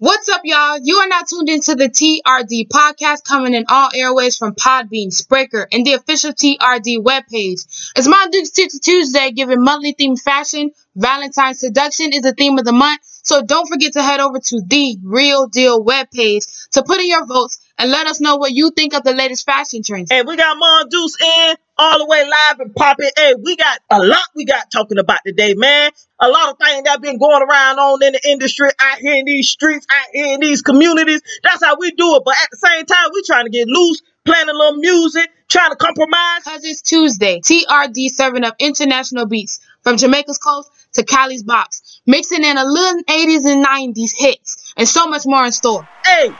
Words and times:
What's 0.00 0.28
up, 0.28 0.42
y'all? 0.44 0.78
You 0.80 0.98
are 0.98 1.08
now 1.08 1.22
tuned 1.28 1.48
into 1.48 1.74
the 1.74 1.88
TRD 1.88 2.68
podcast 2.68 3.24
coming 3.24 3.52
in 3.52 3.64
all 3.68 3.90
airways 3.92 4.36
from 4.36 4.54
Podbean, 4.54 5.08
Spreaker, 5.08 5.66
and 5.72 5.84
the 5.84 5.94
official 5.94 6.30
TRD 6.30 6.98
webpage. 6.98 7.90
It's 7.96 8.06
my 8.06 8.28
Duke's 8.30 8.52
Tuesday, 8.78 9.32
giving 9.32 9.60
monthly 9.60 9.94
themed 9.94 10.22
fashion. 10.22 10.70
Valentine's 10.94 11.58
seduction 11.58 12.12
is 12.12 12.22
the 12.22 12.32
theme 12.32 12.56
of 12.60 12.64
the 12.64 12.72
month, 12.72 13.00
so 13.02 13.42
don't 13.42 13.66
forget 13.66 13.94
to 13.94 14.02
head 14.04 14.20
over 14.20 14.38
to 14.38 14.62
the 14.64 14.98
Real 15.02 15.48
Deal 15.48 15.84
webpage 15.84 16.70
to 16.70 16.84
put 16.84 17.00
in 17.00 17.08
your 17.08 17.26
votes 17.26 17.58
and 17.76 17.90
let 17.90 18.06
us 18.06 18.20
know 18.20 18.36
what 18.36 18.52
you 18.52 18.70
think 18.70 18.94
of 18.94 19.02
the 19.02 19.14
latest 19.14 19.46
fashion 19.46 19.82
trends. 19.82 20.12
Hey, 20.12 20.22
we 20.22 20.36
got 20.36 20.56
Mon 20.56 20.88
Deuce 20.88 21.20
in 21.20 21.56
all 21.78 21.98
the 21.98 22.06
way 22.06 22.24
live 22.24 22.60
and 22.60 22.74
popping. 22.74 23.10
Hey, 23.16 23.34
we 23.40 23.56
got 23.56 23.78
a 23.90 23.98
lot 24.00 24.24
we 24.34 24.44
got 24.44 24.70
talking 24.70 24.98
about 24.98 25.20
today, 25.24 25.54
man. 25.54 25.90
A 26.20 26.28
lot 26.28 26.50
of 26.50 26.58
things 26.58 26.82
that 26.84 27.00
been 27.00 27.18
going 27.18 27.42
around 27.42 27.78
on 27.78 28.02
in 28.02 28.12
the 28.12 28.20
industry, 28.28 28.68
out 28.80 28.98
here 28.98 29.14
in 29.14 29.24
these 29.24 29.48
streets, 29.48 29.86
out 29.90 30.06
here 30.12 30.34
in 30.34 30.40
these 30.40 30.62
communities. 30.62 31.22
That's 31.44 31.64
how 31.64 31.76
we 31.78 31.92
do 31.92 32.16
it. 32.16 32.22
But 32.24 32.34
at 32.42 32.48
the 32.50 32.56
same 32.56 32.84
time, 32.84 33.10
we 33.14 33.22
trying 33.22 33.44
to 33.44 33.50
get 33.50 33.68
loose, 33.68 34.02
playing 34.24 34.48
a 34.48 34.52
little 34.52 34.78
music, 34.78 35.30
trying 35.48 35.70
to 35.70 35.76
compromise. 35.76 36.42
Cause 36.44 36.64
it's 36.64 36.82
Tuesday, 36.82 37.40
TRD 37.40 38.08
serving 38.10 38.44
up 38.44 38.56
international 38.58 39.26
beats 39.26 39.60
from 39.82 39.96
Jamaica's 39.96 40.38
coast 40.38 40.70
to 40.94 41.04
Cali's 41.04 41.44
box, 41.44 42.00
mixing 42.06 42.44
in 42.44 42.58
a 42.58 42.64
little 42.64 43.02
80s 43.04 43.46
and 43.46 43.64
90s 43.64 44.10
hits, 44.18 44.74
and 44.76 44.88
so 44.88 45.06
much 45.06 45.22
more 45.26 45.44
in 45.44 45.52
store. 45.52 45.84
Hey, 46.04 46.30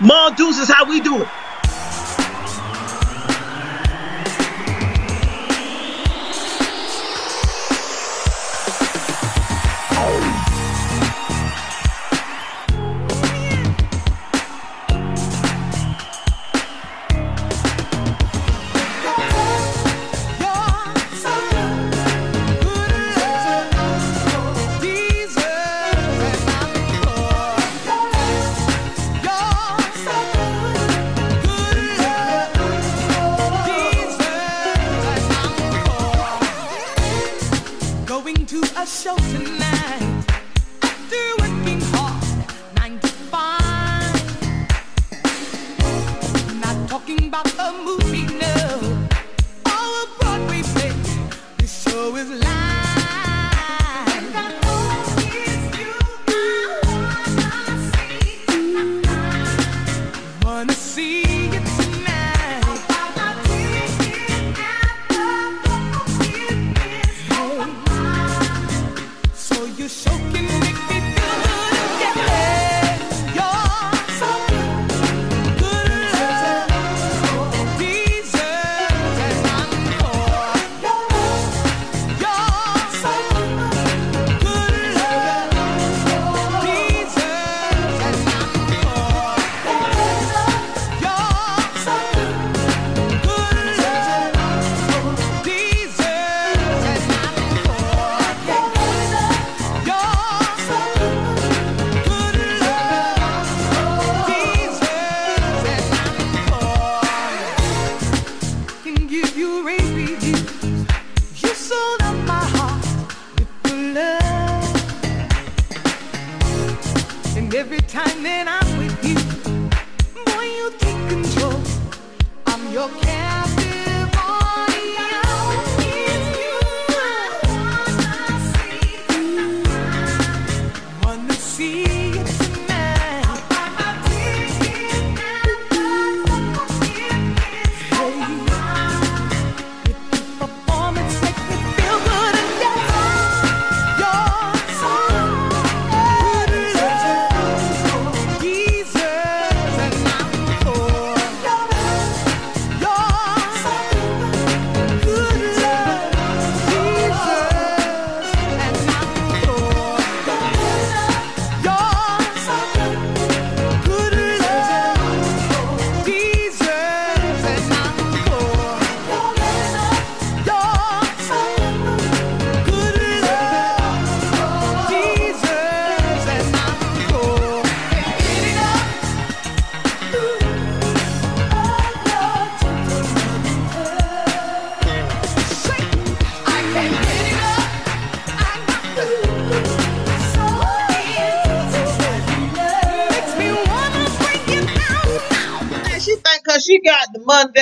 Mon 0.00 0.34
Deuce 0.34 0.58
is 0.58 0.70
how 0.70 0.84
we 0.84 1.00
do 1.00 1.22
it. 1.22 1.28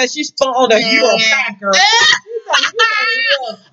That 0.00 0.10
she 0.10 0.24
spent 0.24 0.50
on 0.50 0.68
the 0.68 0.80
Euro 0.80 1.16
packer. 1.18 1.72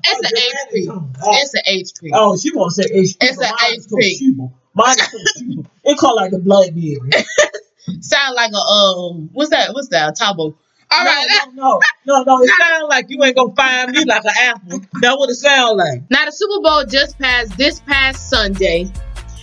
It's 0.03 0.31
an 0.31 0.37
HP. 0.37 1.15
It's 1.23 1.53
an 1.53 1.61
HP. 1.67 2.09
Oh, 2.13 2.37
she 2.37 2.53
won't 2.55 2.71
say 2.73 2.83
HP. 2.83 3.17
It's 3.21 3.37
an 3.37 3.45
a 3.45 3.47
HP. 3.47 4.37
Toshiba. 4.37 4.51
Mine 4.73 4.95
is 4.99 5.41
Toshiba. 5.41 5.65
It 5.83 5.97
called 5.97 6.15
like 6.15 6.31
the 6.31 6.39
Blackberry. 6.39 7.11
Sound 8.01 8.35
like 8.35 8.51
a 8.51 8.57
um, 8.57 9.29
what's 9.33 9.49
that? 9.51 9.73
What's 9.73 9.87
that? 9.89 10.09
A 10.09 10.11
tabo. 10.11 10.53
All 10.89 11.03
right. 11.05 11.27
No, 11.53 11.79
no, 12.05 12.23
no, 12.23 12.23
no. 12.23 12.43
It 12.43 12.51
sounds 12.59 12.89
like 12.89 13.09
you 13.09 13.23
ain't 13.23 13.35
gonna 13.35 13.55
find 13.55 13.91
me 13.91 14.05
like 14.05 14.23
an 14.25 14.31
apple. 14.37 14.79
That's 15.01 15.17
what 15.17 15.29
it 15.29 15.35
sound 15.35 15.77
like. 15.77 16.03
Now 16.09 16.25
the 16.25 16.31
Super 16.31 16.61
Bowl 16.61 16.85
just 16.85 17.17
passed 17.17 17.57
this 17.57 17.79
past 17.81 18.29
Sunday. 18.29 18.91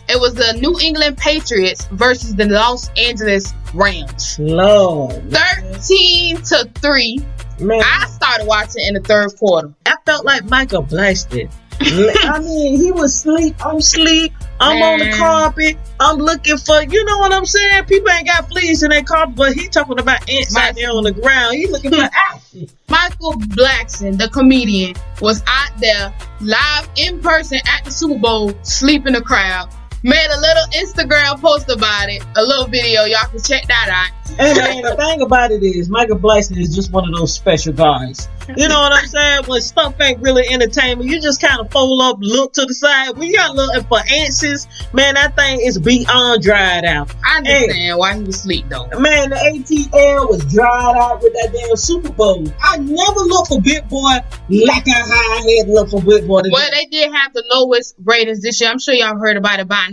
It 0.08 0.20
was 0.20 0.34
the 0.34 0.52
New 0.60 0.78
England 0.80 1.16
Patriots 1.16 1.86
versus 1.92 2.34
the 2.34 2.46
Los 2.46 2.90
Angeles 2.96 3.54
Rams. 3.72 4.38
Lord, 4.38 5.30
13 5.32 6.36
to 6.42 6.70
3. 6.74 7.18
man, 7.60 7.80
I 7.82 8.06
started 8.06 8.46
watching 8.46 8.84
in 8.86 8.94
the 8.94 9.00
third 9.00 9.34
quarter. 9.38 9.72
I 9.86 9.94
felt 10.04 10.24
like 10.24 10.44
Michael 10.44 10.82
Blackson. 10.82 11.50
I 11.80 12.38
mean, 12.38 12.80
he 12.80 12.92
was 12.92 13.18
sleep. 13.18 13.56
I'm 13.64 13.80
sleep. 13.80 14.32
I'm 14.60 14.80
on 14.80 15.00
the 15.00 15.10
carpet. 15.16 15.76
I'm 15.98 16.18
looking 16.18 16.56
for, 16.56 16.82
you 16.82 17.04
know 17.04 17.18
what 17.18 17.32
I'm 17.32 17.44
saying? 17.46 17.84
People 17.86 18.10
ain't 18.10 18.26
got 18.28 18.48
fleas 18.48 18.84
in 18.84 18.90
their 18.90 19.02
carpet, 19.02 19.34
but 19.34 19.54
he 19.54 19.66
talking 19.68 19.98
about 19.98 20.28
ants 20.30 20.56
out 20.56 20.76
there 20.76 20.90
on 20.90 21.02
the 21.02 21.10
ground. 21.12 21.56
He 21.56 21.66
looking 21.66 21.90
for 21.90 22.08
action. 22.32 22.68
Michael 22.88 23.32
Blackson, 23.32 24.16
the 24.18 24.28
comedian, 24.28 24.94
was 25.20 25.42
out 25.48 25.76
there 25.80 26.14
live 26.40 26.88
in 26.96 27.20
person 27.20 27.58
at 27.66 27.84
the 27.84 27.90
Super 27.90 28.18
Bowl, 28.20 28.52
sleeping 28.62 29.14
the 29.14 29.22
crowd. 29.22 29.68
Made 30.04 30.28
a 30.30 30.38
little 30.38 30.64
Instagram 30.74 31.40
post 31.40 31.70
about 31.70 32.10
it, 32.10 32.22
a 32.36 32.42
little 32.42 32.66
video. 32.66 33.04
Y'all 33.04 33.26
can 33.26 33.42
check 33.42 33.66
that 33.68 33.88
out. 33.88 34.24
And 34.38 34.58
man, 34.58 34.82
the 34.82 34.96
thing 34.96 35.22
about 35.22 35.50
it 35.50 35.62
is, 35.62 35.88
Michael 35.88 36.18
Blackson 36.18 36.58
is 36.58 36.74
just 36.74 36.92
one 36.92 37.08
of 37.08 37.14
those 37.14 37.32
special 37.32 37.72
guys. 37.72 38.28
You 38.48 38.68
know 38.68 38.80
what 38.80 38.92
I'm 38.92 39.06
saying? 39.06 39.44
When 39.46 39.62
stuff 39.62 39.98
ain't 40.00 40.20
really 40.20 40.46
entertainment, 40.46 41.08
you 41.08 41.18
just 41.20 41.40
kind 41.40 41.60
of 41.60 41.70
fold 41.70 42.02
up, 42.02 42.18
look 42.20 42.52
to 42.54 42.66
the 42.66 42.74
side. 42.74 43.16
When 43.16 43.28
you 43.28 43.36
got 43.36 43.54
looking 43.54 43.84
for 43.84 44.00
answers, 44.12 44.66
man, 44.92 45.14
that 45.14 45.34
thing 45.36 45.60
is 45.62 45.78
beyond 45.78 46.42
dried 46.42 46.84
out. 46.84 47.14
I 47.24 47.38
understand 47.38 47.98
why 47.98 48.16
he 48.16 48.24
was 48.24 48.36
asleep 48.36 48.66
though. 48.68 48.86
Man, 48.98 49.30
the 49.30 49.36
ATL 49.36 50.28
was 50.28 50.44
dried 50.52 50.96
out 50.96 51.22
with 51.22 51.32
that 51.32 51.52
damn 51.54 51.76
Super 51.76 52.10
Bowl. 52.10 52.44
I 52.62 52.76
never 52.78 53.20
looked 53.20 53.48
for 53.48 53.62
Big 53.62 53.88
Boi 53.88 54.18
like 54.50 54.88
I 54.88 55.58
had 55.58 55.68
look 55.68 55.88
for 55.88 56.02
Big 56.02 56.26
Boi. 56.26 56.42
Well, 56.50 56.70
they 56.72 56.84
did 56.86 57.10
have 57.12 57.32
the 57.32 57.44
lowest 57.50 57.94
ratings 58.04 58.42
this 58.42 58.60
year. 58.60 58.68
I'm 58.68 58.78
sure 58.78 58.92
y'all 58.92 59.16
heard 59.16 59.38
about 59.38 59.60
it 59.60 59.68
by 59.68 59.86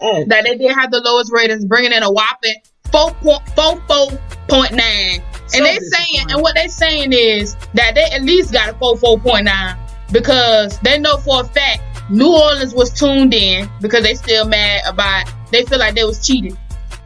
Hey, 0.00 0.24
That 0.28 0.44
they 0.44 0.56
did 0.56 0.72
have 0.74 0.90
the 0.90 1.00
lowest 1.00 1.32
ratings, 1.32 1.64
bringing 1.64 1.92
in 1.92 2.02
a 2.02 2.10
whopping 2.10 2.54
four 2.90 3.10
point 3.14 3.42
four 3.54 3.80
four 3.88 4.08
point 4.48 4.72
nine. 4.72 5.22
So 5.46 5.58
And 5.58 5.66
they 5.66 5.78
saying, 5.78 6.30
and 6.30 6.42
what 6.42 6.54
they're 6.54 6.68
saying 6.68 7.12
is 7.12 7.56
that 7.74 7.94
they 7.94 8.04
at 8.04 8.22
least 8.22 8.52
got 8.52 8.70
a 8.70 8.74
four 8.74 8.96
four 8.96 9.18
point 9.18 9.44
nine 9.44 9.76
because 10.12 10.78
they 10.80 10.98
know 10.98 11.16
for 11.18 11.42
a 11.42 11.44
fact 11.44 11.82
New 12.10 12.32
Orleans 12.32 12.74
was 12.74 12.90
tuned 12.92 13.34
in 13.34 13.68
because 13.80 14.02
they 14.02 14.14
still 14.14 14.46
mad 14.46 14.82
about. 14.86 15.30
They 15.50 15.64
feel 15.64 15.78
like 15.78 15.94
they 15.94 16.04
was 16.04 16.26
cheated, 16.26 16.56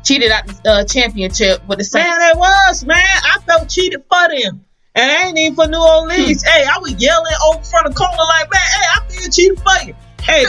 cheated 0.04 0.30
out 0.30 0.46
the 0.46 0.70
uh, 0.70 0.84
championship 0.84 1.66
with 1.68 1.78
the 1.78 1.84
Saints. 1.84 2.08
Man, 2.08 2.30
it 2.30 2.36
was, 2.36 2.84
man. 2.84 3.04
I 3.04 3.38
felt 3.46 3.68
cheated 3.68 4.02
for 4.08 4.28
them. 4.28 4.64
And 4.94 5.10
I 5.10 5.28
ain't 5.28 5.38
even 5.38 5.54
for 5.54 5.66
New 5.66 5.78
Orleans. 5.80 6.42
hey, 6.44 6.64
I 6.64 6.78
was 6.78 6.94
yelling 7.00 7.32
over 7.48 7.62
front 7.64 7.86
of 7.86 7.94
the 7.94 7.98
corner 7.98 8.16
like, 8.16 8.50
man, 8.52 8.60
hey, 8.60 8.86
I 8.94 9.08
feel 9.08 9.30
cheated 9.30 9.60
for 9.60 9.86
you. 9.86 9.94
Hey, 10.22 10.44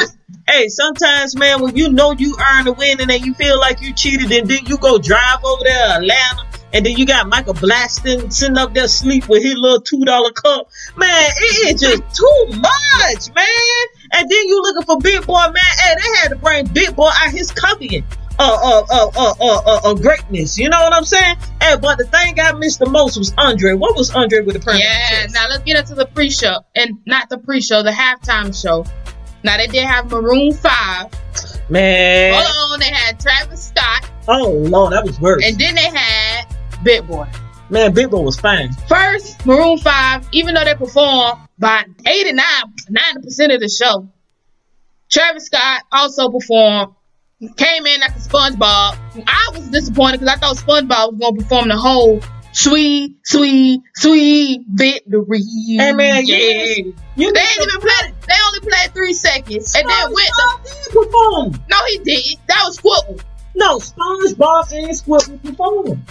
hey, 0.48 0.68
sometimes, 0.70 1.36
man, 1.36 1.62
when 1.62 1.76
you 1.76 1.90
know 1.92 2.12
you 2.12 2.36
earned 2.40 2.68
a 2.68 2.74
win 2.74 3.02
and 3.02 3.10
then 3.10 3.24
you 3.24 3.34
feel 3.34 3.60
like 3.60 3.82
you 3.82 3.94
cheated 3.94 4.32
and 4.32 4.48
then 4.48 4.66
you 4.66 4.78
go 4.78 4.98
drive 4.98 5.44
over 5.44 5.64
there 5.64 5.98
Atlanta 5.98 6.46
and 6.74 6.86
then 6.86 6.98
you 6.98 7.06
got 7.06 7.28
Michael 7.28 7.54
Blackson 7.54 8.34
sitting 8.34 8.58
up 8.58 8.74
there 8.74 8.88
sleep 8.88 9.30
with 9.30 9.44
his 9.44 9.56
little 9.56 9.82
$2 9.82 10.34
cup. 10.34 10.70
Man, 10.98 11.32
it 11.38 11.76
is 11.76 11.82
just 11.82 12.16
too 12.16 12.46
much, 12.60 13.36
man. 13.36 13.86
And 14.12 14.30
then 14.30 14.48
you 14.48 14.62
looking 14.62 14.84
for 14.84 14.98
Big 15.00 15.26
Boi, 15.26 15.34
man. 15.34 15.56
Hey, 15.56 15.96
they 15.96 16.20
had 16.20 16.30
to 16.30 16.36
bring 16.36 16.66
Big 16.68 16.96
Boi 16.96 17.10
out 17.10 17.32
his 17.32 17.52
covenant 17.52 18.06
uh, 18.40 18.58
uh, 18.64 18.86
uh, 18.92 19.12
uh, 19.16 19.34
uh, 19.40 19.62
uh, 19.66 19.80
uh, 19.84 19.94
greatness. 19.94 20.58
You 20.58 20.70
know 20.70 20.82
what 20.82 20.94
I'm 20.94 21.06
saying? 21.06 21.38
Hey, 21.62 21.76
but 21.80 22.00
the 22.00 22.06
thing 22.06 22.40
I 22.40 22.52
missed 22.54 22.80
the 22.80 22.90
most 22.90 23.18
was 23.18 23.34
Andre. 23.38 23.74
What 23.74 23.96
was 23.96 24.10
Andre 24.16 24.42
with 24.42 24.56
the 24.56 24.60
permanent 24.60 24.84
Yeah, 24.84 25.28
now 25.32 25.48
let's 25.50 25.64
get 25.64 25.78
into 25.78 25.96
the 25.96 26.08
pre-show 26.08 26.60
and 26.76 27.00
not 27.06 27.30
the 27.30 27.38
pre-show, 27.38 27.84
the 27.84 27.92
halftime 27.92 28.60
show. 28.60 28.86
Now 29.44 29.58
they 29.58 29.68
did 29.68 29.84
have 29.86 30.10
Maroon 30.12 30.54
Five. 30.54 31.12
Man. 31.70 32.34
Hold 32.36 32.74
on, 32.74 32.80
they 32.80 32.86
had 32.92 33.20
Travis 33.20 33.68
Scott, 33.68 34.10
Oh, 34.28 34.52
Lord, 34.52 34.94
that 34.94 35.04
was 35.06 35.20
worse. 35.20 35.44
and 35.46 35.58
then 35.58 35.76
they 35.76 35.82
had 35.90 36.46
Big 36.84 37.08
Boi. 37.08 37.26
man, 37.70 37.94
Big 37.94 38.10
Boi 38.10 38.20
was 38.22 38.40
fine. 38.40 38.72
First, 38.88 39.46
Maroon 39.46 39.78
Five, 39.80 40.28
even 40.34 40.54
though 40.56 40.64
they 40.66 40.76
performed 40.76 41.40
by 41.60 41.86
89, 42.06 42.44
90% 42.92 43.56
of 43.56 43.62
the 43.62 43.70
show, 43.70 44.08
Travis 45.10 45.46
Scott 45.46 45.84
also 45.92 46.30
performed. 46.30 46.94
Came 47.58 47.86
in 47.86 48.00
like 48.00 48.12
a 48.12 48.20
SpongeBob. 48.20 48.98
I 49.28 49.50
was 49.54 49.68
disappointed 49.70 50.22
because 50.22 50.36
I 50.36 50.40
thought 50.40 50.56
SpongeBob 50.58 51.14
was 51.14 51.20
gonna 51.20 51.38
perform 51.42 51.68
the 51.68 51.76
whole 51.78 52.22
sweet, 52.54 53.18
sweet, 53.26 53.82
sweet 53.96 54.62
victory. 54.70 55.42
Hey, 55.78 55.92
man, 55.92 56.26
you 56.26 56.36
yeah. 56.36 56.64
miss- 56.86 56.94
You 57.18 57.34
They 57.34 57.40
ain't 57.42 57.58
even 57.68 57.82
played. 57.82 58.13
They 58.34 58.40
only 58.48 58.60
played 58.62 58.94
three 58.96 59.14
seconds, 59.14 59.76
and 59.76 59.88
then 59.88 60.12
went. 60.12 60.32
Did 60.66 60.92
perform. 60.92 61.54
no, 61.70 61.78
he 61.90 61.98
did. 62.00 62.40
That 62.48 62.64
was 62.66 62.80
Squirtle. 62.80 63.22
No, 63.56 63.78
SpongeBob 63.78 64.72
and 64.72 64.90
Squidward 64.90 65.44
performed. 65.44 66.02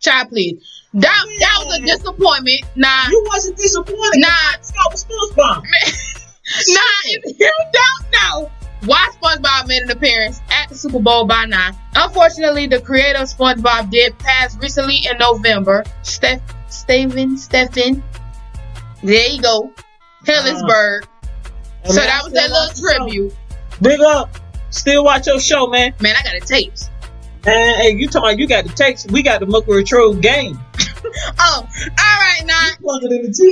Child, 0.00 0.28
please. 0.30 0.60
That 0.94 1.24
that 1.38 1.62
was 1.66 1.78
a 1.78 1.82
disappointment. 1.82 2.62
Nah, 2.74 3.08
You 3.08 3.24
wasn't 3.28 3.56
disappointed. 3.56 4.18
nah, 4.20 4.28
Scott 4.60 4.90
was 4.90 5.04
SpongeBob. 5.04 5.62
nah. 6.68 6.80
If 7.04 7.38
you 7.38 7.52
don't 7.72 8.12
know 8.12 8.50
why 8.86 9.08
SpongeBob 9.22 9.68
made 9.68 9.82
an 9.82 9.90
appearance 9.92 10.40
at 10.50 10.68
the 10.70 10.74
Super 10.74 10.98
Bowl 10.98 11.26
by 11.26 11.44
now, 11.44 11.70
unfortunately, 11.94 12.66
the 12.66 12.80
creator 12.80 13.20
of 13.20 13.28
SpongeBob 13.28 13.90
did 13.90 14.18
pass 14.18 14.56
recently 14.58 14.96
in 15.08 15.16
November. 15.18 15.84
Steph, 16.02 16.40
Steven, 16.68 17.36
Stephen. 17.36 18.02
There 19.04 19.28
you 19.28 19.40
go. 19.42 19.70
Uh-huh. 20.26 20.32
Hillenburg. 20.32 21.02
And 21.88 21.94
so 21.94 22.00
that 22.02 22.20
was 22.24 22.32
that 22.32 22.50
little 22.50 22.66
watch 22.66 22.76
the 22.76 22.92
show. 22.92 22.98
tribute. 22.98 23.34
Big 23.82 24.00
up. 24.00 24.38
Still 24.70 25.04
watch 25.04 25.26
your 25.26 25.40
show, 25.40 25.66
man. 25.66 25.94
Man, 26.00 26.14
I 26.18 26.22
got 26.22 26.40
the 26.40 26.46
tapes. 26.46 26.90
And 27.46 27.76
hey, 27.80 27.94
you 27.96 28.08
talking 28.08 28.28
about 28.30 28.38
you 28.38 28.46
got 28.46 28.64
the 28.66 28.72
tapes. 28.72 29.06
We 29.06 29.22
got 29.22 29.40
the 29.40 29.46
Mercury 29.46 29.84
Trove 29.84 30.20
game. 30.20 30.58
Oh, 31.40 31.62
all 31.66 32.20
right, 32.20 32.42
now. 32.44 32.68
Plug 32.80 33.02
it 33.04 33.12
in 33.12 33.22
the 33.22 33.28
TV. 33.30 33.50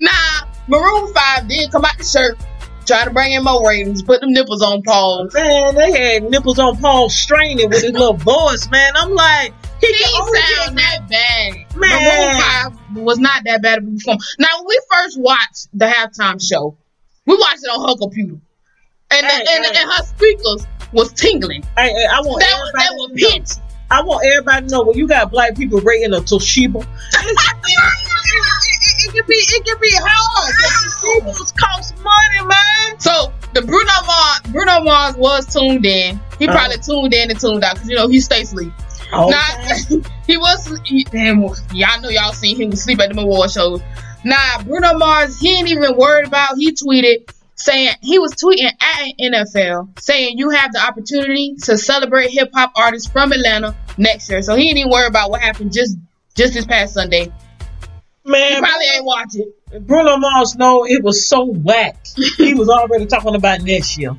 Nah, 0.00 0.10
nah, 0.10 0.48
Maroon 0.66 1.14
5 1.14 1.48
did 1.48 1.70
come 1.70 1.84
out 1.84 1.96
the 1.96 2.04
shirt, 2.04 2.36
try 2.84 3.04
to 3.04 3.10
bring 3.10 3.32
in 3.32 3.44
more 3.44 3.66
ratings, 3.66 4.02
put 4.02 4.20
them 4.20 4.32
nipples 4.32 4.60
on 4.60 4.82
pause. 4.82 5.32
Man, 5.34 5.74
they 5.76 5.92
had 5.92 6.24
nipples 6.30 6.58
on 6.58 6.76
Paul 6.78 7.08
straining 7.10 7.68
with 7.70 7.82
his 7.82 7.92
little 7.92 8.14
voice, 8.14 8.68
man. 8.70 8.92
I'm 8.96 9.14
like, 9.14 9.52
he, 9.80 9.86
He 9.86 10.04
can 10.04 10.34
sound 10.66 10.78
that 10.78 11.08
bad. 11.08 11.76
Man. 11.76 12.72
Maroon 12.72 12.96
5 12.96 13.04
was 13.04 13.18
not 13.18 13.42
that 13.44 13.62
bad 13.62 13.78
of 13.78 13.84
a 13.86 13.90
perform. 13.92 14.18
Now, 14.38 14.48
when 14.58 14.66
we 14.66 14.80
first 14.92 15.20
watched 15.20 15.68
the 15.72 15.86
halftime 15.86 16.42
show, 16.46 16.76
we 17.26 17.36
watched 17.36 17.62
it 17.64 17.68
on 17.68 17.88
her 17.88 17.96
computer. 17.96 18.34
And, 19.10 19.26
Hey, 19.26 19.44
and, 19.48 19.64
hey. 19.64 19.80
and 19.80 19.90
her 19.92 20.02
speakers 20.04 20.66
was 20.92 21.12
tingling. 21.12 21.62
Hey, 21.76 21.90
hey, 21.92 22.06
I 22.10 22.20
want 22.20 22.40
That 22.40 22.58
was, 22.58 22.72
everybody 22.74 22.84
that 22.84 22.94
was 22.94 23.10
to 23.10 23.14
know. 23.14 23.38
pitch. 23.38 23.50
I 23.90 24.02
want 24.02 24.26
everybody 24.26 24.66
to 24.66 24.72
know 24.72 24.82
when 24.82 24.96
you 24.98 25.06
got 25.06 25.30
black 25.30 25.54
people 25.56 25.78
rating 25.80 26.12
a 26.14 26.18
Toshiba. 26.18 26.80
it, 27.14 29.12
can 29.12 29.26
be 29.26 29.34
it 29.34 29.64
can 29.64 29.76
be 29.80 29.90
hard. 29.92 30.54
Toshibas 30.54 31.56
cost 31.56 31.94
money, 32.02 32.46
man. 32.48 32.98
So 33.00 33.32
the 33.52 33.62
Bruno 33.62 33.92
Mars, 34.06 34.40
Bruno 34.50 34.80
Mars 34.82 35.16
was 35.16 35.46
tuned 35.52 35.84
in. 35.86 36.18
He 36.38 36.46
Uh-huh. 36.48 36.56
probably 36.56 36.78
tuned 36.78 37.14
in 37.14 37.30
and 37.30 37.38
tuned 37.38 37.62
out 37.62 37.74
because 37.74 37.88
you 37.88 37.96
know 37.96 38.08
he 38.08 38.20
stays 38.20 38.48
asleep. 38.52 38.72
Oh, 39.12 39.28
Nah, 39.28 40.00
he 40.26 40.36
was. 40.38 40.78
He, 40.84 41.04
damn, 41.04 41.40
y'all 41.72 42.00
know 42.00 42.08
y'all 42.08 42.32
seen 42.32 42.56
him 42.60 42.72
sleep 42.74 43.00
at 43.00 43.12
the 43.14 43.20
award 43.20 43.50
shows. 43.50 43.80
Nah, 44.24 44.62
Bruno 44.62 44.94
Mars, 44.94 45.38
he 45.38 45.58
ain't 45.58 45.68
even 45.68 45.96
worried 45.96 46.26
about. 46.26 46.56
He 46.56 46.72
tweeted 46.72 47.30
saying 47.56 47.94
he 48.02 48.18
was 48.18 48.32
tweeting 48.32 48.66
at 48.66 49.12
NFL 49.20 50.00
saying 50.00 50.38
you 50.38 50.50
have 50.50 50.72
the 50.72 50.80
opportunity 50.80 51.54
to 51.62 51.78
celebrate 51.78 52.30
hip 52.30 52.50
hop 52.52 52.72
artists 52.76 53.10
from 53.10 53.32
Atlanta 53.32 53.74
next 53.96 54.30
year. 54.30 54.42
So 54.42 54.56
he 54.56 54.68
ain't 54.68 54.78
even 54.78 54.90
worried 54.90 55.10
about 55.10 55.30
what 55.30 55.40
happened 55.40 55.72
just 55.72 55.96
just 56.34 56.54
this 56.54 56.66
past 56.66 56.94
Sunday. 56.94 57.32
He 58.24 58.30
man, 58.30 58.62
probably 58.62 58.86
ain't 58.94 59.04
watch 59.04 59.34
it. 59.34 59.86
Bruno 59.86 60.16
Mars 60.16 60.56
know 60.56 60.84
it 60.86 61.02
was 61.02 61.28
so 61.28 61.44
whack. 61.44 62.06
he 62.36 62.54
was 62.54 62.68
already 62.68 63.06
talking 63.06 63.34
about 63.34 63.60
next 63.62 63.98
year. 63.98 64.16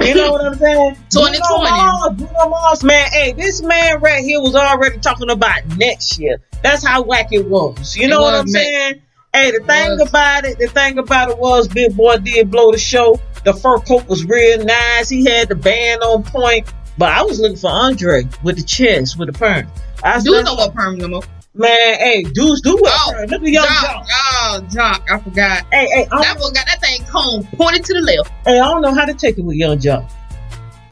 You 0.00 0.14
know 0.14 0.32
what 0.32 0.44
I'm 0.44 0.54
saying? 0.54 0.96
2020. 1.10 1.40
Bruno 1.40 1.76
Mars, 1.76 2.14
Bruno 2.16 2.48
Mars, 2.48 2.84
man. 2.84 3.08
Hey, 3.10 3.32
this 3.32 3.62
man 3.62 4.00
right 4.00 4.24
here 4.24 4.40
was 4.40 4.54
already 4.54 4.98
talking 4.98 5.30
about 5.30 5.66
next 5.76 6.18
year. 6.18 6.38
That's 6.62 6.84
how 6.84 7.02
whack 7.02 7.32
it 7.32 7.46
was. 7.46 7.94
You 7.96 8.08
know 8.08 8.22
what 8.22 8.32
was, 8.32 8.40
I'm 8.40 8.52
man. 8.52 8.62
saying? 8.62 9.02
Hey, 9.34 9.50
the 9.50 9.60
thing 9.64 9.90
was. 9.98 10.08
about 10.10 10.44
it, 10.44 10.58
the 10.58 10.66
thing 10.68 10.98
about 10.98 11.30
it 11.30 11.38
was 11.38 11.66
Big 11.66 11.96
Boi 11.96 12.18
did 12.18 12.50
blow 12.50 12.70
the 12.70 12.78
show. 12.78 13.18
The 13.44 13.54
fur 13.54 13.78
coat 13.78 14.06
was 14.06 14.24
real 14.26 14.62
nice. 14.64 15.08
He 15.08 15.24
had 15.24 15.48
the 15.48 15.54
band 15.54 16.02
on 16.02 16.22
point. 16.22 16.72
But 16.98 17.12
I 17.12 17.22
was 17.22 17.40
looking 17.40 17.56
for 17.56 17.70
Andre 17.70 18.24
with 18.44 18.56
the 18.56 18.62
chest, 18.62 19.18
with 19.18 19.32
the 19.32 19.38
perm. 19.38 19.66
I 20.04 20.18
said, 20.18 20.24
don't 20.44 20.56
want 20.58 20.74
perm 20.74 20.98
no 20.98 21.08
more. 21.08 21.22
man, 21.54 21.70
hey, 21.98 22.22
dudes 22.24 22.60
do 22.60 22.78
wear 22.82 22.92
Oh, 22.94 23.12
perm. 23.16 23.30
Look 23.30 23.42
at 23.42 23.48
y'all. 23.48 23.64
Joc. 23.64 24.06
oh, 24.10 24.60
Joc, 24.68 25.10
I 25.10 25.18
forgot. 25.20 25.64
Hey, 25.72 25.86
hey, 25.90 26.06
That 26.10 26.36
one 26.38 26.52
got 26.52 26.66
that 26.66 26.82
thing 26.82 27.02
comb 27.06 27.46
pointed 27.56 27.84
to 27.86 27.94
the 27.94 28.00
left. 28.02 28.30
Hey, 28.44 28.60
I 28.60 28.64
don't 28.70 28.82
know 28.82 28.92
how 28.92 29.06
to 29.06 29.14
take 29.14 29.38
it 29.38 29.42
with 29.44 29.56
Young 29.56 29.78
Joc. 29.78 30.12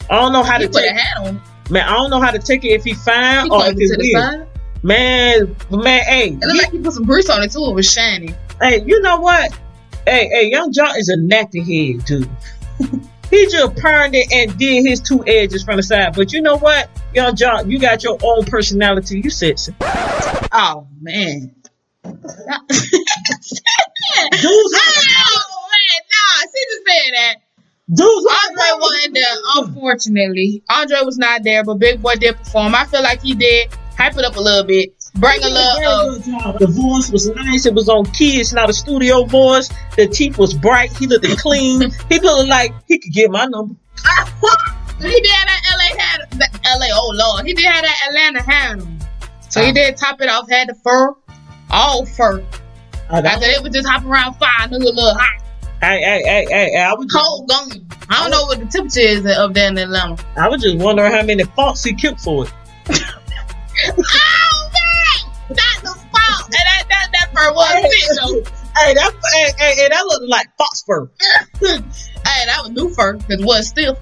I 0.08 0.16
don't 0.16 0.32
know 0.32 0.42
how 0.42 0.58
He 0.58 0.64
to 0.66 0.72
put 0.72 0.82
a 0.82 0.88
take 0.88 0.96
hat 0.98 1.26
on. 1.26 1.42
man. 1.68 1.84
I 1.86 1.92
don't 1.92 2.08
know 2.10 2.20
how 2.20 2.30
to 2.30 2.38
take 2.38 2.64
it 2.64 2.68
if 2.68 2.84
he 2.84 2.94
fine 2.94 3.44
He 3.44 3.50
or 3.50 3.66
if 3.66 3.74
it's 3.76 3.90
the 3.96 3.98
weird. 4.14 4.48
Man, 4.82 5.54
man, 5.70 6.02
hey, 6.04 6.28
It 6.28 6.40
looked 6.40 6.62
like 6.62 6.72
he 6.72 6.78
put 6.78 6.94
some 6.94 7.04
grease 7.04 7.28
on 7.28 7.42
it 7.42 7.52
too. 7.52 7.64
It 7.66 7.74
was 7.74 7.90
shiny. 7.92 8.34
hey, 8.60 8.82
you 8.84 9.00
know 9.02 9.20
what? 9.20 9.52
Hey, 10.06 10.28
hey, 10.28 10.50
Young 10.50 10.72
John 10.72 10.96
is 10.96 11.10
a 11.10 11.18
nappy 11.18 11.60
head 11.60 12.04
dude. 12.06 12.30
he 13.30 13.46
just 13.46 13.76
perned 13.76 14.14
it 14.14 14.32
and 14.32 14.56
did 14.58 14.86
his 14.86 15.00
two 15.00 15.22
edges 15.26 15.62
from 15.64 15.76
the 15.76 15.82
side. 15.82 16.14
But 16.16 16.32
you 16.32 16.40
know 16.40 16.56
what, 16.56 16.88
Young 17.14 17.36
John, 17.36 17.70
you 17.70 17.78
got 17.78 18.02
your 18.02 18.18
own 18.22 18.44
personality. 18.46 19.20
You 19.20 19.28
sexy. 19.28 19.74
Oh 20.52 20.86
man. 21.00 21.54
Dudes, 22.04 22.32
oh 24.42 25.68
man, 25.68 26.00
nah. 26.08 26.40
She 26.40 26.60
just 26.64 26.86
said 26.86 27.12
that. 27.14 27.34
dudes, 27.92 28.26
Andre 28.48 28.64
wasn't 28.80 29.14
there, 29.14 29.36
unfortunately. 29.56 30.62
Andre 30.70 30.98
was 31.04 31.18
not 31.18 31.42
there, 31.44 31.62
but 31.62 31.74
Big 31.74 32.00
Boi 32.00 32.14
did 32.14 32.36
perform. 32.36 32.74
I 32.74 32.86
feel 32.86 33.02
like 33.02 33.20
he 33.20 33.34
did 33.34 33.70
hype 34.00 34.16
it 34.16 34.24
up 34.24 34.36
a 34.36 34.40
little 34.40 34.64
bit, 34.64 34.94
bring 35.16 35.42
a 35.42 35.48
little. 35.48 36.38
Uh, 36.40 36.52
The 36.52 36.66
voice 36.66 37.10
was 37.10 37.28
nice. 37.28 37.66
It 37.66 37.74
was 37.74 37.88
on 37.88 38.06
key. 38.06 38.40
It's 38.40 38.52
not 38.54 38.70
a 38.70 38.72
studio 38.72 39.24
voice. 39.24 39.68
The 39.96 40.06
teeth 40.06 40.38
was 40.38 40.54
bright. 40.54 40.96
He 40.96 41.06
looked 41.06 41.26
clean. 41.38 41.90
he 42.08 42.18
looked 42.18 42.48
like 42.48 42.72
he 42.88 42.98
could 42.98 43.12
get 43.12 43.30
my 43.30 43.44
number. 43.44 43.74
he 45.00 45.20
did 45.20 45.26
have 45.26 45.48
that 45.48 45.62
LA 45.76 46.00
hat. 46.02 46.30
The 46.30 46.48
LA, 46.64 46.86
oh 46.92 47.12
lord, 47.14 47.46
he 47.46 47.52
did 47.52 47.66
have 47.66 47.82
that 47.82 47.98
Atlanta 48.08 48.42
hat 48.42 48.80
on. 48.80 48.98
So 49.50 49.62
he 49.62 49.72
did 49.72 49.96
top 49.96 50.20
it 50.20 50.28
off, 50.28 50.48
had 50.48 50.68
the 50.68 50.74
fur, 50.74 51.14
all 51.70 52.06
fur. 52.06 52.42
I, 53.10 53.18
After 53.18 53.40
they 53.40 53.58
was 53.60 53.72
just 53.72 53.88
hop 53.88 54.04
around 54.04 54.34
fire, 54.34 54.68
nigga, 54.68 54.74
a 54.74 54.78
little 54.78 55.14
hot, 55.14 55.42
hey, 55.82 56.00
hey, 56.00 56.22
hey, 56.24 56.46
hey, 56.48 56.78
I 56.80 56.94
was 56.94 57.10
cold 57.12 57.48
going. 57.48 57.86
I 58.08 58.22
don't 58.22 58.30
know 58.30 58.44
what 58.46 58.60
the 58.60 58.66
temperature 58.66 59.00
is 59.00 59.26
up 59.26 59.52
there 59.52 59.68
in 59.68 59.76
Atlanta. 59.76 60.24
I 60.36 60.48
was 60.48 60.62
just 60.62 60.78
wondering 60.78 61.12
how 61.12 61.22
many 61.22 61.44
fonts 61.44 61.82
he 61.84 61.94
killed 61.94 62.20
for 62.20 62.46
it. 62.46 62.52
Oh 63.88 64.70
man, 64.72 65.32
that's 65.48 65.80
the 65.82 65.94
fault. 66.12 66.46
And 66.46 66.52
that 66.52 66.84
that 66.88 67.08
that 67.12 67.30
fur 67.32 67.52
was 67.52 68.44
though. 68.44 68.50
Hey, 68.76 68.94
that, 68.94 69.12
hey, 69.32 69.52
hey, 69.58 69.74
hey, 69.74 69.88
that 69.88 70.04
looked 70.06 70.28
like 70.28 70.46
fox 70.56 70.82
fur. 70.82 71.10
hey, 71.60 72.46
that 72.46 72.60
was 72.62 72.70
new 72.70 72.88
fur 72.90 73.14
because 73.14 73.40
it 73.40 73.44
was 73.44 73.68
still. 73.68 73.98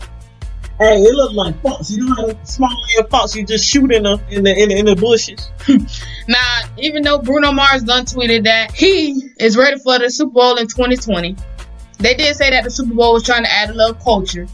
Hey, 0.78 1.02
it 1.02 1.14
looked 1.14 1.34
like 1.34 1.60
fox. 1.62 1.90
You 1.90 2.06
know 2.06 2.14
how 2.14 2.26
the 2.26 2.38
small 2.44 2.70
little 2.96 3.10
fox 3.10 3.34
you 3.34 3.44
just 3.44 3.68
shoot 3.68 3.90
in 3.90 4.04
the 4.04 4.20
in 4.30 4.44
the 4.44 4.62
in 4.62 4.68
the, 4.68 4.78
in 4.78 4.86
the 4.86 4.96
bushes. 4.96 5.50
Now, 6.28 6.60
even 6.76 7.02
though 7.02 7.18
Bruno 7.18 7.52
Mars 7.52 7.84
done 7.84 8.04
tweeted 8.04 8.44
that 8.44 8.72
he 8.72 9.30
is 9.40 9.56
ready 9.56 9.78
for 9.78 9.98
the 9.98 10.10
Super 10.10 10.32
Bowl 10.32 10.56
in 10.56 10.66
2020, 10.66 11.34
they 11.98 12.14
did 12.14 12.36
say 12.36 12.50
that 12.50 12.64
the 12.64 12.70
Super 12.70 12.92
Bowl 12.92 13.14
was 13.14 13.22
trying 13.22 13.44
to 13.44 13.50
add 13.50 13.70
a 13.70 13.72
little 13.72 13.94
culture, 13.94 14.46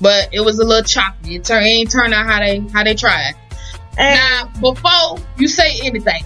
but 0.00 0.28
it 0.32 0.40
was 0.40 0.60
a 0.60 0.64
little 0.64 0.84
choppy. 0.84 1.34
It, 1.34 1.44
turn, 1.44 1.64
it 1.64 1.66
ain't 1.66 1.90
turned 1.90 2.14
out 2.14 2.26
how 2.26 2.38
they 2.38 2.60
how 2.72 2.84
they 2.84 2.94
tried. 2.94 3.34
And 3.98 4.14
Now, 4.14 4.60
before 4.60 5.18
you 5.38 5.48
say 5.48 5.80
anything, 5.84 6.22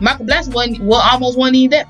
Michael 0.00 0.26
Blackson 0.26 0.54
wasn't 0.54 0.80
well, 0.80 1.00
almost 1.00 1.38
wasn't 1.38 1.56
even 1.56 1.70
there 1.70 1.86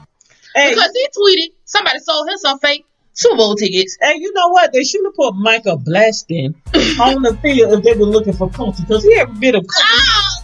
because 0.71 0.93
he 0.93 1.09
tweeted 1.17 1.55
somebody 1.65 1.99
sold 2.01 2.29
him 2.29 2.37
some 2.39 2.59
fake 2.59 2.85
Super 3.13 3.37
Bowl 3.37 3.55
tickets. 3.55 3.97
hey, 4.03 4.15
you 4.19 4.33
know 4.35 4.49
what? 4.49 4.73
They 4.73 4.83
should 4.83 5.05
have 5.05 5.15
put 5.15 5.35
Michael 5.37 5.79
Blackson 5.79 6.55
on 7.01 7.23
the 7.23 7.37
field 7.43 7.73
if 7.79 7.85
they 7.85 7.95
were 7.95 8.07
looking 8.07 8.33
for 8.33 8.51
culture 8.51 8.83
because 8.83 9.05
he 9.05 9.17
had 9.17 9.29
a 9.29 9.33
bit 9.33 9.55
of. 9.55 9.65
Oh 9.73 10.43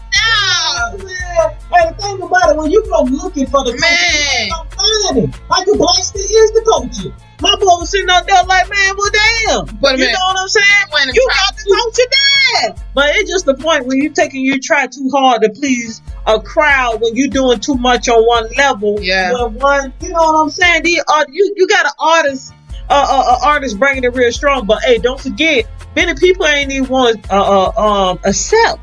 no, 0.92 1.06
Yeah. 1.08 1.50
Hey, 1.72 1.90
the 1.90 1.94
thing 2.02 2.22
about 2.22 2.50
it, 2.50 2.56
when 2.56 2.70
you 2.70 2.82
go 2.84 3.02
looking 3.02 3.46
for 3.46 3.64
the 3.64 3.72
Man. 3.72 3.80
culture, 3.80 4.44
you 4.44 4.50
don't 4.50 4.74
find 4.74 5.18
it. 5.18 5.40
Michael 5.48 5.74
Blackson 5.74 6.16
is 6.16 6.50
the 6.52 6.62
culture. 6.64 7.14
My 7.40 7.56
boy 7.56 7.66
was 7.80 7.90
sitting 7.90 8.08
out 8.10 8.26
there 8.26 8.42
like, 8.44 8.68
man, 8.68 8.96
well, 8.96 9.10
damn. 9.10 9.76
But 9.76 9.98
you 9.98 10.04
man, 10.04 10.12
know 10.12 10.20
what 10.28 10.40
I'm 10.40 10.48
saying? 10.48 11.14
You 11.14 11.28
got 11.28 11.56
to 11.56 11.64
the 11.64 11.74
culture 11.74 12.10
there. 12.10 12.84
But 12.94 13.16
it's 13.16 13.30
just 13.30 13.46
the 13.46 13.54
point 13.54 13.86
when 13.86 13.98
you're 13.98 14.12
taking 14.12 14.42
you 14.42 14.60
try 14.60 14.86
too 14.86 15.08
hard 15.12 15.42
to 15.42 15.50
please 15.50 16.02
a 16.26 16.40
crowd 16.40 17.00
when 17.00 17.16
you're 17.16 17.28
doing 17.28 17.60
too 17.60 17.76
much 17.76 18.08
on 18.08 18.22
one 18.26 18.46
level. 18.56 18.98
Yeah. 19.00 19.32
When 19.32 19.54
one, 19.54 19.92
you 20.00 20.10
know 20.10 20.20
what 20.20 20.42
I'm 20.42 20.50
saying? 20.50 20.82
The, 20.82 21.02
uh, 21.06 21.24
you 21.30 21.54
you 21.56 21.66
got 21.66 21.86
an 21.86 21.92
artist, 21.98 22.52
uh, 22.88 23.06
uh, 23.08 23.46
artist 23.46 23.78
bringing 23.78 24.04
it 24.04 24.14
real 24.14 24.32
strong. 24.32 24.66
But 24.66 24.82
hey, 24.82 24.98
don't 24.98 25.20
forget, 25.20 25.66
many 25.96 26.14
people 26.14 26.46
ain't 26.46 26.72
even 26.72 26.88
want 26.88 27.22
to 27.24 27.34
uh, 27.34 27.72
uh, 27.76 27.80
um 27.80 28.20
accept, 28.24 28.80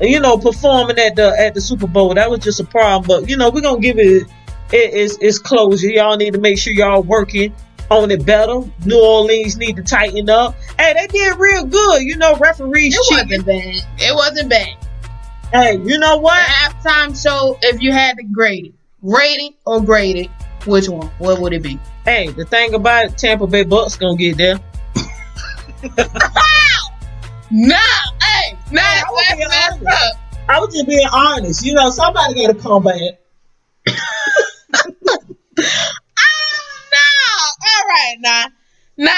you 0.00 0.20
know, 0.20 0.38
performing 0.38 0.98
at 0.98 1.16
the 1.16 1.34
at 1.38 1.54
the 1.54 1.60
Super 1.60 1.86
Bowl. 1.86 2.14
That 2.14 2.30
was 2.30 2.40
just 2.40 2.60
a 2.60 2.64
problem. 2.64 3.06
But 3.06 3.28
you 3.28 3.36
know, 3.36 3.50
we're 3.50 3.60
gonna 3.60 3.80
give 3.80 3.98
it. 3.98 4.26
It 4.72 4.94
is 4.94 5.18
it's 5.20 5.38
closure. 5.38 5.88
Y'all 5.88 6.16
need 6.16 6.32
to 6.32 6.40
make 6.40 6.58
sure 6.58 6.72
y'all 6.72 7.02
working 7.02 7.54
on 7.90 8.10
it 8.10 8.24
better. 8.24 8.60
New 8.84 9.00
Orleans 9.02 9.56
need 9.56 9.76
to 9.76 9.82
tighten 9.82 10.28
up. 10.30 10.54
Hey, 10.78 10.94
they 10.94 11.06
did 11.08 11.38
real 11.38 11.64
good. 11.64 12.02
You 12.02 12.16
know, 12.16 12.36
referees 12.36 12.94
it 12.96 13.02
cheating. 13.08 13.42
wasn't 13.42 13.46
bad. 13.46 13.86
It 13.98 14.14
wasn't 14.14 14.48
bad. 14.50 14.76
Hey, 15.52 15.72
you 15.84 15.98
know 15.98 16.16
The 16.16 16.22
what? 16.22 16.46
halftime 16.46 17.20
show, 17.22 17.58
if 17.62 17.80
you 17.82 17.92
had 17.92 18.16
to 18.16 18.22
grade 18.24 18.66
it, 18.66 18.72
rate 19.02 19.38
it 19.40 19.54
or 19.66 19.80
grade 19.82 20.16
it, 20.16 20.30
which 20.66 20.88
one? 20.88 21.08
What 21.18 21.40
would 21.40 21.52
it 21.52 21.62
be? 21.62 21.78
Hey, 22.04 22.28
the 22.30 22.44
thing 22.46 22.72
about 22.74 23.04
it, 23.04 23.18
Tampa 23.18 23.46
Bay 23.46 23.64
Bucks 23.64 23.96
gonna 23.96 24.16
get 24.16 24.36
there. 24.38 24.58
No, 27.54 27.76
hey, 27.76 28.56
no, 28.70 28.80
I 28.80 29.02
would 29.10 29.24
that's 29.28 29.38
be 29.38 29.46
messed 29.46 29.72
honest. 29.72 30.14
up. 30.14 30.48
I 30.48 30.58
was 30.58 30.72
just 30.74 30.86
being 30.88 31.06
honest. 31.12 31.62
You 31.66 31.74
know, 31.74 31.90
somebody 31.90 32.46
got 32.46 32.56
to 32.56 32.62
come 32.62 32.84
back. 32.84 33.18
Oh 34.78 35.14
no! 36.92 37.08
All 37.62 37.84
right, 38.02 38.50
nah. 38.96 39.08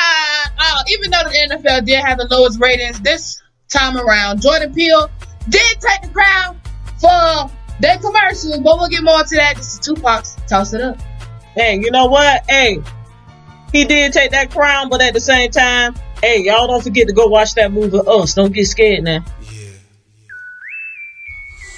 Uh, 0.59 0.83
even 0.89 1.11
though 1.11 1.25
the 1.25 1.49
NFL 1.51 1.85
did 1.85 2.01
have 2.05 2.19
the 2.19 2.27
lowest 2.31 2.61
ratings 2.61 3.01
this 3.01 3.41
time 3.69 3.97
around, 3.97 4.41
Jordan 4.41 4.73
Peele 4.73 5.11
did 5.49 5.81
take 5.81 6.03
the 6.03 6.09
crown 6.13 6.61
for 6.99 7.51
their 7.81 7.99
commercial, 7.99 8.61
but 8.63 8.79
we'll 8.79 8.89
get 8.89 9.03
more 9.03 9.23
to 9.23 9.37
that. 9.37 9.57
This 9.57 9.75
is 9.75 9.81
Tupac's 9.81 10.37
Toss 10.49 10.73
It 10.73 10.81
Up. 10.81 10.99
Hey, 11.55 11.79
you 11.79 11.91
know 11.91 12.07
what? 12.07 12.43
Hey, 12.49 12.79
he 13.73 13.85
did 13.85 14.13
take 14.13 14.31
that 14.31 14.51
crown, 14.51 14.89
but 14.89 15.03
at 15.03 15.15
the 15.15 15.21
same 15.21 15.51
time, 15.51 15.95
hey, 16.23 16.43
y'all 16.43 16.67
don't 16.67 16.83
forget 16.83 17.07
to 17.09 17.13
go 17.13 17.27
watch 17.27 17.55
that 17.55 17.73
movie 17.73 17.99
Us. 18.07 18.35
Don't 18.35 18.53
get 18.53 18.67
scared 18.67 19.05
now. 19.05 19.25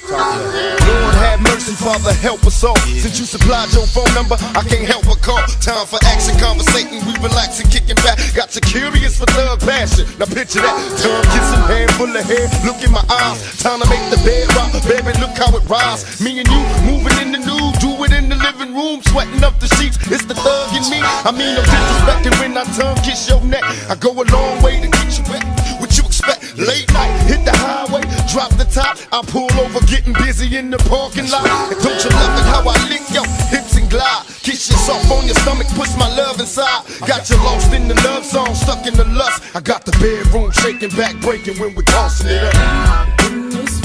Lord 0.06 1.14
have 1.18 1.42
mercy, 1.42 1.74
Father, 1.74 2.12
help 2.22 2.44
us 2.46 2.62
all. 2.62 2.78
Since 2.78 3.18
you 3.18 3.26
supplied 3.26 3.72
your 3.74 3.86
phone 3.90 4.12
number, 4.14 4.36
I 4.54 4.62
can't 4.62 4.86
help 4.86 5.04
but 5.06 5.20
call. 5.20 5.42
Time 5.58 5.86
for 5.86 5.98
action, 6.06 6.38
conversating, 6.38 7.02
we 7.06 7.18
relaxing, 7.18 7.66
kicking 7.66 7.98
back. 8.06 8.18
Got 8.34 8.54
you 8.54 8.62
curious 8.62 9.18
for 9.18 9.26
love, 9.34 9.60
passion. 9.60 10.06
Now 10.18 10.30
picture 10.30 10.62
that. 10.62 10.78
Tongue 11.02 11.26
kissing, 11.34 11.64
hand 11.66 11.90
full 11.98 12.14
of 12.14 12.22
hair. 12.22 12.46
Look 12.62 12.78
in 12.86 12.92
my 12.94 13.02
eyes. 13.10 13.58
Time 13.58 13.82
to 13.82 13.86
make 13.90 14.06
the 14.14 14.20
bed 14.22 14.46
rock. 14.54 14.70
Baby, 14.86 15.10
look 15.18 15.34
how 15.34 15.50
it 15.58 15.66
rise. 15.66 16.06
Me 16.22 16.38
and 16.38 16.46
you 16.46 16.60
moving 16.86 17.18
in 17.18 17.34
the 17.34 17.42
nude, 17.42 17.74
do 17.82 17.90
it 18.06 18.12
in 18.14 18.28
the 18.30 18.38
living 18.38 18.74
room, 18.74 19.02
sweating 19.10 19.42
up 19.42 19.58
the 19.58 19.66
sheets. 19.74 19.98
It's 20.06 20.24
the 20.24 20.38
thug 20.38 20.70
in 20.70 20.86
me. 20.86 21.02
I 21.02 21.34
mean, 21.34 21.58
I'm 21.58 21.66
disrespecting 21.66 22.34
when 22.38 22.54
I 22.54 22.62
tongue 22.78 22.96
kiss 23.02 23.26
your 23.28 23.42
neck. 23.42 23.64
I 23.90 23.96
go 23.98 24.14
a 24.14 24.22
long 24.30 24.62
way 24.62 24.78
to 24.80 24.86
get 24.86 25.18
you 25.18 25.24
back. 25.26 25.42
What 25.82 25.98
you 25.98 26.06
expect? 26.06 26.56
Late 26.56 26.88
night, 26.94 27.12
hit 27.26 27.44
the 27.44 27.52
highway, 27.52 28.06
drop 28.36 28.52
the 28.60 28.68
top. 28.68 29.00
I 29.16 29.24
pull 29.24 29.48
over, 29.64 29.80
getting 29.86 30.12
busy 30.12 30.58
in 30.58 30.68
the 30.68 30.76
parking 30.92 31.28
lot. 31.30 31.48
And 31.72 31.80
don't 31.80 31.96
you 32.04 32.10
love 32.12 32.36
it 32.36 32.46
how 32.52 32.60
I 32.68 32.76
lick 32.92 33.08
your 33.08 33.24
hips 33.48 33.80
and 33.80 33.88
glide? 33.88 34.26
Kiss 34.44 34.68
you 34.68 34.76
soft 34.76 35.10
on 35.10 35.24
your 35.24 35.34
stomach, 35.40 35.68
push 35.72 35.96
my 35.96 36.08
love 36.14 36.38
inside. 36.38 36.84
Got 37.08 37.30
you 37.30 37.36
lost 37.36 37.72
in 37.72 37.88
the 37.88 37.94
love 38.04 38.26
song, 38.26 38.54
stuck 38.54 38.86
in 38.86 38.94
the 38.94 39.06
lust. 39.06 39.56
I 39.56 39.60
got 39.60 39.86
the 39.86 39.92
bedroom 39.92 40.50
shaking, 40.52 40.90
back 40.90 41.16
breaking 41.22 41.56
when 41.58 41.74
we're 41.74 41.88
tossing 41.88 42.28
it 42.28 42.44
up. 42.44 43.08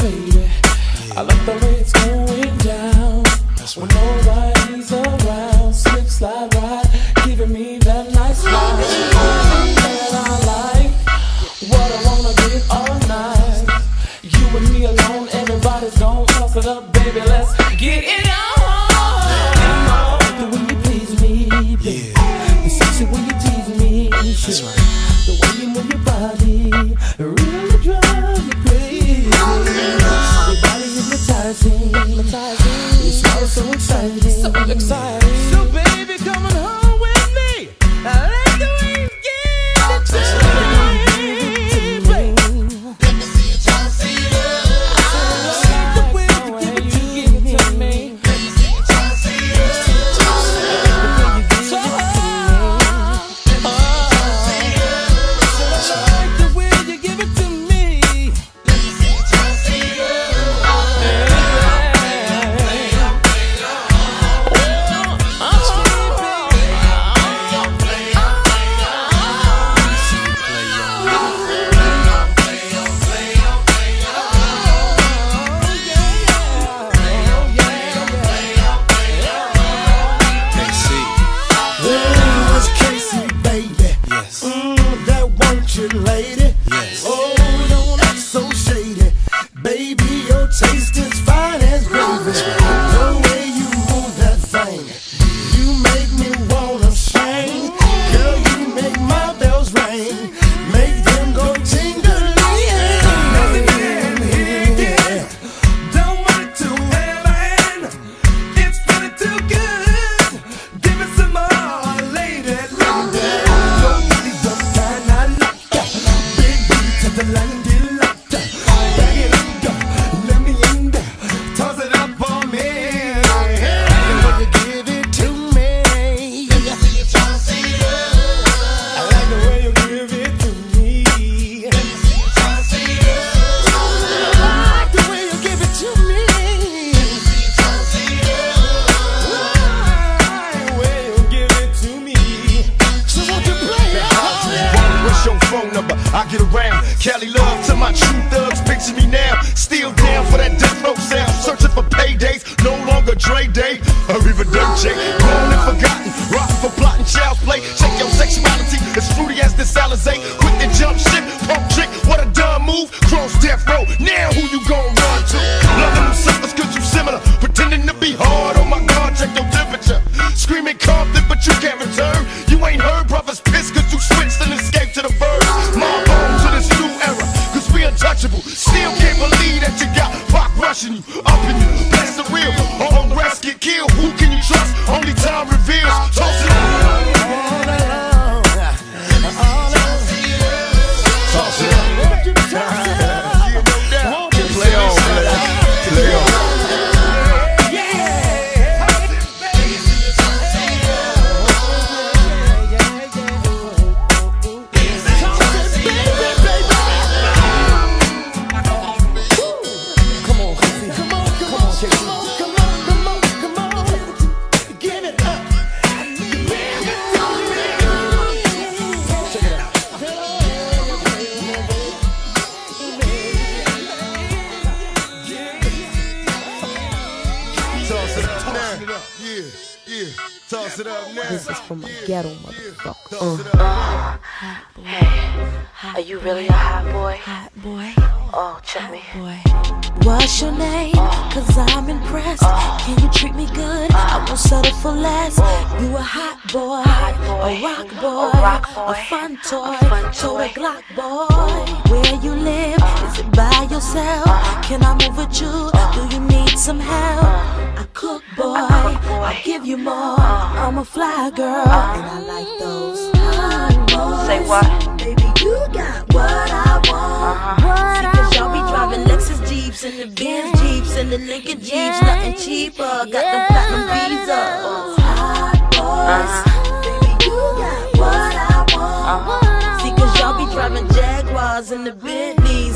baby. 0.04 0.44
I 1.16 1.22
love 1.22 1.46
the 1.48 1.56
way 1.64 1.76
it's 1.80 1.94
going 1.94 2.58
down. 2.58 3.24
When 3.78 3.88
nobody's 3.88 4.92
around, 4.92 5.74
slip, 5.74 6.08
slide, 6.08 6.54
ride, 6.56 6.90
giving 7.24 7.54
me 7.54 7.81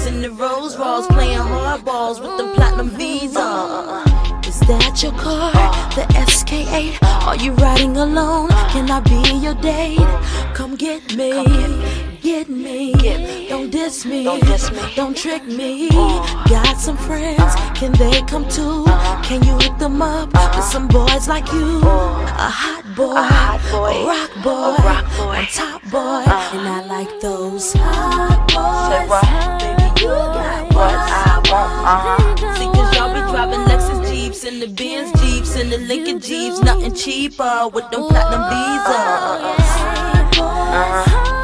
And 0.08 0.24
the 0.24 0.30
Rolls 0.30 0.78
Royce, 0.78 1.08
playing 1.08 1.40
hardballs 1.40 2.22
with 2.22 2.38
them 2.38 2.54
platinum 2.54 2.90
visas. 2.92 3.36
Is 4.46 4.60
that 4.68 5.02
your 5.02 5.14
car? 5.14 5.52
The 5.96 6.06
SK8? 6.14 7.02
Are 7.26 7.36
you 7.36 7.54
riding 7.54 7.98
alone? 7.98 8.50
Can 8.70 8.92
I 8.92 9.00
be 9.00 9.20
your 9.40 9.56
date? 9.56 9.98
Come 10.54 10.76
get 10.76 11.16
me. 11.16 11.44
Get 12.22 12.50
me. 12.50 13.48
Don't 13.50 13.72
diss 13.72 14.06
me. 14.06 14.26
Don't 14.26 14.46
diss 14.46 14.72
me. 14.72 14.80
Don't 14.96 15.18
trick 15.18 15.44
me. 15.46 15.90
Uh. 15.92 16.46
Got 16.50 16.78
some 16.78 16.98
friends. 16.98 17.56
Can 17.74 17.92
they 17.94 18.22
come 18.24 18.48
too? 18.48 18.86
Can 19.24 19.44
you 19.44 19.54
hook 19.54 19.80
them 19.80 20.04
up 20.04 20.32
with 20.56 20.66
some 20.66 20.88
boys 20.88 21.28
like 21.28 21.52
you? 21.52 21.82
Uh. 21.84 22.46
A 22.46 22.50
hot 22.62 22.84
boy. 22.96 23.16
Hot 23.16 23.62
boy. 23.72 24.06
Rock 24.06 24.32
boy. 24.44 24.52
A 24.52 24.86
rock 24.86 25.06
boy. 25.18 25.38
A 25.40 25.46
top 25.52 25.82
boy. 25.90 26.24
Uh. 26.28 26.50
And 26.54 26.68
I 26.68 26.86
like 26.86 27.22
those 27.22 27.74
hot 27.74 28.46
boys. 28.54 29.75
What? 30.06 30.94
I 30.96 31.42
want, 31.50 31.72
uh-huh. 31.86 32.56
See, 32.58 32.68
cause 32.68 32.96
y'all 32.96 33.14
be 33.14 33.22
driving 33.32 33.62
Lexus 33.66 34.02
Jeeps 34.10 34.44
and 34.44 34.62
the 34.62 34.68
Benz 34.68 35.12
Jeeps 35.22 35.56
and 35.56 35.72
the 35.72 35.78
Lincoln 35.80 36.20
Jeeps, 36.20 36.60
nothing 36.62 36.94
cheaper 36.94 37.70
with 37.74 37.90
them 37.92 38.04
platinum 38.10 38.44
visas. 38.50 39.66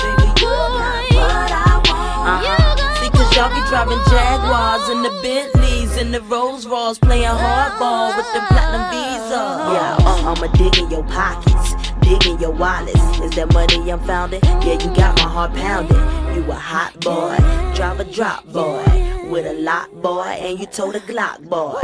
Baby, 0.02 0.28
you 0.42 0.52
got 0.78 1.04
what 1.16 1.52
I 1.52 1.82
want. 1.88 3.14
Cause 3.14 3.36
y'all 3.36 3.50
be 3.50 3.62
driving 3.70 4.02
Jaguars 4.10 4.90
and 4.90 5.06
the 5.06 5.12
Bentleys 5.22 5.98
and 5.98 6.14
the 6.14 6.22
Rolls 6.22 6.66
Royce, 6.68 6.98
playing 7.00 7.26
hardball 7.26 8.16
with 8.18 8.32
them 8.34 8.46
platinum 8.48 8.90
visas. 8.92 9.32
Yeah, 9.32 9.98
uh, 10.02 10.34
I'ma 10.36 10.48
dig 10.58 10.78
in 10.78 10.90
your 10.92 11.04
pockets. 11.04 11.71
Dig 12.12 12.28
in 12.28 12.40
your 12.42 12.52
wallets. 12.52 13.00
Is 13.22 13.32
that 13.36 13.54
money 13.54 13.90
I'm 13.90 14.02
founding? 14.02 14.44
Yeah, 14.44 14.74
you 14.74 14.94
got 14.94 15.16
my 15.16 15.30
heart 15.30 15.54
pounding. 15.54 15.96
You 16.36 16.44
a 16.52 16.56
hot 16.56 17.00
boy, 17.00 17.38
drive 17.74 18.02
a 18.02 18.04
drop 18.04 18.46
boy, 18.52 18.84
with 19.32 19.46
a 19.46 19.54
lot 19.54 19.90
boy, 20.02 20.36
and 20.44 20.60
you 20.60 20.66
told 20.66 20.98
a 20.98 21.00
Glock 21.00 21.48
boy. 21.48 21.80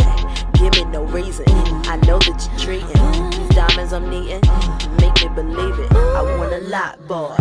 Give 0.60 0.74
me 0.74 0.92
no 0.92 1.06
reason. 1.06 1.46
I 1.88 1.96
know 2.06 2.20
that 2.20 2.46
you're 2.46 2.60
treating 2.60 3.40
these 3.40 3.56
diamonds 3.56 3.94
I'm 3.94 4.10
needing. 4.10 4.42
Make 5.00 5.16
me 5.24 5.30
believe 5.34 5.80
it. 5.80 5.94
I 5.94 6.22
want 6.38 6.52
a 6.52 6.60
lot 6.68 7.08
boy, 7.08 7.34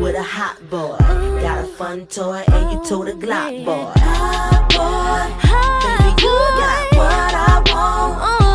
with 0.00 0.16
a 0.16 0.22
hot 0.22 0.56
boy. 0.70 0.96
Got 1.42 1.62
a 1.62 1.68
fun 1.76 2.06
toy, 2.06 2.42
and 2.48 2.72
you 2.72 2.82
told 2.88 3.08
a 3.08 3.12
Glock 3.12 3.66
boy. 3.66 3.92
Hot 4.00 4.64
boy, 4.72 5.28
baby, 5.84 6.08
you 6.22 6.32
got 6.56 6.96
what 6.96 7.34
I 7.34 7.62
want. 7.70 8.22
Uh-huh. 8.22 8.49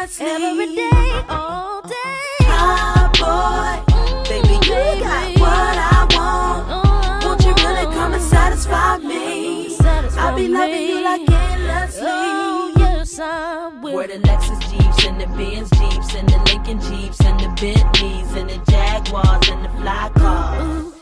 Endlessly. 0.00 0.26
Every 0.26 0.74
day, 0.74 1.24
all 1.28 1.82
day. 1.82 1.94
Hot 2.42 3.12
boy, 3.20 4.28
baby, 4.28 4.54
you 4.54 5.00
got 5.00 5.38
what 5.40 5.76
I 5.76 6.06
want. 6.16 6.70
Uh-huh. 6.70 7.20
Won't 7.24 7.44
you 7.44 7.52
really 7.64 7.94
come 7.94 8.12
and 8.14 8.22
satisfy 8.22 8.98
me? 8.98 9.76
I'll 10.18 10.36
be 10.36 10.48
loving 10.48 10.82
you 10.82 11.02
like 11.04 11.28
endlessly. 11.30 12.02
Oh, 12.02 13.78
Where 13.82 14.06
the 14.06 14.14
Lexus 14.14 14.60
Jeeps 14.70 15.04
and 15.06 15.20
the 15.20 15.26
Benz 15.26 15.70
Jeeps 15.70 16.14
and 16.14 16.28
the 16.28 16.38
Lincoln 16.46 16.80
Jeeps 16.80 17.20
and 17.20 17.38
the 17.40 17.48
Bentleys 17.60 18.32
and 18.34 18.48
the 18.48 18.70
Jaguars 18.70 19.48
and 19.48 19.64
the 19.64 19.68
fly 19.80 20.10
cars. 20.16 20.94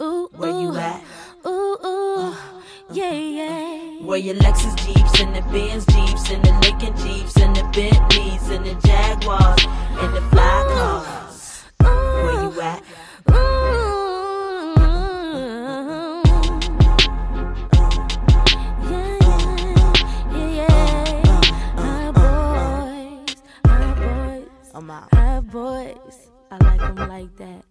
Ooh, 0.00 0.04
ooh, 0.04 0.28
Where 0.36 0.50
you 0.50 0.76
at? 0.76 1.02
Uh, 1.44 2.34
Yeah, 2.90 3.12
yeah. 3.12 4.04
Where 4.04 4.18
your 4.18 4.34
Lexus 4.36 4.76
Jeeps 4.84 5.20
and 5.20 5.34
the 5.34 5.42
Benz 5.52 5.86
Jeeps 5.86 6.30
and 6.30 6.44
the 6.44 6.52
Lincoln 6.62 6.96
Jeeps 6.96 7.36
and 7.36 7.54
the 7.54 7.62
Bentleys 7.72 8.48
and 8.50 8.66
the 8.66 8.74
Jaguars 8.86 9.64
and 10.00 10.14
the 10.14 10.20
fly 10.30 10.64
cars. 10.68 11.64
Where 11.78 12.42
you 12.42 12.60
at? 12.60 12.82
I'm 24.74 24.90
out. 24.90 25.46
boys. 25.46 26.28
I 26.50 26.56
like 26.58 26.80
them 26.80 27.08
like 27.08 27.36
that. 27.36 27.61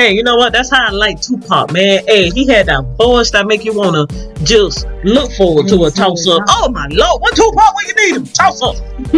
Hey, 0.00 0.12
you 0.14 0.22
know 0.22 0.36
what? 0.36 0.54
That's 0.54 0.70
how 0.70 0.86
I 0.86 0.90
like 0.92 1.20
Tupac, 1.20 1.72
man. 1.72 2.02
Hey, 2.06 2.30
he 2.30 2.46
had 2.46 2.64
that 2.68 2.82
voice 2.96 3.30
that 3.32 3.46
make 3.46 3.66
you 3.66 3.74
wanna 3.74 4.06
just 4.42 4.86
look 5.04 5.30
forward 5.32 5.68
to 5.68 5.84
a 5.84 5.90
toss 5.90 6.26
up. 6.26 6.42
Oh 6.48 6.70
my 6.70 6.86
lord, 6.90 7.20
what 7.20 7.36
Tupac? 7.36 7.74
What 7.74 7.86
you 7.86 7.94
need 8.06 8.16
him? 8.16 8.24
Toss 8.24 8.62
up. 8.62 8.76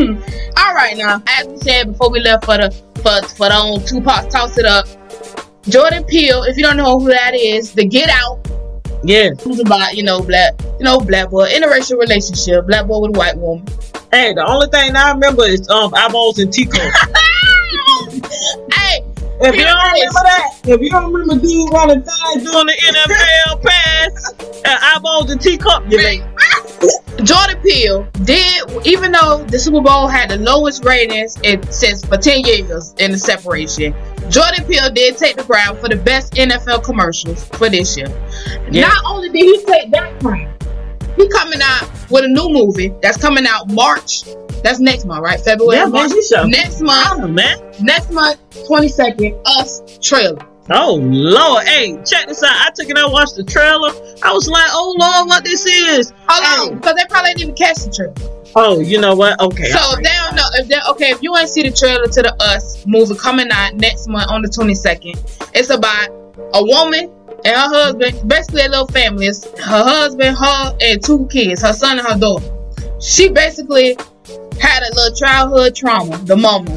All 0.58 0.74
right, 0.74 0.96
now, 0.96 1.22
as 1.28 1.46
we 1.46 1.56
said 1.58 1.84
before 1.92 2.10
we 2.10 2.18
left 2.18 2.46
for 2.46 2.56
the 2.56 2.72
for 2.96 3.22
for 3.36 3.48
the 3.48 3.54
own 3.54 3.84
Tupac 3.86 4.28
toss 4.28 4.58
it 4.58 4.64
up. 4.64 4.86
Jordan 5.68 6.02
Peele, 6.02 6.42
if 6.42 6.56
you 6.56 6.64
don't 6.64 6.76
know 6.76 6.98
who 6.98 7.10
that 7.10 7.36
is, 7.36 7.70
the 7.70 7.84
Get 7.86 8.08
Out 8.08 8.40
Yeah. 9.04 9.30
who's 9.40 9.60
about 9.60 9.94
you 9.94 10.02
know 10.02 10.20
black 10.20 10.60
you 10.80 10.84
know 10.84 10.98
black 10.98 11.30
boy 11.30 11.48
interracial 11.48 12.00
relationship, 12.00 12.66
black 12.66 12.88
boy 12.88 12.98
with 13.06 13.14
a 13.14 13.18
white 13.20 13.38
woman. 13.38 13.64
Hey, 14.10 14.34
the 14.34 14.44
only 14.44 14.66
thing 14.66 14.96
I 14.96 15.12
remember 15.12 15.44
is 15.44 15.68
um 15.68 15.94
eyeballs 15.94 16.40
and 16.40 16.52
Tico. 16.52 16.76
If 19.44 19.56
you 19.56 19.64
don't 19.64 19.92
remember 19.92 20.20
that, 20.22 20.60
if 20.64 20.80
you 20.80 20.90
don't 20.90 21.12
remember 21.12 21.42
dude 21.44 21.72
running 21.72 22.02
things 22.02 22.50
doing 22.50 22.66
the 22.66 22.76
NFL 22.86 23.62
pass 23.66 24.32
and 24.64 24.78
eyeballs 24.82 25.30
and 25.30 25.40
teacup, 25.40 25.82
you 25.90 25.98
Right. 25.98 26.22
Jordan 27.24 27.60
Peele 27.62 28.06
did, 28.24 28.86
even 28.86 29.12
though 29.12 29.44
the 29.44 29.58
Super 29.58 29.80
Bowl 29.80 30.08
had 30.08 30.30
the 30.30 30.38
lowest 30.38 30.84
ratings 30.84 31.38
it 31.42 31.72
since 31.72 32.04
for 32.04 32.16
10 32.16 32.40
years 32.40 32.94
in 32.98 33.12
the 33.12 33.18
separation, 33.18 33.94
Jordan 34.28 34.64
Peele 34.64 34.90
did 34.90 35.16
take 35.16 35.36
the 35.36 35.44
crown 35.44 35.76
for 35.76 35.88
the 35.88 35.96
best 35.96 36.34
NFL 36.34 36.84
commercials 36.84 37.44
for 37.44 37.68
this 37.68 37.96
year. 37.96 38.08
Yeah. 38.70 38.88
Not 38.88 39.04
only 39.06 39.28
did 39.28 39.42
he 39.42 39.64
take 39.64 39.90
that 39.90 40.18
crown, 40.20 40.52
he 41.16 41.28
coming 41.28 41.60
out 41.62 41.88
with 42.10 42.24
a 42.24 42.28
new 42.28 42.48
movie 42.48 42.92
that's 43.02 43.16
coming 43.18 43.46
out 43.46 43.68
March. 43.70 44.24
That's 44.62 44.78
next 44.80 45.04
month, 45.06 45.22
right? 45.22 45.40
February. 45.40 45.78
Yeah, 45.78 45.86
March. 45.86 46.12
he 46.12 46.22
showed- 46.22 46.48
Next 46.48 46.80
month, 46.80 47.08
Oh, 47.24 47.28
man. 47.28 47.58
next 47.80 48.10
month, 48.12 48.38
22nd, 48.68 49.36
Us 49.44 49.82
trailer. 50.00 50.38
Oh 50.70 51.00
Lord, 51.02 51.66
hey, 51.66 51.98
check 52.06 52.28
this 52.28 52.40
out. 52.44 52.54
I 52.54 52.70
took 52.72 52.88
it 52.88 52.96
out, 52.96 53.10
watched 53.10 53.34
the 53.34 53.42
trailer. 53.42 53.90
I 54.22 54.32
was 54.32 54.48
like, 54.48 54.68
oh 54.70 54.94
Lord, 54.96 55.28
what 55.28 55.42
this 55.42 55.66
is? 55.66 56.12
Oh, 56.12 56.24
Hold 56.28 56.44
Hey. 56.44 56.72
on, 56.72 56.78
because 56.78 56.94
they 56.94 57.04
probably 57.08 57.30
didn't 57.30 57.40
even 57.42 57.54
catch 57.56 57.78
the 57.78 57.90
trailer. 57.90 58.14
Oh, 58.54 58.78
you 58.78 59.00
know 59.00 59.16
what? 59.16 59.40
Okay. 59.40 59.64
So 59.64 59.78
right. 59.78 60.04
they 60.04 60.10
don't 60.24 60.36
know, 60.36 60.46
if 60.54 60.68
they 60.68 60.76
okay, 60.90 61.10
if 61.10 61.20
you 61.22 61.36
ain't 61.36 61.48
see 61.48 61.62
the 61.64 61.72
trailer 61.72 62.06
to 62.06 62.22
the 62.22 62.34
Us 62.40 62.84
movie 62.86 63.16
coming 63.16 63.48
out 63.50 63.74
next 63.74 64.06
month 64.08 64.30
on 64.30 64.40
the 64.42 64.48
22nd, 64.48 65.18
it's 65.52 65.70
about 65.70 66.08
a 66.54 66.64
woman 66.64 67.10
and 67.44 67.56
her 67.56 67.68
husband, 67.68 68.28
basically 68.28 68.62
a 68.62 68.68
little 68.68 68.86
family. 68.88 69.26
It's 69.26 69.44
her 69.60 69.82
husband, 69.84 70.36
her, 70.36 70.76
and 70.80 71.02
two 71.02 71.26
kids, 71.30 71.62
her 71.62 71.72
son 71.72 71.98
and 71.98 72.06
her 72.08 72.18
daughter. 72.18 72.46
She 73.00 73.28
basically 73.28 73.96
had 74.60 74.82
a 74.82 74.94
little 74.94 75.14
childhood 75.16 75.74
trauma, 75.74 76.16
the 76.18 76.36
mama. 76.36 76.70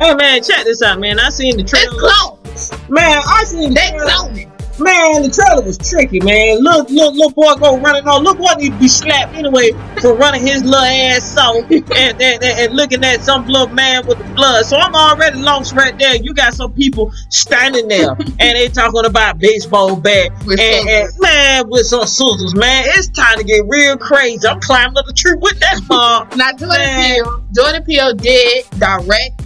Hey 0.00 0.14
man, 0.14 0.42
check 0.42 0.64
this 0.64 0.82
out, 0.82 0.98
man. 1.00 1.18
I 1.18 1.28
seen 1.30 1.56
the 1.56 1.62
It's 1.62 1.70
trailer. 1.70 1.98
clones. 1.98 2.70
Man, 2.88 3.22
I 3.26 3.44
seen 3.44 3.70
the 3.70 3.74
They. 3.74 4.51
Man, 4.78 5.22
the 5.22 5.28
trailer 5.28 5.62
was 5.62 5.76
tricky, 5.76 6.18
man. 6.20 6.58
Look, 6.58 6.88
look, 6.88 7.14
little 7.14 7.30
boy 7.32 7.54
go 7.56 7.78
running 7.78 8.08
on. 8.08 8.24
Look 8.24 8.38
what 8.38 8.58
need 8.58 8.72
to 8.72 8.78
be 8.78 8.88
slapped 8.88 9.34
anyway 9.34 9.72
for 10.00 10.14
running 10.14 10.40
his 10.40 10.64
little 10.64 10.80
ass 10.80 11.36
off 11.36 11.56
and, 11.70 11.92
and, 11.92 12.22
and, 12.22 12.42
and 12.42 12.74
looking 12.74 13.04
at 13.04 13.22
some 13.22 13.46
little 13.46 13.68
man 13.68 14.06
with 14.06 14.18
the 14.18 14.24
blood. 14.34 14.64
So 14.64 14.78
I'm 14.78 14.94
already 14.94 15.38
lost 15.38 15.74
right 15.74 15.96
there. 15.98 16.16
You 16.16 16.32
got 16.32 16.54
some 16.54 16.72
people 16.72 17.12
standing 17.28 17.86
there 17.88 18.10
and 18.18 18.38
they 18.38 18.68
talking 18.68 19.04
about 19.04 19.38
baseball 19.38 19.94
bat 19.96 20.32
With 20.46 20.58
and, 20.58 20.88
and 20.88 21.10
man 21.20 21.68
with 21.68 21.86
some 21.86 22.06
scissors, 22.06 22.54
man. 22.54 22.84
It's 22.86 23.08
time 23.08 23.38
to 23.38 23.44
get 23.44 23.62
real 23.68 23.98
crazy. 23.98 24.46
I'm 24.48 24.60
climbing 24.60 24.96
up 24.96 25.04
the 25.04 25.12
tree 25.12 25.34
with 25.38 25.58
that 25.60 25.80
mom. 25.88 26.28
Now 26.36 26.52
Jordan. 26.52 26.88
Peele, 27.02 27.44
Jordan 27.54 27.84
Peele 27.84 28.14
did 28.14 28.64
direct, 28.78 29.42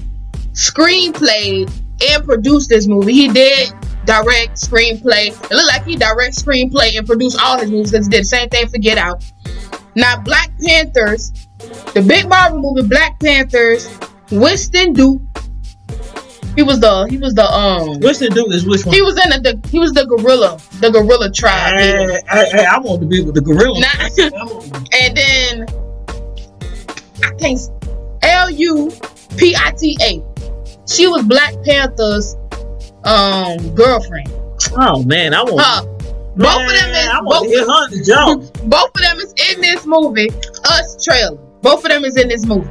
screenplay, 0.52 1.70
and 2.10 2.24
produce 2.24 2.68
this 2.68 2.86
movie. 2.86 3.12
He 3.12 3.28
did 3.28 3.72
direct, 4.06 4.54
screenplay. 4.54 5.28
It 5.28 5.50
looked 5.50 5.68
like 5.68 5.84
he 5.84 5.96
direct, 5.96 6.36
screenplay, 6.36 6.96
and 6.96 7.06
produced 7.06 7.38
all 7.40 7.58
his 7.58 7.70
movies 7.70 7.90
because 7.90 8.06
he 8.06 8.10
did 8.10 8.20
the 8.20 8.24
same 8.24 8.48
thing 8.48 8.68
for 8.68 8.78
Get 8.78 8.98
Out. 8.98 9.24
Now 9.94 10.20
Black 10.20 10.50
Panthers, 10.64 11.32
the 11.94 12.04
big 12.06 12.28
Marvel 12.28 12.60
movie 12.60 12.86
Black 12.86 13.18
Panthers, 13.20 13.98
Winston 14.30 14.92
Duke. 14.92 15.22
He 16.54 16.62
was 16.62 16.80
the 16.80 17.06
he 17.10 17.18
was 17.18 17.34
the 17.34 17.44
um 17.44 18.00
What's 18.00 18.18
the 18.18 18.30
dude 18.30 18.50
is 18.54 18.66
which 18.66 18.86
one? 18.86 18.94
he 18.94 19.02
was 19.02 19.22
in 19.22 19.28
the, 19.30 19.40
the 19.40 19.68
he 19.68 19.78
was 19.78 19.92
the 19.92 20.06
gorilla 20.06 20.58
the 20.80 20.90
gorilla 20.90 21.30
tribe. 21.30 21.74
Hey, 21.74 22.18
hey, 22.30 22.48
hey, 22.50 22.64
I 22.64 22.78
want 22.78 23.02
to 23.02 23.06
be 23.06 23.22
with 23.22 23.34
the 23.34 23.42
gorilla. 23.42 23.78
Nah. 23.78 23.88
and 25.00 25.16
then 25.16 25.66
I 27.22 27.34
think 27.36 27.60
L 28.22 28.50
U 28.50 28.90
P 29.36 29.54
I 29.54 29.70
T 29.72 29.98
A. 30.00 30.22
She 30.88 31.06
was 31.06 31.24
Black 31.24 31.54
Panther's 31.62 32.36
um 33.06 33.74
girlfriend. 33.74 34.32
Oh 34.72 35.02
man, 35.04 35.34
I 35.34 35.42
want. 35.42 35.60
Huh. 35.60 35.82
Both 36.36 36.62
of 36.64 36.68
them 36.68 36.90
is 36.90 37.08
I 37.08 37.20
both, 37.24 37.46
hit 37.46 37.60
her 37.60 37.88
the 37.88 38.04
job. 38.06 38.68
both 38.68 38.90
of 38.94 39.00
them 39.00 39.18
is 39.20 39.32
in 39.54 39.60
this 39.62 39.86
movie. 39.86 40.28
Us 40.64 41.02
trailer. 41.02 41.36
Both 41.62 41.84
of 41.84 41.90
them 41.90 42.04
is 42.04 42.16
in 42.16 42.28
this 42.28 42.44
movie. 42.44 42.68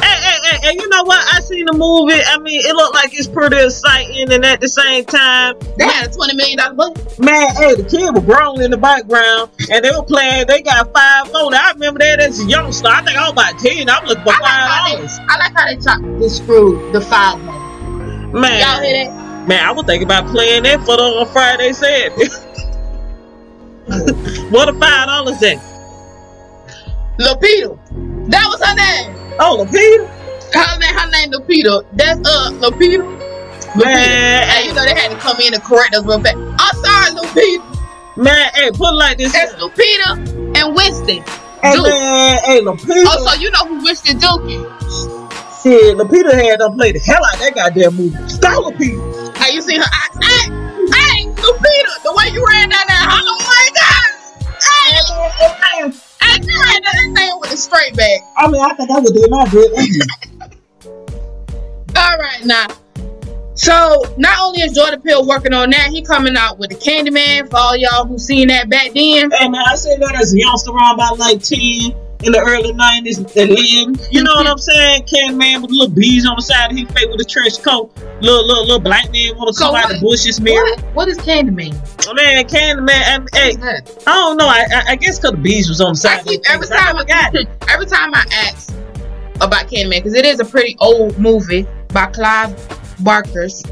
Hey, 0.00 0.06
hey, 0.06 0.38
hey, 0.44 0.58
hey, 0.62 0.72
you 0.78 0.88
know 0.90 1.02
what? 1.04 1.18
I 1.34 1.40
seen 1.40 1.64
the 1.66 1.72
movie. 1.72 2.20
I 2.22 2.38
mean, 2.38 2.60
it 2.64 2.76
looked 2.76 2.94
like 2.94 3.12
it's 3.18 3.26
pretty 3.26 3.56
exciting, 3.56 4.30
and 4.30 4.44
at 4.44 4.60
the 4.60 4.68
same 4.68 5.04
time, 5.06 5.56
They 5.78 5.84
had 5.86 6.08
a 6.10 6.12
twenty 6.12 6.36
million 6.36 6.58
dollar 6.58 6.74
budget. 6.74 7.18
man, 7.18 7.48
hey, 7.56 7.74
the 7.74 7.82
kid 7.88 8.14
was 8.14 8.22
grown 8.24 8.60
in 8.60 8.70
the 8.70 8.76
background, 8.76 9.50
and 9.72 9.84
they 9.84 9.90
were 9.90 10.04
playing. 10.04 10.46
They 10.46 10.62
got 10.62 10.92
five 10.94 11.28
phones. 11.32 11.56
I 11.56 11.72
remember 11.72 11.98
that 12.00 12.20
as 12.20 12.38
a 12.40 12.44
youngster. 12.46 12.88
I 12.88 13.02
think 13.02 13.16
I 13.18 13.22
was 13.22 13.32
about 13.32 13.58
ten. 13.58 13.88
I'm 13.88 14.04
looking 14.06 14.22
for 14.22 14.30
I 14.30 14.38
like 14.38 14.44
five 14.46 14.92
dollars. 15.00 15.18
I 15.28 15.38
like 15.38 15.54
how 15.56 15.66
they 15.66 15.76
chopped 15.82 16.20
this 16.20 16.36
screw 16.36 16.92
the 16.92 17.00
five. 17.00 17.38
Man, 18.32 18.60
Y'all 18.60 18.82
hear 18.84 19.04
that? 19.10 19.19
Man, 19.46 19.64
I 19.64 19.70
was 19.72 19.84
thinking 19.86 20.06
about 20.06 20.26
playing 20.28 20.62
that 20.64 20.80
for 20.80 20.96
the 20.96 21.02
on 21.02 21.26
Friday. 21.28 21.72
Said, 21.72 22.10
what 24.50 24.68
a 24.68 24.72
five 24.74 25.06
dollars 25.06 25.42
at? 25.42 25.56
Lupita. 27.18 27.76
That 28.30 28.46
was 28.48 28.60
her 28.64 28.74
name. 28.74 29.14
Oh, 29.40 29.64
Lapita. 29.64 30.06
Her 30.54 30.78
name, 30.78 30.94
her 30.94 31.10
name 31.10 31.30
Lupita. 31.32 31.84
That's 31.92 32.20
uh 32.26 32.50
Lupita. 32.60 33.04
Man, 33.76 34.48
Hey, 34.48 34.66
you 34.66 34.72
know 34.74 34.84
they 34.84 34.94
had 34.94 35.10
to 35.10 35.16
come 35.18 35.38
in 35.40 35.54
and 35.54 35.62
correct 35.62 35.94
us 35.94 36.04
real 36.04 36.20
fast. 36.20 36.36
I'm 36.36 36.74
sorry, 36.82 37.10
Lupita. 37.14 37.62
Man, 38.16 38.50
hey, 38.54 38.70
put 38.70 38.90
it 38.92 38.96
like 38.96 39.18
this. 39.18 39.32
It's 39.34 39.54
Lupita 39.54 40.16
and 40.56 40.74
Winston. 40.74 41.22
Hey, 41.62 41.74
Duke. 41.74 41.86
man, 41.86 42.38
hey, 42.44 42.60
Lapita. 42.62 43.04
Oh, 43.06 43.26
so 43.28 43.34
you 43.40 43.50
know 43.50 43.64
who 43.66 43.82
Winston 43.84 44.18
Duke 44.18 44.42
is? 44.48 45.06
Shit, 45.62 45.96
Lapita 45.98 46.32
had 46.32 46.58
done 46.60 46.74
played 46.74 46.94
the 46.94 47.00
hell 47.00 47.22
out 47.22 47.34
of 47.34 47.40
that 47.40 47.54
goddamn 47.54 47.94
movie. 47.94 48.28
Stop 48.28 48.64
Lapita. 48.64 49.36
Hey, 49.36 49.54
you 49.54 49.60
seen 49.60 49.78
her 49.78 49.84
eyes? 49.84 50.16
Hey, 50.24 50.48
hey, 50.48 51.26
Lupita, 51.36 52.02
the 52.02 52.14
way 52.16 52.32
you 52.32 52.42
ran 52.48 52.70
down 52.70 52.86
that 52.88 53.04
hallway, 53.04 53.68
guys. 53.76 54.40
Hey, 54.56 54.96
hey, 55.84 56.40
you 56.40 56.60
ran 56.64 56.80
down 56.80 56.94
that 56.96 57.12
thing 57.14 57.40
with 57.40 57.52
a 57.52 57.56
straight 57.58 57.94
back. 57.94 58.20
I 58.38 58.48
mean, 58.48 58.62
I 58.62 58.72
think 58.72 58.90
I 58.90 59.00
would 59.00 59.12
do 59.12 59.26
my 59.28 59.46
good. 59.50 59.70
All 61.94 62.18
right, 62.18 62.42
now. 62.46 62.66
So 63.54 64.02
not 64.16 64.38
only 64.40 64.62
is 64.62 64.72
Jordan 64.72 65.02
Peele 65.02 65.26
working 65.26 65.52
on 65.52 65.68
that, 65.70 65.88
he 65.90 66.00
coming 66.00 66.38
out 66.38 66.58
with 66.58 66.70
the 66.70 66.76
Candyman 66.76 67.50
for 67.50 67.58
all 67.58 67.76
y'all 67.76 68.06
who 68.06 68.18
seen 68.18 68.48
that 68.48 68.70
back 68.70 68.94
then. 68.94 69.30
Hey 69.30 69.48
man, 69.50 69.62
I 69.68 69.74
said 69.74 70.00
that 70.00 70.14
as 70.18 70.32
a 70.32 70.38
youngster 70.38 70.70
around 70.70 70.94
about 70.94 71.18
like 71.18 71.42
10 71.42 71.92
in 72.22 72.32
the 72.32 72.38
early 72.40 72.72
90s 72.72 73.18
and 73.18 73.50
11. 73.96 74.12
You 74.12 74.22
know 74.22 74.34
what 74.34 74.46
I'm 74.46 74.58
saying? 74.58 75.04
Can 75.06 75.38
man 75.38 75.62
with 75.62 75.70
little 75.70 75.88
bees 75.94 76.26
on 76.26 76.36
the 76.36 76.42
side 76.42 76.70
of 76.72 76.76
his 76.78 76.88
face 76.90 77.06
with 77.10 77.20
a 77.20 77.24
trench 77.24 77.62
coat. 77.62 77.90
Little 78.20 78.46
little 78.46 78.64
little 78.64 78.80
black 78.80 79.10
man 79.10 79.36
want 79.36 79.48
to 79.48 79.54
So 79.54 79.66
come 79.66 79.74
out 79.76 79.84
what- 79.84 79.94
the 79.94 80.00
bushes 80.00 80.40
man. 80.40 80.54
What? 80.54 80.80
What 80.94 81.08
is 81.08 81.18
Candyman? 81.18 81.74
Oh, 82.08 82.14
man, 82.14 82.46
can 82.48 82.84
man, 82.84 83.26
I, 83.32 83.38
hey? 83.38 83.56
I 84.06 84.12
don't 84.14 84.36
know. 84.36 84.46
I 84.46 84.66
I, 84.70 84.82
I 84.90 84.96
guess 84.96 85.18
because 85.18 85.32
the 85.32 85.38
bees 85.38 85.68
was 85.68 85.80
on 85.80 85.94
the 85.94 86.08
I 86.08 86.16
side. 86.16 86.26
keep 86.26 86.42
every 86.50 86.66
time 86.66 86.96
I 86.96 87.04
got 87.04 87.34
it. 87.34 87.48
every 87.68 87.86
time 87.86 88.14
I 88.14 88.24
ask 88.32 88.72
about 89.36 89.68
Candyman 89.68 89.90
because 89.98 90.14
it 90.14 90.24
is 90.26 90.40
a 90.40 90.44
pretty 90.44 90.76
old 90.80 91.18
movie 91.18 91.66
by 91.88 92.06
Clive 92.06 92.54
Barkers. 93.02 93.64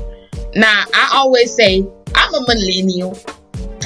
Now 0.54 0.84
I 0.94 1.10
always 1.12 1.52
say 1.54 1.86
I'm 2.14 2.34
a 2.34 2.40
millennial. 2.48 3.18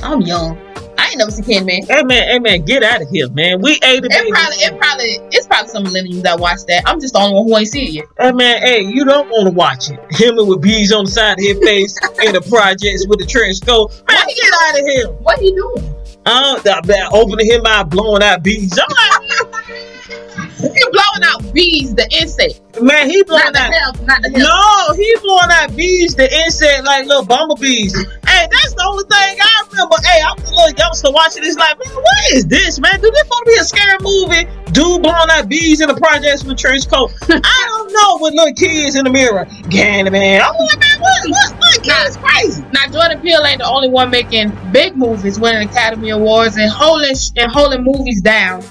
I'm 0.04 0.20
young. 0.20 0.56
I 0.98 1.08
ain't 1.08 1.18
never 1.18 1.30
seen 1.30 1.44
Candyman. 1.44 1.86
Hey 1.90 2.02
man, 2.02 2.28
hey 2.28 2.38
man, 2.38 2.62
get 2.64 2.82
out 2.82 3.02
of 3.02 3.08
here, 3.08 3.28
man. 3.30 3.60
We 3.60 3.72
ate 3.82 4.04
it. 4.04 4.12
It 4.12 4.32
probably, 4.32 4.56
it 4.56 4.78
probably, 4.78 5.04
it's 5.36 5.46
probably 5.46 5.68
some 5.68 5.84
millennials 5.84 6.22
that 6.22 6.38
watch 6.38 6.60
that. 6.68 6.82
I'm 6.86 7.00
just 7.00 7.14
the 7.14 7.20
only 7.20 7.34
one 7.34 7.44
who 7.48 7.56
ain't 7.58 7.68
seen 7.68 7.88
it 7.88 7.92
yet. 7.92 8.04
Hey 8.18 8.32
man, 8.32 8.62
hey, 8.62 8.80
you 8.82 9.04
don't 9.04 9.28
want 9.28 9.48
to 9.48 9.54
watch 9.54 9.90
it. 9.90 9.98
Him 10.10 10.36
with 10.46 10.60
bees 10.62 10.92
on 10.92 11.04
the 11.06 11.10
side 11.10 11.32
of 11.32 11.44
his 11.44 11.58
face 11.58 11.98
in 12.24 12.32
the 12.34 12.40
projects 12.42 13.06
with 13.08 13.18
the 13.18 13.26
trench 13.26 13.60
coat. 13.64 13.90
Man, 14.08 14.16
What 14.18 14.36
get 14.36 14.52
out 14.54 14.80
of 14.80 14.86
here. 14.86 15.08
What 15.08 15.38
are 15.38 15.42
you 15.42 15.54
doing? 15.54 15.94
Uh, 16.24 16.60
that, 16.60 16.84
that 16.84 17.10
opening 17.12 17.46
him 17.50 17.66
out, 17.66 17.90
blowing 17.90 18.22
out 18.22 18.42
bees. 18.44 18.78
I'm 18.78 18.86
like, 18.88 19.64
He 20.62 20.68
blowing 20.92 21.24
out 21.24 21.52
bees, 21.52 21.92
the 21.94 22.06
insect, 22.20 22.60
man, 22.80 23.10
he 23.10 23.22
blowing 23.24 23.42
not 23.50 23.52
the 23.52 23.58
out. 23.60 23.74
hell, 23.74 24.06
not 24.06 24.22
the 24.22 24.30
hell. 24.30 24.46
No, 24.46 24.94
he 24.94 25.16
blowing 25.20 25.50
out 25.50 25.74
bees, 25.74 26.14
the 26.14 26.30
insect 26.46 26.84
like 26.84 27.06
little 27.06 27.24
bumblebees. 27.26 27.92
Hey, 28.26 28.46
that's 28.46 28.72
the 28.74 28.84
only 28.86 29.02
thing 29.10 29.36
I 29.42 29.61
remember. 29.72 29.96
Hey, 30.04 30.20
I'm 30.20 30.38
a 30.38 30.50
little 30.50 30.74
youngster 30.76 31.10
watching 31.10 31.42
this, 31.42 31.56
like, 31.56 31.78
man, 31.78 31.94
what 31.94 32.32
is 32.32 32.46
this, 32.46 32.78
man? 32.80 33.00
Do 33.00 33.10
this 33.10 33.20
supposed 33.20 33.44
to 33.44 33.50
be 33.50 33.56
a 33.58 33.64
scary 33.64 33.98
movie? 34.00 34.44
Dude 34.72 35.02
blowing 35.02 35.28
out 35.30 35.48
bees 35.48 35.80
in 35.80 35.88
the 35.88 35.94
projects 35.94 36.44
with 36.44 36.56
trench 36.56 36.88
coat. 36.88 37.12
I 37.28 37.66
don't 37.68 37.92
know 37.92 38.18
with 38.20 38.34
little 38.34 38.54
kids 38.54 38.94
in 38.94 39.04
the 39.04 39.10
mirror. 39.10 39.44
Ganny, 39.68 40.10
man. 40.10 40.40
I'm 40.40 40.54
like, 40.54 40.80
man, 40.80 41.00
what? 41.00 41.28
What? 41.28 41.58
What? 41.58 41.84
That's 41.84 42.16
crazy. 42.16 42.64
Now 42.72 42.86
Jordan 42.90 43.20
Peele 43.20 43.44
ain't 43.44 43.58
the 43.58 43.66
only 43.66 43.90
one 43.90 44.10
making 44.10 44.52
big 44.72 44.96
movies, 44.96 45.38
winning 45.38 45.68
Academy 45.68 46.10
Awards 46.10 46.56
and 46.56 46.70
holding 46.70 47.14
and 47.36 47.52
holding 47.52 47.84
movies 47.84 48.22
down. 48.22 48.62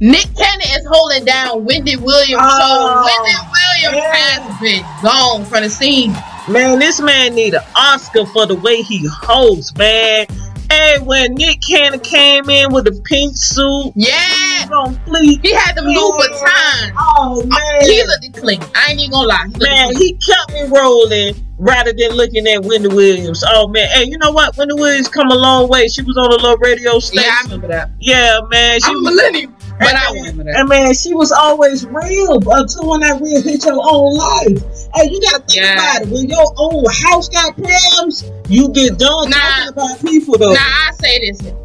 Nick 0.00 0.26
Cannon 0.36 0.60
is 0.60 0.86
holding 0.88 1.24
down 1.24 1.64
Wendy 1.64 1.96
Williams. 1.96 2.40
Oh, 2.40 3.02
so 3.02 3.04
Wendy 3.04 3.92
Williams 3.92 4.04
yeah. 4.04 4.14
has 4.14 4.60
been 4.60 4.84
gone 5.02 5.44
from 5.44 5.64
the 5.64 5.70
scene. 5.70 6.12
Man, 6.48 6.78
this 6.78 7.00
man 7.00 7.34
need 7.34 7.54
an 7.54 7.62
Oscar 7.76 8.24
for 8.26 8.46
the 8.46 8.54
way 8.54 8.82
he 8.82 9.04
hosts, 9.06 9.76
man. 9.76 10.26
Hey, 10.70 10.98
when 11.00 11.34
Nick 11.34 11.62
Cannon 11.62 11.98
came 11.98 12.48
in 12.48 12.72
with 12.72 12.84
the 12.84 13.00
pink 13.06 13.36
suit, 13.36 13.92
Yeah. 13.96 14.68
on 14.70 14.94
fleek. 15.06 15.40
He 15.42 15.52
had 15.52 15.74
them 15.74 15.86
Louboutins. 15.86 16.92
Oh 16.96 17.42
uh, 17.42 17.46
man, 17.46 17.80
He 17.80 18.04
looked 18.04 18.38
clean. 18.38 18.60
I 18.76 18.90
ain't 18.90 19.00
even 19.00 19.12
gonna 19.12 19.26
lie. 19.28 19.46
He 19.52 19.64
man, 19.64 19.96
he 19.96 20.12
kept 20.12 20.52
me 20.52 20.64
rolling 20.68 21.34
rather 21.58 21.92
than 21.92 22.12
looking 22.12 22.46
at 22.46 22.62
Wendy 22.64 22.88
Williams. 22.88 23.42
Oh 23.48 23.66
man, 23.68 23.88
hey, 23.88 24.04
you 24.04 24.18
know 24.18 24.30
what? 24.30 24.56
Wendy 24.56 24.74
Williams 24.74 25.08
come 25.08 25.30
a 25.30 25.34
long 25.34 25.68
way. 25.68 25.88
She 25.88 26.02
was 26.02 26.16
on 26.16 26.26
a 26.26 26.36
little 26.36 26.58
radio 26.58 26.98
station. 26.98 27.24
Yeah, 27.24 27.36
I 27.38 27.42
remember 27.44 27.68
that. 27.68 27.90
Yeah, 27.98 28.40
man. 28.48 28.78
She 28.80 28.90
I'm 28.90 28.96
a 28.96 29.00
was, 29.00 29.14
millennial, 29.14 29.52
but 29.78 29.94
I 29.94 30.06
and, 30.08 30.14
remember 30.16 30.44
that. 30.44 30.56
and 30.60 30.68
man, 30.68 30.94
she 30.94 31.14
was 31.14 31.30
always 31.32 31.86
real 31.86 32.32
uh, 32.48 32.60
until 32.60 32.88
when 32.90 33.00
that 33.00 33.20
real 33.20 33.42
hit 33.42 33.64
your 33.64 33.80
own 33.82 34.14
life. 34.14 34.62
Hey, 34.94 35.08
you 35.10 35.20
gotta 35.20 35.42
think 35.44 35.56
Yeah. 35.62 35.74
about 35.74 36.02
it. 36.02 36.08
When 36.08 36.28
your 36.28 36.46
own 36.56 36.84
house 37.06 37.28
got 37.28 37.56
problems, 37.56 38.24
you 38.48 38.68
get 38.70 38.98
done 38.98 39.30
Nah. 39.30 39.36
talking 39.36 39.68
about 39.68 40.00
people 40.00 40.38
though. 40.38 40.52
Now 40.54 40.60
I 40.88 40.90
say 40.92 41.18
this. 41.30 41.40
here. 41.40 41.56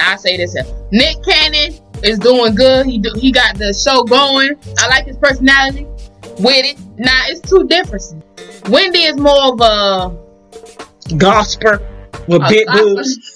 I 0.00 0.16
say 0.16 0.36
this. 0.36 0.52
here. 0.54 0.64
Nick 0.92 1.16
Cannon 1.24 1.74
is 2.02 2.18
doing 2.18 2.54
good. 2.54 2.86
He 2.86 2.98
do, 2.98 3.10
he 3.16 3.32
got 3.32 3.56
the 3.56 3.72
show 3.72 4.02
going. 4.04 4.56
I 4.78 4.88
like 4.88 5.06
his 5.06 5.16
personality 5.16 5.86
with 6.38 6.64
it. 6.66 6.78
Now 6.98 7.22
it's 7.28 7.40
two 7.48 7.66
differences. 7.68 8.16
Wendy 8.68 9.00
is 9.04 9.16
more 9.16 9.52
of 9.52 9.60
a 9.60 10.16
Gospel 11.16 11.78
with 12.28 12.40
a 12.42 12.46
big 12.48 12.66
gospel- 12.66 12.94
boobs 12.96 13.33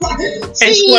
She- 0.54 0.94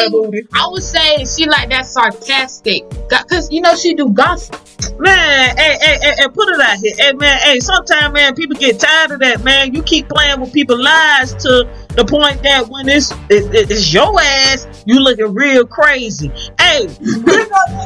I 0.54 0.68
would 0.70 0.84
say 0.84 1.26
she 1.26 1.46
like 1.48 1.70
that 1.70 1.86
sarcastic, 1.86 2.84
cause 3.10 3.52
you 3.52 3.62
know 3.62 3.76
she 3.76 3.94
do 3.94 4.10
gossip. 4.10 4.56
Man, 5.00 5.56
hey, 5.58 5.78
hey, 5.82 5.98
hey, 6.02 6.14
hey, 6.18 6.28
put 6.30 6.50
it 6.50 6.60
out 6.60 6.78
here. 6.78 6.94
Hey, 6.98 7.14
man, 7.14 7.38
hey, 7.40 7.60
sometimes, 7.60 8.14
man, 8.14 8.36
people 8.36 8.56
get 8.58 8.80
tired 8.80 9.12
of 9.12 9.20
that, 9.20 9.44
man. 9.44 9.74
You 9.74 9.82
keep 9.84 10.10
playing 10.10 10.40
with 10.42 10.54
people's 10.54 10.80
lives 10.82 11.34
to 11.44 11.68
the 11.90 12.06
point 12.06 12.42
that 12.44 12.68
when 12.70 12.88
it's, 12.88 13.12
it, 13.30 13.54
it- 13.54 13.72
it's 13.72 13.94
your 13.94 14.14
ass, 14.20 14.68
you 14.86 15.00
looking 15.00 15.34
real 15.34 15.66
crazy. 15.66 16.32
Hey, 16.60 16.88
you 17.02 17.18
know 17.24 17.46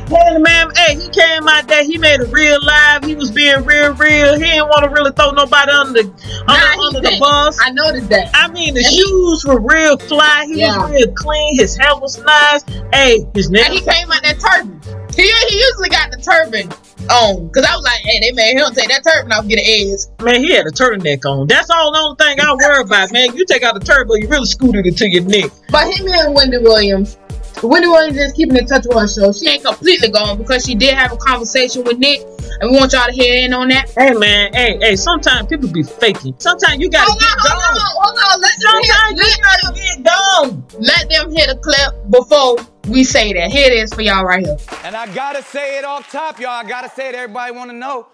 Nick 0.10 0.42
man, 0.42 0.70
hey, 0.76 0.96
he 1.02 1.10
came 1.10 1.48
out 1.48 1.68
there, 1.68 1.84
he 1.84 1.98
made 1.98 2.20
a 2.20 2.26
real 2.26 2.60
live, 2.64 3.04
he 3.06 3.16
was 3.16 3.32
being 3.32 3.64
real, 3.66 3.94
real. 3.96 4.34
He 4.36 4.42
didn't 4.44 4.68
want 4.68 4.84
to 4.84 4.90
really 4.90 5.12
throw 5.12 5.32
nobody 5.32 5.72
under, 5.72 6.04
the- 6.04 6.44
Nah, 6.48 6.54
under, 6.54 6.98
under 6.98 7.02
the 7.10 7.18
bus. 7.20 7.58
I 7.64 7.72
noticed 7.72 8.10
that. 8.10 8.30
I 8.34 8.50
mean, 8.52 8.74
the 8.74 8.82
And 8.82 8.88
he- 8.90 8.98
shoes 9.02 9.46
were 9.48 9.60
real 9.60 9.98
fly. 9.98 10.46
He 10.48 10.60
Yeah. 10.60 10.78
was 10.78 10.92
real 10.92 11.14
clean. 11.16 11.58
His 11.60 11.76
hair 11.78 11.96
was 11.96 12.18
nice. 12.20 12.64
Hey, 12.94 13.26
his 13.34 13.48
And 13.48 13.58
he 13.74 13.80
came 13.82 14.12
out 14.12 14.22
that 14.24 14.40
turban. 14.40 14.80
He, 15.16 15.24
he 15.24 15.58
usually 15.58 15.90
got 15.90 16.12
the 16.12 16.18
turban 16.18 16.70
on, 17.10 17.50
cause 17.50 17.64
I 17.64 17.76
was 17.76 17.84
like, 17.84 18.02
hey, 18.04 18.20
they 18.22 18.32
made 18.32 18.58
him 18.58 18.74
take 18.74 18.90
that 18.90 19.04
turban 19.04 19.32
off, 19.32 19.48
get 19.48 19.60
an 19.60 19.66
edge. 19.68 20.00
Man, 20.24 20.42
he 20.44 20.52
had 20.54 20.66
a 20.66 20.72
turtleneck 20.72 21.26
on. 21.26 21.48
That's 21.48 21.70
all 21.70 21.92
the 21.92 22.00
only 22.00 22.16
thing 22.18 22.40
I 22.40 22.54
worry 22.54 22.82
about, 22.84 23.12
man. 23.12 23.36
You 23.36 23.46
take 23.46 23.64
out 23.64 23.74
the 23.74 23.80
turban, 23.86 24.22
you 24.22 24.28
really 24.28 24.46
scooted 24.46 24.86
it 24.86 24.98
to 24.98 25.10
your 25.10 25.24
neck. 25.24 25.52
But 25.70 25.92
him 25.94 26.08
and 26.08 26.34
Wendy 26.34 26.58
Williams, 26.58 27.18
Wendy 27.62 27.88
Williams 27.88 28.18
is 28.18 28.34
keeping 28.34 28.58
in 28.58 28.66
touch 28.66 28.84
with 28.88 28.98
her 28.98 29.08
show. 29.08 29.32
She 29.32 29.48
ain't 29.50 29.64
completely 29.64 30.10
gone 30.10 30.38
because 30.38 30.66
she 30.66 30.76
did 30.76 30.96
have 30.96 31.12
a 31.14 31.18
conversation 31.18 31.84
with 31.84 31.98
Nick, 32.00 32.22
and 32.60 32.72
we 32.72 32.78
want 32.78 32.92
y'all 32.94 33.06
to 33.06 33.12
hear 33.12 33.46
in 33.46 33.54
on 33.54 33.70
that. 33.70 33.90
Hey, 33.98 34.14
man, 34.14 34.52
hey, 34.54 34.78
hey, 34.82 34.96
sometimes 34.96 35.48
people 35.48 35.70
be 35.70 35.84
faking. 35.84 36.36
Sometimes 36.40 36.80
you 36.80 36.90
gotta 36.90 37.10
Hold 37.12 37.20
get 37.20 37.30
on, 37.30 37.38
hold 37.40 37.64
on, 37.64 37.74
gone. 37.74 37.94
hold 38.04 38.18
on. 38.34 38.42
Let 38.42 38.52
them, 38.60 38.70
Sometimes 38.84 39.20
hear, 39.20 39.30
you 39.30 39.44
gotta 39.44 39.74
get 39.76 40.04
gone. 40.04 40.68
let, 40.74 40.82
let 40.82 41.10
them 41.10 41.32
hear 41.32 41.48
the 41.48 41.58
clip 41.62 42.12
before 42.12 42.58
we 42.88 43.04
say 43.04 43.34
that. 43.34 43.52
Here 43.52 43.72
it 43.72 43.74
is 43.74 43.94
for 43.94 44.02
y'all 44.02 44.24
right 44.24 44.46
here. 44.46 44.58
And 44.84 44.96
I 44.96 45.14
gotta 45.14 45.42
say 45.44 45.78
it 45.78 45.86
off 45.86 46.12
top, 46.12 46.40
y'all. 46.40 46.52
I 46.52 46.64
gotta 46.68 46.90
say 46.90 47.10
it. 47.10 47.16
Everybody 47.16 47.52
wanna 47.54 47.74
know. 47.74 48.08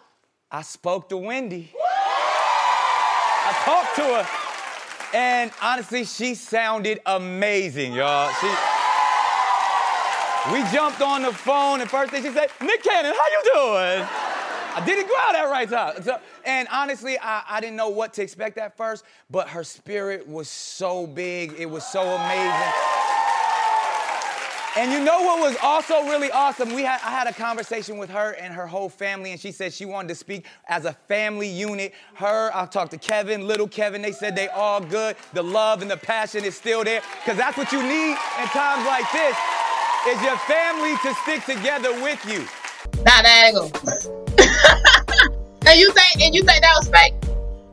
I 0.51 0.62
spoke 0.62 1.10
to 1.10 1.17
Wendy. 1.17 1.71
I 1.75 3.53
talked 3.65 3.95
to 3.95 4.01
her. 4.01 5.17
And 5.17 5.51
honestly, 5.62 6.05
she 6.05 6.36
sounded 6.36 6.99
amazing, 7.05 7.93
y'all. 7.93 8.32
She. 8.39 8.47
We 10.53 10.63
jumped 10.71 11.01
on 11.01 11.23
the 11.23 11.34
phone, 11.34 11.82
and 11.82 11.89
first 11.89 12.12
thing 12.12 12.23
she 12.23 12.29
said, 12.32 12.49
Nick 12.62 12.82
Cannon, 12.84 13.13
how 13.13 13.27
you 13.27 13.41
doing? 13.53 14.08
I 14.75 14.84
didn't 14.86 15.08
go 15.08 15.15
out 15.17 15.34
that 15.34 15.47
right 15.51 15.69
time. 15.69 16.01
So- 16.03 16.19
and 16.45 16.67
honestly, 16.71 17.17
I, 17.19 17.43
I 17.49 17.60
didn't 17.60 17.75
know 17.75 17.89
what 17.89 18.13
to 18.13 18.21
expect 18.23 18.58
at 18.58 18.77
first, 18.77 19.03
but 19.29 19.49
her 19.49 19.63
spirit 19.63 20.27
was 20.27 20.47
so 20.47 21.05
big. 21.08 21.53
It 21.58 21.69
was 21.69 21.86
so 21.86 22.01
amazing. 22.01 22.73
And 24.77 24.91
you 24.91 25.03
know 25.03 25.21
what 25.21 25.39
was 25.39 25.58
also 25.63 26.03
really 26.03 26.32
awesome? 26.32 26.73
We 26.73 26.84
had 26.84 27.01
I 27.03 27.10
had 27.10 27.27
a 27.27 27.34
conversation 27.34 27.97
with 27.97 28.10
her 28.12 28.34
and 28.34 28.53
her 28.53 28.67
whole 28.67 28.88
family, 28.88 29.32
and 29.32 29.39
she 29.39 29.51
said 29.51 29.73
she 29.73 29.86
wanted 29.86 30.10
to 30.10 30.15
speak 30.15 30.45
as 30.67 30.86
a 30.86 30.93
family 30.93 31.47
unit. 31.47 31.93
Her, 32.13 32.51
I 32.53 32.65
talked 32.67 32.91
to 32.91 32.97
Kevin, 32.97 33.47
little 33.47 33.67
Kevin. 33.67 34.01
They 34.01 34.12
said 34.12 34.36
they 34.36 34.47
all 34.49 34.79
good. 34.79 35.15
The 35.34 35.41
love 35.41 35.82
and 35.82 35.89
the 35.89 35.97
passion 35.97 36.45
is 36.45 36.55
still 36.55 36.84
there, 36.84 37.01
because 37.23 37.38
that's 37.38 37.58
what 37.58 37.71
you 37.71 37.82
need 37.82 38.12
in 38.12 38.47
times 38.47 38.86
like 38.86 39.12
this. 39.12 39.36
Is 40.08 40.21
your 40.21 40.38
family 40.38 40.95
to 41.03 41.13
stick 41.23 41.43
together 41.45 41.91
with 42.01 42.23
you. 42.25 42.45
Now 43.03 43.21
there 43.21 43.47
you 43.47 43.53
go. 43.53 43.63
and 45.67 45.79
you 45.79 45.91
think 45.91 46.21
and 46.21 46.34
you 46.34 46.43
think 46.43 46.62
that 46.62 46.73
was 46.77 46.88
fake? 46.88 47.13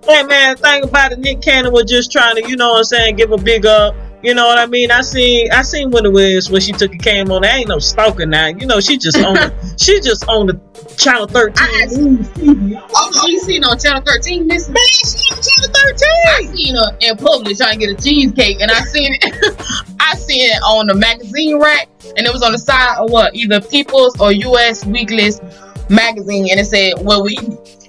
Hey, 0.06 0.22
man, 0.22 0.56
think 0.56 0.85
about 0.85 1.12
it. 1.12 1.18
Nick 1.18 1.42
Cannon 1.42 1.72
was 1.72 1.85
just 1.85 2.12
trying 2.12 2.37
to, 2.37 2.48
you 2.48 2.56
know 2.56 2.70
what 2.70 2.78
I'm 2.78 2.85
saying, 2.85 3.16
give 3.16 3.32
a 3.32 3.37
big 3.37 3.66
up. 3.66 3.94
You 4.26 4.34
know 4.34 4.48
what 4.48 4.58
I 4.58 4.66
mean? 4.66 4.90
I 4.90 5.02
seen 5.02 5.52
I 5.52 5.62
seen 5.62 5.92
Wendy 5.92 6.10
Williams 6.10 6.50
when 6.50 6.60
she 6.60 6.72
took 6.72 6.92
a 6.92 6.98
came 6.98 7.30
on. 7.30 7.42
There 7.42 7.56
ain't 7.56 7.68
no 7.68 7.78
stalker 7.78 8.26
now. 8.26 8.48
You 8.48 8.66
know, 8.66 8.80
she 8.80 8.98
just 8.98 9.16
on 9.18 9.36
she 9.78 10.00
just 10.00 10.28
on 10.28 10.48
the 10.48 10.60
channel 10.98 11.28
13 11.28 11.54
I- 11.56 11.84
news 11.94 12.28
TV. 12.30 12.82
Oh, 12.92 13.26
you 13.28 13.38
seen 13.38 13.62
her 13.62 13.68
on 13.68 13.78
Channel 13.78 14.02
13, 14.04 14.48
Miss? 14.48 14.68
Man, 14.68 14.76
she 15.04 15.32
on 15.32 15.40
channel 15.40 15.70
13. 15.72 16.08
I 16.26 16.56
seen 16.56 16.74
her 16.74 16.96
in 17.02 17.16
public 17.18 17.56
trying 17.56 17.78
to 17.78 17.86
get 17.86 17.96
a 17.96 18.02
cheesecake, 18.02 18.60
and 18.60 18.68
I 18.68 18.80
seen 18.80 19.14
it. 19.14 19.94
I 20.00 20.16
seen 20.16 20.50
it 20.50 20.60
on 20.62 20.88
the 20.88 20.94
magazine 20.96 21.60
rack, 21.60 21.88
and 22.16 22.26
it 22.26 22.32
was 22.32 22.42
on 22.42 22.50
the 22.50 22.58
side 22.58 22.96
of 22.98 23.08
what 23.12 23.32
either 23.32 23.60
People's 23.60 24.20
or 24.20 24.32
U.S. 24.32 24.84
Weekly's 24.84 25.40
magazine, 25.88 26.49
and 26.51 26.61
it 26.61 26.66
said, 26.66 26.94
"Well, 27.01 27.22
we." 27.22 27.37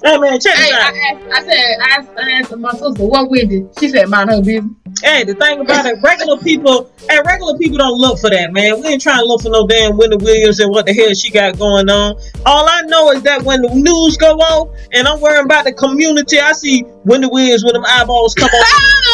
Hey 0.04 0.16
man, 0.20 0.40
check 0.40 0.56
Hey. 0.56 0.72
I, 0.72 1.12
asked, 1.12 1.28
I 1.32 1.42
said, 1.42 1.78
I 1.82 1.96
asked, 1.98 2.10
I 2.18 2.32
asked 2.32 2.56
my 2.56 2.72
sister, 2.72 3.06
"What 3.06 3.30
we 3.30 3.46
did?" 3.46 3.70
She 3.80 3.90
said, 3.90 4.08
"Mind 4.10 4.30
her 4.30 4.42
business." 4.42 4.72
Hey, 5.04 5.24
the 5.24 5.36
thing 5.36 5.60
about 5.60 5.86
it, 5.86 5.98
regular 6.04 6.38
people, 6.38 6.92
hey, 7.10 7.20
regular 7.26 7.58
people 7.58 7.78
don't 7.78 7.98
look 8.00 8.20
for 8.20 8.30
that, 8.30 8.52
man. 8.52 8.82
We 8.82 8.88
ain't 8.88 9.02
trying 9.02 9.20
to 9.20 9.26
look 9.26 9.42
for 9.42 9.50
no 9.50 9.68
damn 9.68 9.96
Wendy 9.96 10.18
Williams 10.18 10.60
and 10.60 10.72
what 10.72 10.86
the 10.86 10.94
hell 10.94 11.14
she 11.14 11.30
got 11.30 11.58
going 11.58 11.90
on. 11.90 12.16
All 12.46 12.68
I 12.68 12.82
know 12.84 13.12
is 13.12 13.22
that 13.24 13.44
when 13.44 13.62
the 13.62 13.70
news 13.74 14.18
go 14.18 14.34
on 14.34 14.76
and 14.94 15.08
I'm 15.08 15.22
worrying 15.22 15.46
about 15.46 15.66
the 15.66 15.74
community, 15.74 16.40
I 16.40 16.54
see 16.54 16.84
Wendy 17.06 17.28
Williams 17.28 17.64
with 17.64 17.74
them 17.74 17.86
eyeballs 17.86 18.34
come 18.34 18.50
on. 18.50 19.04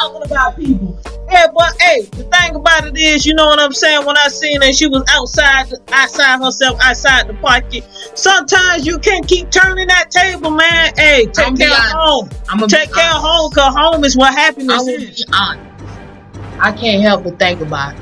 talking 0.00 0.22
about 0.22 0.56
people. 0.56 0.98
Yeah, 1.30 1.46
but 1.54 1.80
hey, 1.80 2.02
the 2.02 2.24
thing 2.24 2.56
about 2.56 2.86
it 2.86 2.96
is, 2.96 3.24
you 3.24 3.34
know 3.34 3.46
what 3.46 3.60
I'm 3.60 3.72
saying? 3.72 4.04
When 4.04 4.16
I 4.16 4.28
seen 4.28 4.60
that 4.60 4.74
she 4.74 4.88
was 4.88 5.04
outside, 5.10 5.72
outside 5.92 6.38
herself, 6.42 6.78
outside 6.82 7.28
the 7.28 7.34
pocket. 7.34 7.84
Sometimes 8.14 8.86
you 8.86 8.98
can't 8.98 9.26
keep 9.26 9.50
turning 9.50 9.86
that 9.88 10.10
table, 10.10 10.50
man. 10.50 10.92
Hey, 10.96 11.26
take 11.26 11.46
I'm 11.46 11.56
care 11.56 11.70
of 11.70 11.76
home. 11.76 12.30
I'm 12.48 12.68
Take 12.68 12.92
care 12.92 13.10
of 13.14 13.22
home, 13.22 13.52
cause 13.52 13.74
home 13.74 14.04
is 14.04 14.16
where 14.16 14.30
I 14.30 14.32
happiness 14.32 14.78
will 14.82 14.88
is. 14.88 15.24
be 15.24 15.32
honest. 15.32 15.66
I 16.58 16.72
can't 16.72 17.02
help 17.02 17.24
but 17.24 17.38
think 17.38 17.60
about 17.60 17.94
it 17.94 18.00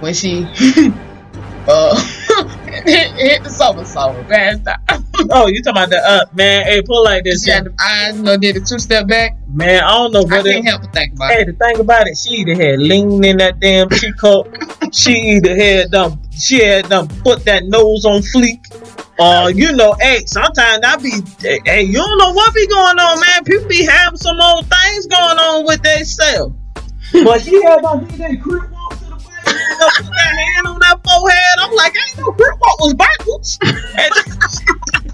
when 0.00 0.14
she 0.14 0.44
uh 1.68 1.96
hit, 2.84 3.10
hit 3.12 3.42
the 3.42 3.50
somersault 3.50 4.16
and 4.16 4.28
passed 4.28 4.66
out. 4.88 5.02
Oh, 5.30 5.46
you 5.46 5.62
talking 5.62 5.82
about 5.82 5.90
the 5.90 5.98
up, 5.98 6.34
man? 6.34 6.64
Hey, 6.66 6.82
pull 6.82 7.02
like 7.04 7.24
this, 7.24 7.44
She 7.44 7.50
had 7.50 7.64
the 7.64 7.74
eyes, 7.82 8.16
you 8.16 8.22
know, 8.22 8.36
did 8.36 8.56
a 8.56 8.60
two 8.60 8.78
step 8.78 9.06
back. 9.08 9.36
man. 9.48 9.82
I 9.82 9.90
don't 9.96 10.12
know 10.12 10.20
I 10.20 10.38
what 10.38 10.46
it. 10.46 10.52
can't 10.52 10.66
help 10.66 10.82
but 10.82 10.92
think 10.92 11.14
about 11.14 11.30
Hey, 11.32 11.40
it. 11.40 11.46
Hey, 11.46 11.52
the 11.52 11.52
thing 11.52 11.80
about 11.80 12.06
it, 12.08 12.16
she 12.18 12.30
either 12.36 12.54
had 12.54 12.80
lean 12.80 13.24
in 13.24 13.38
that 13.38 13.58
damn 13.60 13.88
teacup, 13.88 14.46
she 14.92 15.12
either 15.36 15.54
had 15.56 15.90
them. 15.90 16.20
she 16.30 16.62
had 16.64 16.86
them 16.86 17.08
put 17.24 17.44
that 17.44 17.64
nose 17.64 18.04
on 18.04 18.20
fleek, 18.22 18.60
or 19.18 19.50
you 19.50 19.72
know, 19.72 19.94
hey, 20.00 20.24
sometimes 20.26 20.80
I 20.84 20.96
be, 20.96 21.10
hey, 21.64 21.82
you 21.82 21.94
don't 21.94 22.18
know 22.18 22.32
what 22.32 22.54
be 22.54 22.66
going 22.66 22.98
on, 22.98 23.20
man. 23.20 23.44
People 23.44 23.68
be 23.68 23.84
having 23.84 24.18
some 24.18 24.38
old 24.40 24.66
things 24.66 25.06
going 25.06 25.38
on 25.38 25.64
with 25.64 25.82
themselves. 25.82 26.54
But 27.12 27.40
she 27.42 27.62
had 27.62 27.80
done 27.82 28.04
did 28.06 28.18
that 28.18 28.42
crip 28.42 28.70
walk 28.70 28.90
to 28.98 29.04
the 29.04 29.10
back, 29.10 29.44
put 29.44 30.06
that 30.06 30.36
hand 30.36 30.66
on 30.66 30.78
that 30.80 31.00
forehead. 31.06 31.58
I'm 31.60 31.72
like, 31.74 31.94
ain't 32.08 32.18
no 32.18 32.32
crip 32.32 32.58
walk 32.60 32.80
was 32.80 32.94
backwards. 32.94 33.58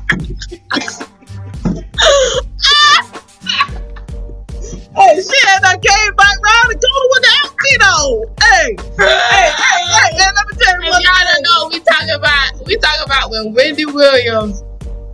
Hey, 4.95 5.21
she 5.21 5.39
had 5.49 5.63
that 5.63 5.81
came 5.83 6.15
back 6.17 6.37
round 6.41 6.69
the 6.69 6.77
corner 6.77 7.09
with 7.11 7.23
the 7.23 7.33
outfit 7.45 7.83
on. 7.83 8.13
Hey, 8.41 8.77
hey, 8.99 9.17
hey, 9.31 9.49
hey, 9.51 10.11
hey, 10.13 10.31
let 10.35 10.47
me 10.47 10.53
tell 10.61 10.77
you 10.83 10.89
If 10.89 10.93
what. 10.93 11.03
y'all 11.03 11.25
don't 11.33 11.43
know, 11.43 11.61
we 11.69 11.81
talk 11.81 12.07
about 12.15 12.67
we 12.67 12.77
talk 12.77 13.07
about 13.07 13.31
when 13.31 13.55
Wendy 13.55 13.87
Williams, 13.87 14.63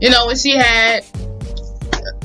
you 0.01 0.11
know, 0.11 0.27
when 0.27 0.37
she 0.37 0.57
had 0.57 1.05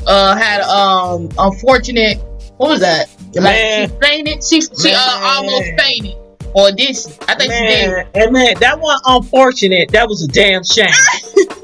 uh 0.08 0.36
had 0.36 0.62
um 0.62 1.30
unfortunate 1.38 2.20
what 2.58 2.70
was 2.70 2.80
that? 2.82 3.10
Like 3.36 3.44
Man. 3.44 3.90
she 3.90 3.96
fainted. 4.02 4.44
She 4.44 4.62
she 4.62 4.94
uh, 4.96 5.20
almost 5.22 5.72
fainted. 5.78 6.16
Or 6.56 6.72
did 6.72 6.96
she? 6.96 7.12
I 7.28 7.36
think 7.36 7.52
she 7.52 7.60
did. 7.60 8.08
And 8.16 8.32
man, 8.32 8.56
that 8.60 8.80
one 8.80 9.00
unfortunate. 9.06 9.92
That 9.92 10.08
was 10.08 10.24
a 10.24 10.28
damn 10.28 10.64
shame. 10.64 10.88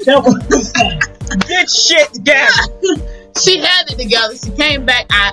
that 0.04 0.22
was 0.24 1.09
get 1.36 1.70
shit 1.70 2.12
together. 2.14 2.52
She 3.40 3.58
had 3.58 3.88
it 3.88 3.96
together. 3.96 4.34
She 4.36 4.50
came 4.50 4.84
back. 4.84 5.06
I 5.08 5.32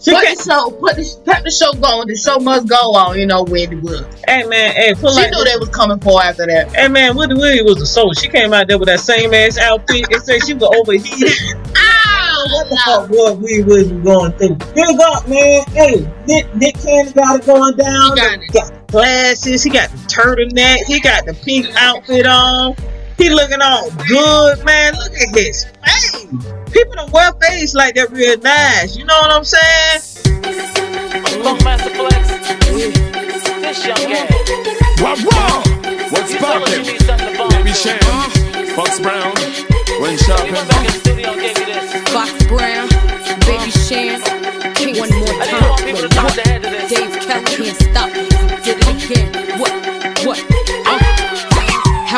She 0.00 0.10
Put 0.10 0.24
the 0.24 0.42
show, 0.44 0.70
put 0.72 0.96
the, 0.96 1.22
kept 1.24 1.44
the 1.44 1.50
show 1.50 1.72
going. 1.72 2.08
The 2.08 2.16
show 2.16 2.38
must 2.40 2.68
go 2.68 2.94
on. 2.94 3.16
You 3.18 3.26
know 3.26 3.44
it 3.46 3.80
was. 3.80 4.04
Hey 4.26 4.44
man, 4.44 4.74
hey, 4.74 4.94
She 4.94 5.02
like. 5.02 5.30
knew 5.30 5.44
they 5.44 5.56
was 5.56 5.68
coming 5.68 6.00
for 6.00 6.20
after 6.20 6.46
that. 6.46 6.74
Hey 6.74 6.88
man, 6.88 7.16
Wendy 7.16 7.36
Williams 7.36 7.68
was 7.74 7.82
a 7.82 7.86
soul. 7.86 8.12
She 8.14 8.28
came 8.28 8.52
out 8.52 8.66
there 8.66 8.76
with 8.78 8.88
that 8.88 9.00
same 9.00 9.32
ass 9.32 9.56
outfit 9.56 10.06
and 10.10 10.22
said 10.22 10.44
she 10.44 10.54
was 10.54 10.68
overheated. 10.80 11.32
Ow! 11.76 12.18
Oh, 12.40 12.46
what 12.52 12.68
the 12.70 12.76
fuck 12.84 13.10
what 13.10 13.38
we 13.38 13.62
was 13.62 13.90
going 14.04 14.32
through? 14.32 14.56
Big 14.74 15.00
up, 15.00 15.28
man. 15.28 15.62
Hey, 15.70 16.06
Nick, 16.26 16.54
Nick 16.56 16.74
Cannon 16.78 17.12
got 17.12 17.40
it 17.40 17.46
going 17.46 17.76
down. 17.76 18.16
He 18.16 18.20
got 18.20 18.38
it. 18.42 18.52
got 18.52 18.86
the 18.86 18.92
glasses. 18.92 19.62
He 19.62 19.70
got 19.70 19.90
the 19.90 19.96
turtleneck. 20.08 20.78
He 20.86 21.00
got 21.00 21.24
the 21.24 21.34
pink 21.34 21.66
outfit 21.76 22.26
on. 22.26 22.74
He 23.18 23.28
looking 23.30 23.60
all 23.60 23.90
good, 24.08 24.64
man. 24.64 24.94
Look 24.94 25.12
at 25.12 25.18
his 25.18 25.32
face. 25.34 25.64
People 26.72 26.94
don't 26.94 27.12
wear 27.12 27.32
face 27.34 27.74
like 27.74 27.96
that 27.96 28.10
real 28.12 28.38
nice. 28.38 28.96
You 28.96 29.04
know 29.04 29.18
what 29.18 29.30
I'm 29.32 29.44
saying? 29.44 30.00
Funkmaster 31.42 31.90
Flex. 31.98 32.28
This 33.60 33.86
young 33.86 33.96
guy. 34.06 34.26
What 35.02 35.18
wrong? 35.26 35.62
What's 36.10 36.36
poppin'? 36.36 36.84
Baby. 36.84 37.72
Cham, 37.74 37.98
Foxy 38.74 39.02
Brown, 39.02 39.34
when 40.00 40.12
He 40.12 40.18
shopping. 40.18 40.54
Foxy 42.14 42.46
Brown, 42.46 42.88
Baby 43.46 43.70
King 44.74 44.98
one 44.98 45.10
more 45.10 45.34
time. 45.44 45.76
Dave 46.88 47.18
Kelly 47.20 47.44
can't 47.56 47.76
stop. 47.76 48.10
Did 48.64 48.78
it 48.78 49.04
again. 49.04 49.58
What? 49.60 49.72
What? 50.24 50.44
Uh. 50.86 51.07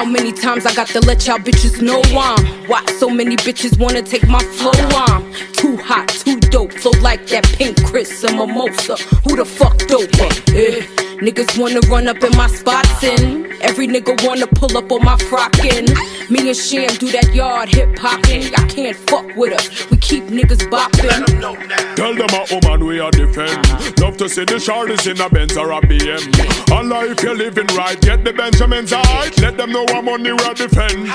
How 0.01 0.07
many 0.07 0.33
times 0.33 0.65
I 0.65 0.73
got 0.73 0.87
to 0.89 1.01
let 1.01 1.27
y'all 1.27 1.37
bitches 1.37 1.83
know 1.83 2.01
I'm 2.19 2.67
Why 2.67 2.83
so 2.99 3.11
many 3.11 3.37
bitches 3.37 3.79
wanna 3.79 4.01
take 4.01 4.27
my 4.27 4.39
flow 4.39 4.73
I'm 4.73 5.31
Too 5.53 5.77
hot, 5.77 6.09
too 6.09 6.41
dope, 6.41 6.73
flow 6.73 6.99
like 7.03 7.27
that 7.27 7.45
pink 7.59 7.85
Chris 7.85 8.25
and 8.25 8.39
mimosa 8.39 8.97
Who 9.25 9.37
the 9.37 9.45
fuck 9.45 9.77
dope? 9.89 10.09
Eh. 10.57 11.00
Niggas 11.21 11.59
wanna 11.61 11.81
run 11.91 12.09
up 12.09 12.23
in 12.25 12.35
my 12.35 12.47
spots 12.47 13.05
and 13.05 13.47
every 13.61 13.87
nigga 13.87 14.27
wanna 14.27 14.47
pull 14.47 14.75
up 14.79 14.91
on 14.91 15.05
my 15.05 15.17
frockin'. 15.17 15.87
Me 16.31 16.49
and 16.49 16.57
Cham 16.57 16.89
do 16.97 17.11
that 17.11 17.35
yard 17.35 17.69
hip 17.69 17.99
hopping. 17.99 18.45
I 18.55 18.67
can't 18.69 18.97
fuck 18.97 19.27
with 19.37 19.53
us. 19.53 19.91
We 19.91 19.99
keep 19.99 20.25
niggas 20.25 20.65
bopping. 20.71 21.97
Tell 21.97 22.15
them 22.15 22.31
a 22.33 22.47
woman 22.55 22.87
we 22.87 23.01
are 23.01 23.11
defend. 23.11 23.69
Love 24.01 24.17
to 24.17 24.31
see 24.31 24.47
the 24.47 24.55
shorties 24.55 25.11
in 25.11 25.21
a 25.21 25.29
Benz 25.29 25.59
or 25.59 25.73
a 25.73 25.81
BM. 25.83 26.73
Allah, 26.73 27.11
if 27.11 27.23
you're 27.23 27.37
living 27.37 27.67
right, 27.77 28.01
get 28.01 28.25
the 28.25 28.33
Benjamins 28.33 28.95
out. 28.95 29.39
Let 29.43 29.59
them 29.59 29.73
know 29.73 29.85
I'm 29.91 30.09
on 30.09 30.23
the 30.23 30.31
road 30.31 30.57
defend. 30.57 31.11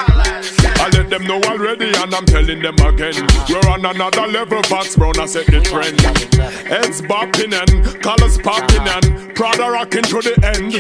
I 0.77 0.89
let 0.93 1.09
them 1.09 1.23
know 1.23 1.41
already, 1.49 1.87
and 1.87 2.13
I'm 2.13 2.25
telling 2.25 2.61
them 2.61 2.75
again. 2.75 3.15
We're 3.49 3.71
on 3.71 3.85
another 3.85 4.27
level, 4.27 4.61
Foxy 4.63 4.99
Brown, 4.99 5.19
I 5.19 5.25
set 5.25 5.47
the 5.47 5.61
trend. 5.61 5.99
Heads 6.67 7.01
bopping 7.01 7.53
and 7.57 8.03
colors 8.03 8.37
popping 8.37 8.85
and 8.85 9.33
Prada 9.35 9.71
rocking 9.71 9.94
to 10.03 10.21
the 10.21 10.35
end. 10.55 10.73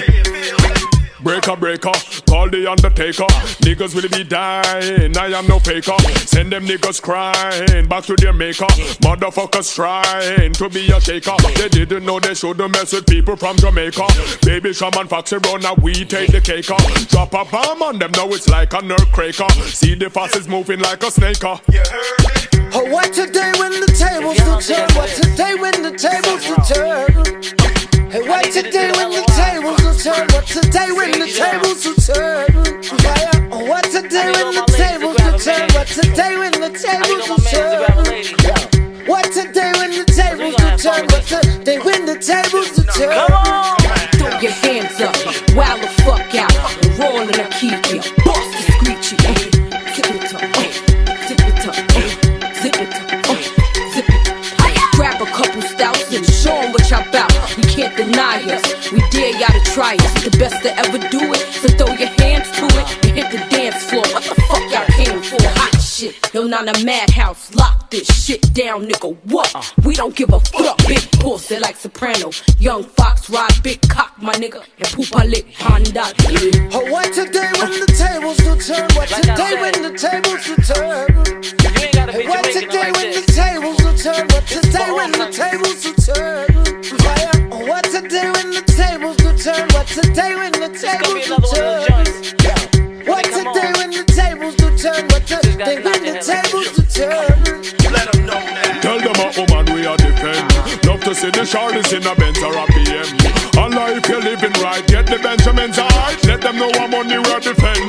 Breaker, 1.23 1.55
breaker, 1.55 1.91
call 2.29 2.49
the 2.51 2.69
undertaker. 2.69 3.25
Niggas 3.65 3.95
will 3.95 4.07
be 4.09 4.23
dying, 4.23 5.17
I 5.17 5.27
am 5.33 5.47
no 5.47 5.57
faker. 5.57 5.97
Send 6.19 6.51
them 6.51 6.67
niggas 6.67 7.01
crying 7.01 7.87
back 7.87 8.03
to 8.05 8.15
their 8.15 8.31
maker. 8.33 8.67
Motherfuckers 9.01 9.73
trying 9.73 10.53
to 10.53 10.69
be 10.69 10.91
a 10.91 11.01
shaker. 11.01 11.35
They 11.55 11.69
didn't 11.69 12.05
know 12.05 12.19
they 12.19 12.35
shouldn't 12.35 12.71
mess 12.73 12.93
with 12.93 13.07
people 13.07 13.35
from 13.37 13.57
Jamaica. 13.57 14.05
Baby 14.43 14.73
Shaman 14.73 15.07
Foxy 15.07 15.37
run, 15.37 15.61
now 15.61 15.73
we 15.81 16.05
take 16.05 16.31
the 16.31 16.41
cake. 16.41 16.69
uh. 16.69 16.77
Drop 17.07 17.33
a 17.33 17.43
bomb 17.49 17.81
on 17.81 17.97
them, 17.97 18.11
now 18.11 18.27
it's 18.27 18.47
like 18.47 18.73
a 18.73 18.81
nerve 18.83 19.11
cracker. 19.11 19.49
See 19.63 19.95
the 19.95 20.11
fastest 20.11 20.47
moving 20.47 20.79
like 20.79 21.01
a 21.01 21.09
snake. 21.09 21.43
uh. 21.43 21.57
Oh, 22.77 22.91
what 22.91 23.13
today 23.13 23.51
when 23.57 23.71
the 23.71 23.87
tables 23.97 24.37
will 24.45 24.61
turn? 24.61 24.89
What 24.95 25.09
today 25.09 25.55
when 25.55 25.81
the 25.81 25.97
tables 25.97 26.47
will 26.47 26.63
turn? 26.65 27.74
Hey, 28.15 28.21
what 28.29 28.45
today 28.45 28.91
when 28.95 29.11
the 29.11 29.25
tables 29.35 29.83
will 29.83 29.93
turn? 29.93 30.25
What 30.31 30.47
today 30.47 30.87
when 30.95 31.11
the 31.11 31.27
tables 31.27 31.83
will 31.83 31.95
turn? 31.99 32.47
Yeah, 33.03 33.67
what 33.67 33.83
today 33.91 34.31
when 34.31 34.55
the 34.55 34.63
tables 34.71 35.17
will 35.19 35.37
turn? 35.37 35.67
What 35.75 35.87
today 35.87 36.37
when 36.37 36.53
the 36.53 36.71
tables 36.71 37.27
will 37.27 37.43
turn? 37.43 39.05
What 39.05 39.25
today 39.33 39.73
when 39.75 39.91
the 39.91 40.05
tables 40.05 40.55
will 40.63 40.77
turn? 40.77 41.05
What 41.07 41.25
today 41.27 41.79
when 41.79 42.05
the 42.05 42.15
tables 42.15 42.71
will 42.77 42.87
turn? 42.95 43.19
Throw 44.15 44.39
your 44.39 44.51
hands 44.63 45.01
up, 45.01 45.13
wow 45.53 45.75
the 45.75 45.89
fuck 46.07 46.33
out, 46.35 46.85
and 46.85 46.97
roll 46.97 47.19
in 47.19 47.37
a 47.37 47.49
key, 47.49 47.75
yeah. 47.97 48.24
We 58.05 58.11
deny 58.11 58.37
us, 58.53 58.91
we 58.91 58.99
dare 59.09 59.31
y'all 59.39 59.49
to 59.49 59.71
try 59.71 59.93
it. 59.95 60.23
The 60.23 60.37
best 60.37 60.61
to 60.61 60.77
ever 60.77 60.99
do 61.09 61.33
it, 61.33 61.41
so 61.57 61.67
throw 61.69 61.91
your 61.95 62.09
hands 62.21 62.51
to 62.53 62.65
it 62.77 63.05
and 63.05 63.17
hit 63.17 63.31
the 63.31 63.41
dance 63.49 63.83
floor. 63.89 64.03
What 64.13 64.23
the 64.23 64.35
fuck 64.45 64.61
y'all 64.69 64.85
came 64.93 65.21
for? 65.23 65.41
Hot 65.41 65.81
shit, 65.81 66.13
yo, 66.31 66.43
not 66.45 66.67
a 66.69 66.85
madhouse. 66.85 67.55
Lock 67.55 67.89
this 67.89 68.05
shit 68.05 68.53
down, 68.53 68.85
nigga. 68.85 69.17
What? 69.25 69.73
We 69.83 69.95
don't 69.95 70.15
give 70.15 70.31
a 70.31 70.39
fuck. 70.39 70.77
Big 70.87 71.01
pussy 71.19 71.57
like 71.57 71.77
soprano. 71.77 72.29
Young 72.59 72.83
fox 72.83 73.27
ride 73.29 73.57
big 73.63 73.81
cock, 73.89 74.13
my 74.21 74.33
nigga. 74.33 74.63
And 74.77 74.87
poop 74.89 75.15
I 75.15 75.25
lick 75.25 75.47
Honda. 75.57 76.13
Yeah. 76.29 76.69
Oh, 76.73 76.91
what 76.91 77.11
today 77.11 77.49
when 77.57 77.71
the 77.73 77.89
tables 77.89 78.37
will 78.45 78.57
turn? 78.57 78.87
What 78.93 79.09
today 79.09 79.55
when 79.59 79.81
the 79.81 79.97
tables 79.97 80.47
will 80.47 80.61
turn? 80.61 81.09
You 81.41 81.69
ain't 81.81 81.93
gotta 81.93 82.11
be 82.13 82.21
Hey, 82.21 82.27
what 82.27 82.45
today 82.53 82.91
when 82.91 83.09
the 83.17 83.25
tables 83.33 83.83
will 83.83 83.97
turn? 83.97 84.27
What 84.27 84.45
today 84.45 84.91
when 84.93 85.11
the 85.11 85.31
tables 85.31 85.85
will 85.85 86.13
turn? 86.13 86.54
Turn? 89.95 90.03
What 90.03 90.15
today 90.15 90.35
when 90.35 90.51
the 90.51 90.65
It's 90.71 90.83
gonna 90.83 91.13
be 91.15 91.21
tables 91.21 91.29
will 91.29 91.37
another 91.37 91.47
one 91.47 91.47
of 91.47 91.87
turn? 91.87 92.03
those 92.03 92.31
joints. 92.35 93.07
What 93.07 93.23
Come 93.25 93.53
today 93.53 93.67
on. 93.67 93.73
when 93.79 93.89
the 93.95 94.03
tables 94.11 94.55
will 94.59 94.75
turn? 94.77 95.03
What 95.07 95.23
gotta 95.29 95.47
today 95.47 95.75
knock 95.79 95.93
when 95.93 96.03
your 96.03 96.13
the 96.15 96.33
head 96.33 96.43
tables 96.43 96.67
will 96.75 96.89
turn? 96.91 97.35
Tell 98.83 98.99
them 98.99 99.17
a 99.23 99.27
woman 99.39 99.65
we 99.73 99.85
are 99.87 99.97
defend. 99.97 100.45
Love 100.85 101.01
to 101.07 101.15
see 101.15 101.31
the 101.31 101.45
shorties 101.47 101.89
in 101.95 102.03
a 102.05 102.13
Benz 102.15 102.39
or 102.43 102.53
a 102.53 102.65
BM. 102.75 103.07
Allah, 103.57 103.95
if 103.95 104.07
you're 104.09 104.21
living 104.21 104.53
right, 104.61 104.85
get 104.87 105.07
the 105.07 105.17
Benjamins 105.17 105.77
right. 105.77 106.17
Let 106.27 106.41
them 106.41 106.57
know 106.57 106.69
I'm 106.75 106.93
on 106.93 107.07
the 107.07 107.17
road 107.31 107.43
defend. 107.43 107.79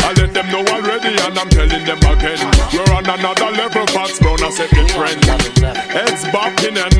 I 0.00 0.12
let 0.16 0.32
them 0.32 0.46
know 0.50 0.64
already, 0.72 1.12
and 1.18 1.38
I'm 1.38 1.48
telling 1.50 1.84
them 1.84 1.98
again. 1.98 2.38
We're 2.72 2.88
on 2.94 3.04
another 3.10 3.50
level, 3.52 3.86
Foxy 3.88 4.22
Brown, 4.22 4.42
I 4.42 4.50
set 4.50 4.70
the 4.70 4.84
trend. 4.86 5.24
Heads 5.92 6.24
bopping 6.32 6.78
and 6.78 6.94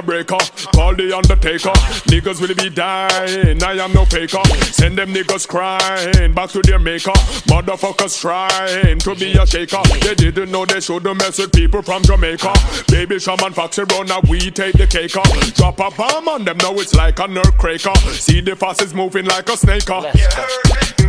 Breaker, 0.00 0.36
breaker, 0.36 0.70
call 0.74 0.94
the 0.94 1.12
undertaker. 1.16 1.72
Niggas 2.08 2.40
will 2.40 2.54
be 2.54 2.70
dying, 2.70 3.62
I 3.62 3.72
am 3.84 3.92
no 3.92 4.04
faker. 4.04 4.42
Send 4.72 4.96
them 4.96 5.12
niggas 5.12 5.46
crying 5.46 6.32
back 6.34 6.50
to 6.50 6.62
their 6.62 6.78
maker. 6.78 7.12
Motherfuckers 7.48 8.20
trying 8.20 8.98
to 8.98 9.14
be 9.14 9.32
a 9.32 9.46
shaker. 9.46 9.82
They 10.00 10.14
didn't 10.14 10.50
know 10.50 10.64
they 10.64 10.80
shouldn't 10.80 11.18
mess 11.18 11.38
with 11.38 11.52
people 11.52 11.82
from 11.82 12.02
Jamaica. 12.02 12.52
Baby 12.88 13.18
Shaman 13.18 13.52
Foxy 13.52 13.82
run, 13.82 14.06
now 14.06 14.20
we 14.28 14.50
take 14.50 14.74
the 14.74 14.86
cake. 14.86 15.16
uh. 15.16 15.22
Drop 15.54 15.78
a 15.80 15.90
bomb 15.94 16.28
on 16.28 16.44
them, 16.44 16.56
now 16.58 16.72
it's 16.74 16.94
like 16.94 17.18
a 17.18 17.28
nerve 17.28 17.56
cracker. 17.58 17.94
See 18.10 18.40
the 18.40 18.56
fastest 18.56 18.94
moving 18.94 19.26
like 19.26 19.48
a 19.48 19.56
snake. 19.56 19.88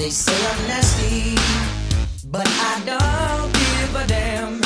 They 0.00 0.08
say 0.08 0.32
I'm 0.32 0.66
nasty, 0.66 1.34
but 2.30 2.46
I 2.48 2.80
don't 2.86 3.52
give 3.52 3.96
a 3.96 4.06
damn. 4.06 4.58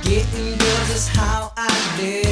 Getting 0.00 0.56
girls 0.56 0.88
is 0.88 1.08
how 1.08 1.52
I 1.58 1.68
live. 2.00 2.27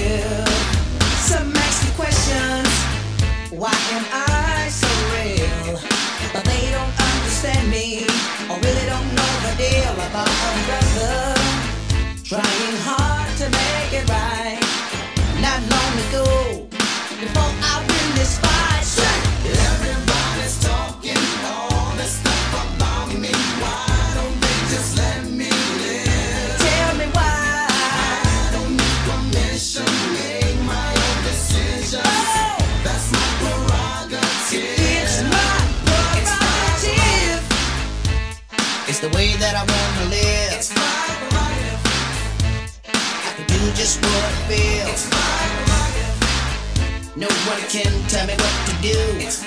Tell 47.82 48.26
me 48.26 48.32
what 48.32 48.66
to 48.68 48.82
do. 48.82 49.45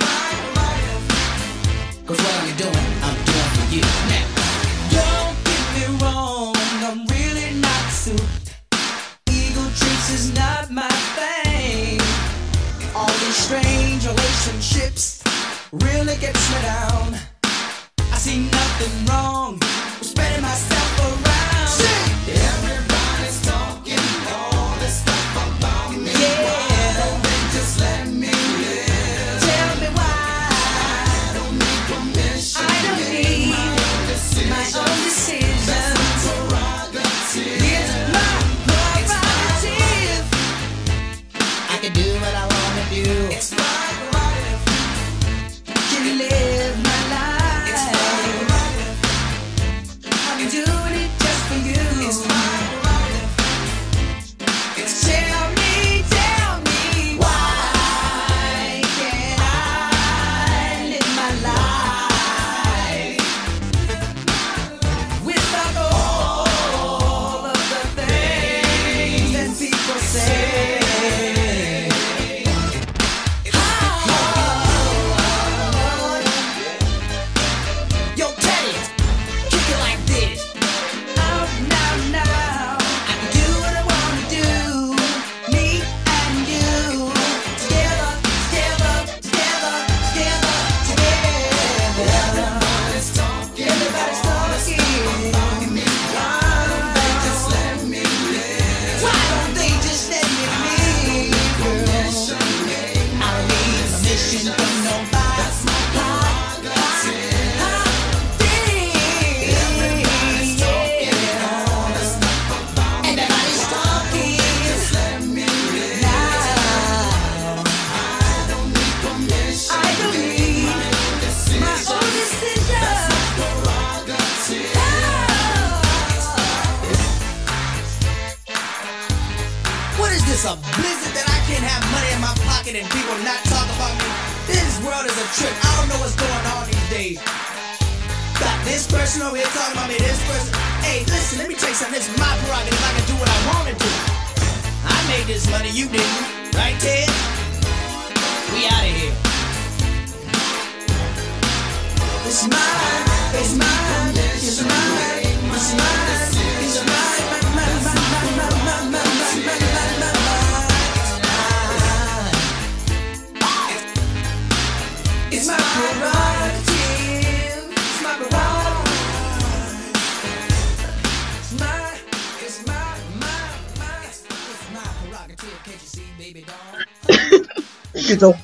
Doll? 178.18 178.38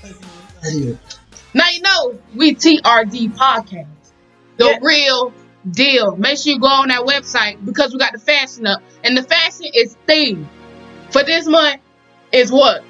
Now 1.53 1.69
you 1.69 1.81
know 1.81 2.19
we 2.35 2.55
TRD 2.55 3.35
podcast. 3.35 3.87
The 4.57 4.79
real 4.81 5.33
deal. 5.71 6.15
Make 6.15 6.37
sure 6.37 6.53
you 6.53 6.59
go 6.59 6.67
on 6.67 6.89
that 6.89 7.01
website 7.01 7.63
because 7.65 7.93
we 7.93 7.99
got 7.99 8.13
the 8.13 8.19
fashion 8.19 8.65
up. 8.65 8.81
And 9.03 9.17
the 9.17 9.23
fashion 9.23 9.67
is 9.73 9.95
theme. 10.07 10.49
For 11.11 11.23
this 11.23 11.47
month 11.47 11.81
is 12.31 12.51
what? 12.51 12.83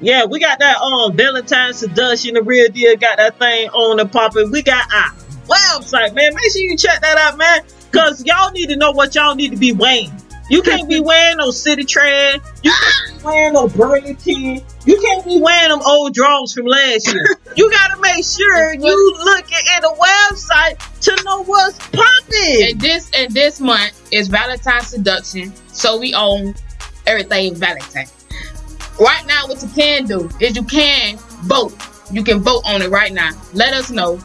Yeah, 0.00 0.24
we 0.24 0.38
got 0.38 0.58
that 0.60 0.78
um 0.80 1.16
Valentine's 1.16 1.78
seduction, 1.78 2.34
the 2.34 2.42
real 2.42 2.70
deal. 2.70 2.96
Got 2.96 3.18
that 3.18 3.38
thing 3.38 3.68
on 3.70 3.98
the 3.98 4.06
popping. 4.06 4.50
We 4.50 4.62
got 4.62 4.92
our 4.92 5.12
website, 5.46 6.14
man. 6.14 6.34
Make 6.34 6.52
sure 6.52 6.62
you 6.62 6.76
check 6.76 7.00
that 7.02 7.18
out, 7.18 7.36
man. 7.36 7.62
Cause 7.92 8.24
y'all 8.24 8.50
need 8.52 8.68
to 8.68 8.76
know 8.76 8.92
what 8.92 9.14
y'all 9.14 9.34
need 9.34 9.50
to 9.50 9.56
be 9.56 9.72
wearing. 9.72 10.10
You 10.50 10.62
can't 10.62 10.88
be 10.88 10.98
wearing 11.00 11.36
no 11.36 11.50
Citi 11.50 11.86
Trend. 11.86 12.42
You 12.64 12.72
can't 12.72 13.18
be 13.20 13.24
wearing 13.24 13.52
no 13.52 13.68
Burlington. 13.68 14.60
You 14.84 15.00
can't 15.00 15.24
be 15.24 15.40
wearing 15.40 15.68
them 15.68 15.80
old 15.86 16.12
drawers 16.12 16.52
from 16.52 16.66
last 16.66 17.06
year. 17.06 17.24
you 17.56 17.70
gotta 17.70 18.00
make 18.00 18.24
sure 18.24 18.74
you 18.74 19.18
looking 19.24 19.58
at 19.76 19.82
the 19.82 19.94
website 19.96 21.00
to 21.02 21.24
know 21.24 21.44
what's 21.44 21.78
popping. 21.90 22.68
And 22.68 22.80
this 22.80 23.08
and 23.16 23.32
this 23.32 23.60
month 23.60 24.08
is 24.12 24.26
Valentine's 24.26 24.88
seduction. 24.88 25.52
So 25.68 26.00
we 26.00 26.14
own 26.14 26.56
everything 27.06 27.54
Valentine. 27.54 28.06
Right 28.98 29.24
now, 29.28 29.46
what 29.46 29.62
you 29.62 29.68
can 29.68 30.04
do 30.04 30.28
is 30.40 30.56
you 30.56 30.64
can 30.64 31.16
vote. 31.44 31.72
You 32.10 32.24
can 32.24 32.40
vote 32.40 32.62
on 32.66 32.82
it 32.82 32.90
right 32.90 33.12
now. 33.12 33.30
Let 33.54 33.72
us 33.72 33.92
know. 33.92 34.18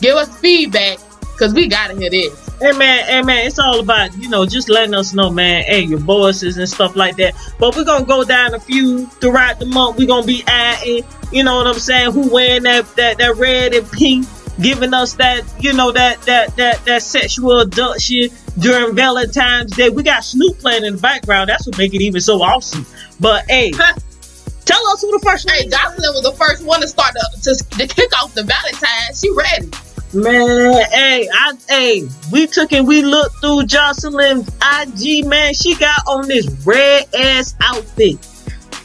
Give 0.00 0.14
us 0.14 0.38
feedback 0.38 0.98
because 1.32 1.52
we 1.52 1.66
gotta 1.66 1.96
hear 1.96 2.10
this. 2.10 2.41
Hey 2.62 2.70
man, 2.78 3.04
hey 3.06 3.22
man, 3.22 3.44
it's 3.44 3.58
all 3.58 3.80
about 3.80 4.16
you 4.16 4.28
know 4.28 4.46
just 4.46 4.68
letting 4.68 4.94
us 4.94 5.12
know, 5.12 5.32
man. 5.32 5.64
Hey, 5.64 5.80
your 5.80 5.98
voices 5.98 6.58
and 6.58 6.68
stuff 6.68 6.94
like 6.94 7.16
that. 7.16 7.34
But 7.58 7.74
we're 7.74 7.82
gonna 7.82 8.04
go 8.04 8.22
down 8.22 8.54
a 8.54 8.60
few 8.60 9.06
throughout 9.06 9.58
the 9.58 9.66
month. 9.66 9.98
We're 9.98 10.06
gonna 10.06 10.24
be 10.24 10.44
adding, 10.46 11.02
you 11.32 11.42
know 11.42 11.56
what 11.56 11.66
I'm 11.66 11.80
saying? 11.80 12.12
Who 12.12 12.32
wearing 12.32 12.62
that 12.62 12.86
that 12.94 13.18
that 13.18 13.34
red 13.34 13.74
and 13.74 13.90
pink, 13.90 14.28
giving 14.60 14.94
us 14.94 15.14
that 15.14 15.42
you 15.58 15.72
know 15.72 15.90
that 15.90 16.22
that 16.22 16.54
that 16.54 16.84
that 16.84 17.02
sexual 17.02 17.58
abduction 17.58 18.28
during 18.60 18.94
Valentine's 18.94 19.72
Day. 19.72 19.88
We 19.88 20.04
got 20.04 20.22
Snoop 20.22 20.60
playing 20.60 20.84
in 20.84 20.94
the 20.94 21.02
background. 21.02 21.48
That's 21.48 21.66
what 21.66 21.76
make 21.78 21.94
it 21.94 22.00
even 22.00 22.20
so 22.20 22.40
awesome. 22.42 22.86
But 23.18 23.44
hey, 23.50 23.72
tell 24.64 24.86
us 24.86 25.02
who 25.02 25.10
the 25.10 25.20
first 25.24 25.48
one. 25.48 25.56
Hey, 25.56 25.66
Jocelyn 25.66 26.14
was 26.14 26.22
the 26.22 26.36
first 26.38 26.64
one 26.64 26.80
to 26.80 26.86
start 26.86 27.12
the, 27.14 27.40
to, 27.42 27.78
to 27.78 27.92
kick 27.92 28.16
off 28.22 28.34
the 28.34 28.44
Valentine's. 28.44 29.20
She 29.20 29.32
ready. 29.34 29.68
Man, 30.14 30.74
hey, 30.90 31.26
I 31.32 31.54
hey, 31.68 32.02
we 32.30 32.46
took 32.46 32.72
and 32.72 32.86
we 32.86 33.00
looked 33.02 33.36
through 33.36 33.64
Jocelyn's 33.64 34.46
IG, 34.62 35.24
man. 35.26 35.54
She 35.54 35.74
got 35.76 36.00
on 36.06 36.28
this 36.28 36.46
red 36.66 37.06
ass 37.14 37.54
outfit. 37.62 38.18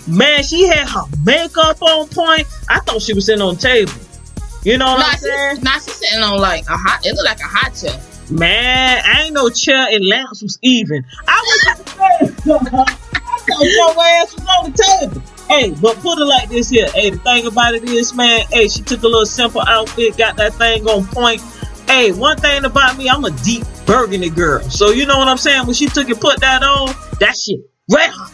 Man, 0.07 0.41
she 0.43 0.67
had 0.67 0.87
her 0.87 1.03
makeup 1.25 1.81
on 1.81 2.07
point. 2.07 2.47
I 2.69 2.79
thought 2.79 3.01
she 3.01 3.13
was 3.13 3.25
sitting 3.25 3.41
on 3.41 3.55
the 3.55 3.59
table. 3.61 3.91
You 4.63 4.77
know 4.77 4.85
what 4.85 4.99
Nah, 4.99 5.05
I'm 5.05 5.11
she, 5.13 5.19
saying? 5.19 5.63
nah, 5.63 5.73
she 5.73 5.91
sitting 5.91 6.23
on 6.23 6.39
like 6.39 6.65
a 6.69 6.77
hot. 6.77 7.05
It 7.05 7.13
looked 7.15 7.25
like 7.25 7.39
a 7.41 7.43
hot 7.43 7.75
chair. 7.75 7.99
Man, 8.29 9.01
I 9.05 9.23
ain't 9.23 9.33
no 9.33 9.49
chair 9.49 9.85
and 9.89 10.05
lamps 10.07 10.41
was 10.41 10.57
even. 10.61 11.03
I 11.27 11.43
was 11.45 11.77
just 11.77 11.89
saying, 11.97 12.35
I 13.15 13.37
thought 13.47 13.63
your 13.63 14.03
ass 14.03 14.33
was 14.33 14.47
on 14.59 14.71
the 14.71 14.77
table. 15.11 15.21
Hey, 15.47 15.71
but 15.81 15.95
put 15.97 16.19
it 16.19 16.25
like 16.25 16.49
this 16.49 16.69
here. 16.69 16.89
Hey, 16.91 17.09
the 17.09 17.17
thing 17.19 17.45
about 17.45 17.73
it 17.73 17.83
is, 17.85 18.13
man, 18.13 18.41
hey, 18.51 18.67
she 18.67 18.81
took 18.81 19.03
a 19.03 19.07
little 19.07 19.25
simple 19.25 19.61
outfit, 19.61 20.17
got 20.17 20.35
that 20.37 20.53
thing 20.55 20.85
on 20.87 21.05
point. 21.07 21.41
hey, 21.87 22.11
one 22.11 22.37
thing 22.37 22.65
about 22.65 22.97
me, 22.97 23.09
I'm 23.09 23.23
a 23.23 23.31
deep 23.31 23.63
burgundy 23.85 24.29
girl. 24.29 24.61
So 24.63 24.89
you 24.91 25.05
know 25.05 25.17
what 25.17 25.27
I'm 25.27 25.37
saying? 25.37 25.65
When 25.65 25.73
she 25.73 25.87
took 25.87 26.09
and 26.09 26.19
put 26.19 26.41
that 26.41 26.63
on, 26.63 26.87
that 27.19 27.35
shit 27.37 27.59
red 27.89 28.09
hot. 28.11 28.33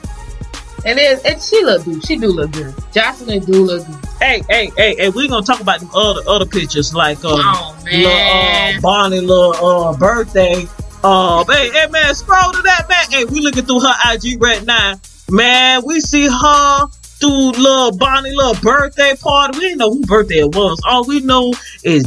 It 0.86 0.98
is. 0.98 1.24
And 1.24 1.42
she 1.42 1.64
look 1.64 1.86
good. 1.86 2.06
She 2.06 2.18
do 2.18 2.28
look 2.28 2.52
good. 2.52 2.74
Jocelyn 2.92 3.40
do 3.46 3.64
look 3.64 3.88
good. 3.88 3.96
Hey, 4.20 4.44
hey, 4.50 4.72
hey, 4.76 4.96
hey, 4.96 5.10
we're 5.10 5.30
gonna 5.30 5.46
talk 5.46 5.62
about 5.62 5.80
the 5.80 5.90
other 5.96 6.22
other 6.28 6.46
pictures 6.46 6.94
like 6.94 7.24
um 7.24 7.40
Oh, 7.42 7.78
little, 7.86 8.12
uh, 8.12 8.82
Bonnie 8.82 9.22
little 9.22 9.54
uh 9.56 9.96
birthday. 9.96 10.66
Uh 11.04 11.46
hey, 11.46 11.70
hey 11.70 11.88
man, 11.90 12.14
scroll 12.16 12.52
to 12.52 12.62
that 12.64 12.88
man. 12.90 13.06
Hey, 13.10 13.26
we 13.26 13.40
looking 13.40 13.64
through 13.66 13.80
her 13.82 13.94
IG 14.14 14.42
right 14.42 14.64
now. 14.66 15.00
Man, 15.30 15.84
we 15.86 16.02
see 16.02 16.28
her 16.28 16.88
through 17.24 17.52
little 17.52 17.92
Bonnie 17.98 18.34
little 18.36 18.56
birthday 18.62 19.16
party. 19.22 19.58
We 19.58 19.64
didn't 19.66 19.78
know 19.80 19.92
who 19.94 20.02
birthday 20.06 20.40
it 20.40 20.54
was. 20.56 20.82
All 20.86 21.06
we 21.06 21.22
know 21.22 21.54
is 21.84 22.04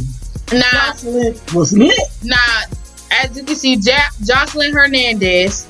Nah, 0.53 0.61
Jocelyn 0.61 1.35
was 1.53 1.73
lit. 1.77 1.99
nah. 2.23 2.35
As 3.11 3.35
you 3.35 3.43
can 3.43 3.55
see, 3.55 3.75
ja- 3.75 4.09
Jocelyn 4.23 4.71
Hernandez. 4.73 5.65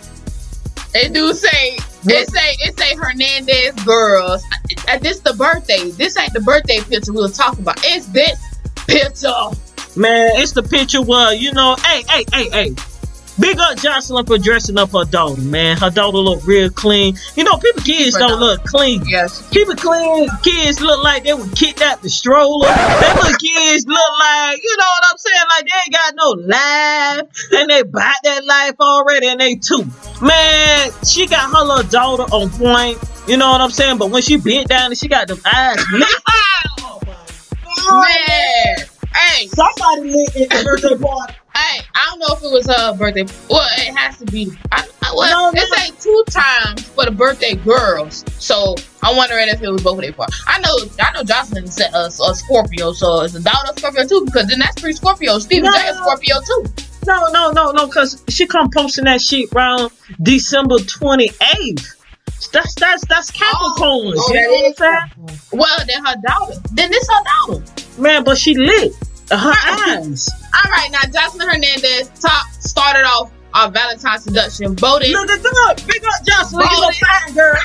It 0.94 1.14
do 1.14 1.34
say 1.34 1.78
it 2.06 2.30
say 2.30 2.56
it 2.60 2.78
say 2.78 2.96
Hernandez 2.96 3.74
girls. 3.86 4.44
Uh, 4.88 4.98
This 5.00 5.20
the 5.20 5.34
birthday. 5.34 5.92
This 5.92 6.18
ain't 6.18 6.34
the 6.34 6.42
birthday 6.42 6.80
picture 6.82 7.14
we'll 7.14 7.30
talk 7.30 7.58
about. 7.58 7.78
It's 7.84 8.06
this 8.08 8.40
picture. 8.88 9.50
Man, 10.00 10.30
it's 10.36 10.52
the 10.52 10.62
picture 10.64 11.02
where, 11.02 11.34
you 11.34 11.52
know, 11.54 11.76
hey, 11.84 12.04
hey, 12.10 12.26
hey, 12.32 12.50
hey. 12.50 12.76
Big 13.40 13.60
up 13.60 13.78
Jocelyn 13.78 14.26
for 14.26 14.38
dressing 14.38 14.78
up 14.78 14.92
her 14.92 15.06
daughter, 15.06 15.40
man. 15.42 15.78
Her 15.78 15.92
daughter 15.92 16.18
look 16.18 16.46
real 16.46 16.70
clean. 16.70 17.16
You 17.36 17.44
know, 17.44 17.58
people 17.58 17.84
kids 17.84 18.18
don't 18.18 18.30
daughter. 18.30 18.46
look 18.46 18.64
clean. 18.64 19.04
Yes. 19.06 19.48
People 19.50 19.76
clean 19.76 20.28
kids 20.44 20.82
look 20.82 21.04
like 21.04 21.24
they 21.24 21.34
were 21.34 21.48
kidnapped 21.56 22.02
the 22.02 22.10
stroller. 22.10 22.68
They 22.68 23.14
little 23.14 23.38
kids 23.38 23.86
look 23.86 24.20
like, 24.20 24.58
you 24.64 24.78
know 24.78 24.86
what 24.86 25.04
I'm 25.12 25.18
saying? 25.18 25.46
Like 25.50 25.66
they 25.66 25.72
ain't 25.86 25.94
got 25.94 26.16
no 26.16 26.30
life. 26.48 27.30
And 27.52 27.70
they 27.70 27.84
bought 27.84 28.16
that 28.24 28.46
life 28.46 28.76
already 28.80 29.28
and 29.28 29.40
they 29.40 29.56
too. 29.56 29.86
Man, 30.22 30.92
she 31.06 31.28
got 31.28 31.52
her 31.56 31.64
little 31.64 31.90
daughter 31.90 32.24
on 32.34 32.50
point. 32.50 32.98
You 33.28 33.38
know 33.38 33.52
what 33.52 33.62
I'm 33.62 33.70
saying? 33.72 33.98
But 33.98 34.10
when 34.10 34.22
she 34.24 34.38
bent 34.38 34.70
down 34.70 34.88
and 34.88 34.98
she 34.98 35.08
got 35.08 35.28
them 35.28 35.40
eyes 35.46 35.86
lit. 35.92 36.08
Man. 37.90 38.97
Hey, 39.18 39.48
Somebody 39.48 40.12
lit 40.12 40.36
at 40.36 40.50
the 40.50 40.64
birthday 40.64 40.96
party. 41.04 41.34
hey, 41.56 41.82
I 41.96 42.06
don't 42.10 42.20
know 42.20 42.28
if 42.36 42.44
it 42.44 42.52
was 42.52 42.68
her 42.68 42.96
birthday. 42.96 43.26
Well, 43.50 43.68
it 43.78 43.96
has 43.98 44.18
to 44.20 44.26
be. 44.26 44.52
I, 44.72 44.88
I, 45.04 45.14
well, 45.16 45.52
No, 45.54 45.60
it 45.60 45.68
no. 45.70 45.76
say 45.78 45.92
two 46.00 46.24
times 46.30 46.84
for 46.90 47.06
the 47.06 47.12
birthday 47.12 47.56
girls. 47.56 48.24
So 48.38 48.76
I'm 49.02 49.16
wondering 49.18 49.48
if 49.50 49.62
it 49.62 49.70
was 49.70 49.82
both 49.84 49.96
of 49.98 50.02
their 50.02 50.14
part. 50.14 50.32
I 50.48 50.60
know, 50.60 50.76
I 51.00 51.12
know 51.14 51.24
Jocelyn 51.24 51.64
is 51.66 51.80
a, 51.80 51.86
a, 51.94 52.06
a 52.08 52.36
Scorpio, 52.36 52.94
so 52.94 53.22
it's 53.22 53.34
a 53.36 53.42
daughter 53.42 53.70
of 53.72 53.80
Scorpio 53.80 54.06
too. 54.06 54.24
Because 54.26 54.48
then 54.48 54.60
that's 54.60 54.80
three 54.80 54.94
Scorpio. 54.94 55.40
Stephen 55.40 55.72
J 55.74 55.80
is 55.88 55.98
Scorpio 55.98 56.36
too. 56.42 56.66
No, 57.08 57.28
no, 57.32 57.52
no, 57.52 57.72
no, 57.72 57.88
cause 57.88 58.22
she 58.28 58.46
come 58.46 58.70
posting 58.70 59.06
that 59.06 59.22
shit 59.22 59.52
around 59.54 59.92
December 60.22 60.76
28th. 60.76 61.96
That's 62.52 62.76
that's 62.76 63.06
that's 63.08 63.32
oh, 63.34 63.40
Capricorn. 63.40 64.14
Oh, 64.18 64.28
you 64.28 64.34
that 64.34 64.44
know 64.44 64.52
what 64.52 65.28
I'm 65.28 65.30
saying? 65.30 65.40
Well, 65.54 65.86
then 65.88 66.06
her 66.06 66.16
daughter. 66.28 66.54
Then 66.74 66.92
this 66.92 67.08
her 67.08 67.24
daughter. 67.24 68.02
Man, 68.02 68.24
but 68.24 68.38
she 68.38 68.56
lit. 68.56 68.94
Her 69.30 69.54
eyes. 69.54 70.30
All 70.56 70.72
right, 70.72 70.90
now 70.92 71.02
Jocelyn 71.12 71.48
Hernandez 71.50 72.10
top 72.20 72.48
started 72.60 73.04
off 73.04 73.32
our 73.54 73.70
Valentine's 73.72 74.24
seduction. 74.24 74.76
Voted, 74.76 75.10
Look 75.12 75.30
at 75.30 75.42
that. 75.44 75.84
Big 75.88 76.04
up 76.06 76.26
Jocelyn. 76.26 76.68
You 76.72 76.80
look 76.80 76.94
fine, 76.96 77.34
girl. 77.34 77.56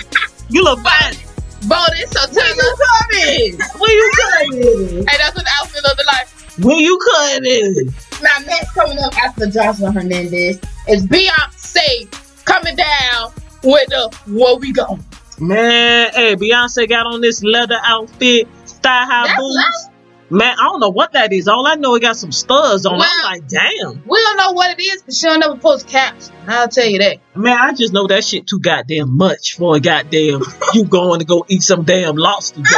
You 0.49 0.65
look 0.65 0.79
fine. 0.81 1.15
voted. 1.63 2.09
So 2.13 2.21
When 2.27 2.35
Taylor. 2.35 2.57
you 2.57 2.77
coming? 2.89 3.59
When 3.79 3.91
you 3.91 4.13
coming? 4.21 5.07
Hey, 5.09 5.19
that's 5.19 5.37
what 5.37 5.45
the 5.45 5.51
outfit 5.61 5.85
of 5.91 5.97
the 5.97 6.05
life. 6.07 6.59
When 6.65 6.79
you 6.79 6.99
coming? 7.15 7.95
Now, 8.23 8.45
next 8.47 8.73
coming 8.73 8.99
up 8.99 9.17
after 9.23 9.47
Jocelyn 9.49 9.93
Hernandez 9.95 10.59
is 10.89 11.07
Beyonce 11.07 12.11
coming 12.45 12.77
down 12.77 13.33
with 13.63 13.89
the 13.89 14.15
Where 14.27 14.57
We 14.57 14.73
Go. 14.73 14.99
Man, 15.39 16.11
hey, 16.15 16.37
Beyonce 16.37 16.89
got 16.89 17.07
on 17.07 17.21
this 17.21 17.43
leather 17.43 17.79
outfit, 17.83 18.49
thigh 18.67 19.05
high 19.07 19.37
boots. 19.37 19.89
Man, 20.33 20.57
I 20.59 20.63
don't 20.65 20.81
know 20.81 20.89
what 20.89 21.13
that 21.13 21.31
is. 21.31 21.47
All 21.47 21.67
I 21.67 21.75
know, 21.75 21.95
it 21.95 22.01
got 22.01 22.17
some 22.17 22.33
studs 22.33 22.87
on. 22.87 22.99
Well- 22.99 23.07
I'm 23.07 23.33
like, 23.35 23.49
damn. 23.49 24.03
We 24.09 24.19
don't 24.19 24.39
know 24.39 24.53
what 24.53 24.71
it 24.71 24.83
is, 24.83 25.03
but 25.03 25.15
she'll 25.15 25.39
never 25.39 25.59
post 25.59 25.87
caps. 25.87 26.33
I'll 26.49 26.69
tell 26.69 26.87
you 26.87 27.01
that. 27.01 27.19
Man, 27.35 27.55
I 27.55 27.75
just 27.75 27.93
know 27.93 28.07
that 28.07 28.25
shit 28.25 28.47
too 28.47 28.59
goddamn 28.59 29.15
much 29.15 29.57
for 29.59 29.77
a 29.77 29.81
goddamn 29.81 30.41
you 30.73 30.87
going 30.87 31.21
to 31.21 31.27
go 31.27 31.45
eat 31.49 31.63
some 31.63 31.85
damn 31.85 32.17
lobster. 32.17 32.63
hey, 32.65 32.75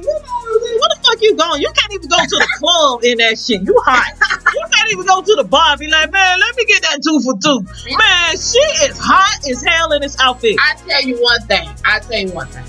you 0.00 0.06
know, 0.06 0.78
what 0.78 0.90
the 0.94 1.00
fuck 1.04 1.20
you 1.20 1.34
going? 1.34 1.60
You 1.62 1.72
can't 1.76 1.94
even 1.94 2.08
go 2.08 2.16
to 2.16 2.36
the 2.36 2.48
club 2.58 3.02
in 3.02 3.18
that 3.18 3.40
shit. 3.40 3.62
You 3.62 3.74
hot. 3.84 4.12
You 4.54 4.64
can't 4.72 4.92
even 4.92 5.04
go 5.04 5.20
to 5.20 5.34
the 5.34 5.44
bar 5.44 5.72
and 5.72 5.80
be 5.80 5.88
like, 5.88 6.12
man, 6.12 6.38
let 6.38 6.56
me 6.56 6.64
get 6.64 6.82
that 6.82 7.00
two 7.02 7.18
for 7.24 7.34
two. 7.42 7.60
Man, 7.98 8.36
she 8.36 8.86
is 8.86 8.96
hot 9.00 9.40
as 9.50 9.64
hell 9.64 9.90
in 9.94 10.02
this 10.02 10.16
outfit. 10.20 10.58
I 10.60 10.76
tell 10.86 11.02
you 11.02 11.20
one 11.20 11.40
thing. 11.48 11.68
I 11.84 11.98
tell 11.98 12.20
you 12.20 12.30
one 12.30 12.46
thing. 12.46 12.64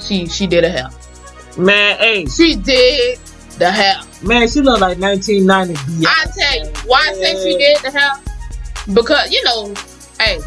She 0.00 0.26
she 0.26 0.46
did 0.46 0.64
a 0.64 0.70
hell. 0.70 0.90
Man, 1.58 1.98
hey, 1.98 2.24
She 2.26 2.56
did 2.56 3.18
the 3.58 3.70
hair. 3.70 3.96
man, 4.22 4.48
she 4.48 4.60
look 4.60 4.80
like 4.80 4.98
1990 4.98 5.74
Beyonce. 5.74 6.06
I 6.06 6.26
tell 6.36 6.64
you 6.64 6.72
why 6.86 7.06
I 7.08 7.12
say 7.14 7.34
she 7.42 7.58
did 7.58 7.78
the 7.82 7.90
hair 7.90 8.12
because 8.94 9.30
you 9.30 9.42
know, 9.44 9.68
hey, 10.20 10.38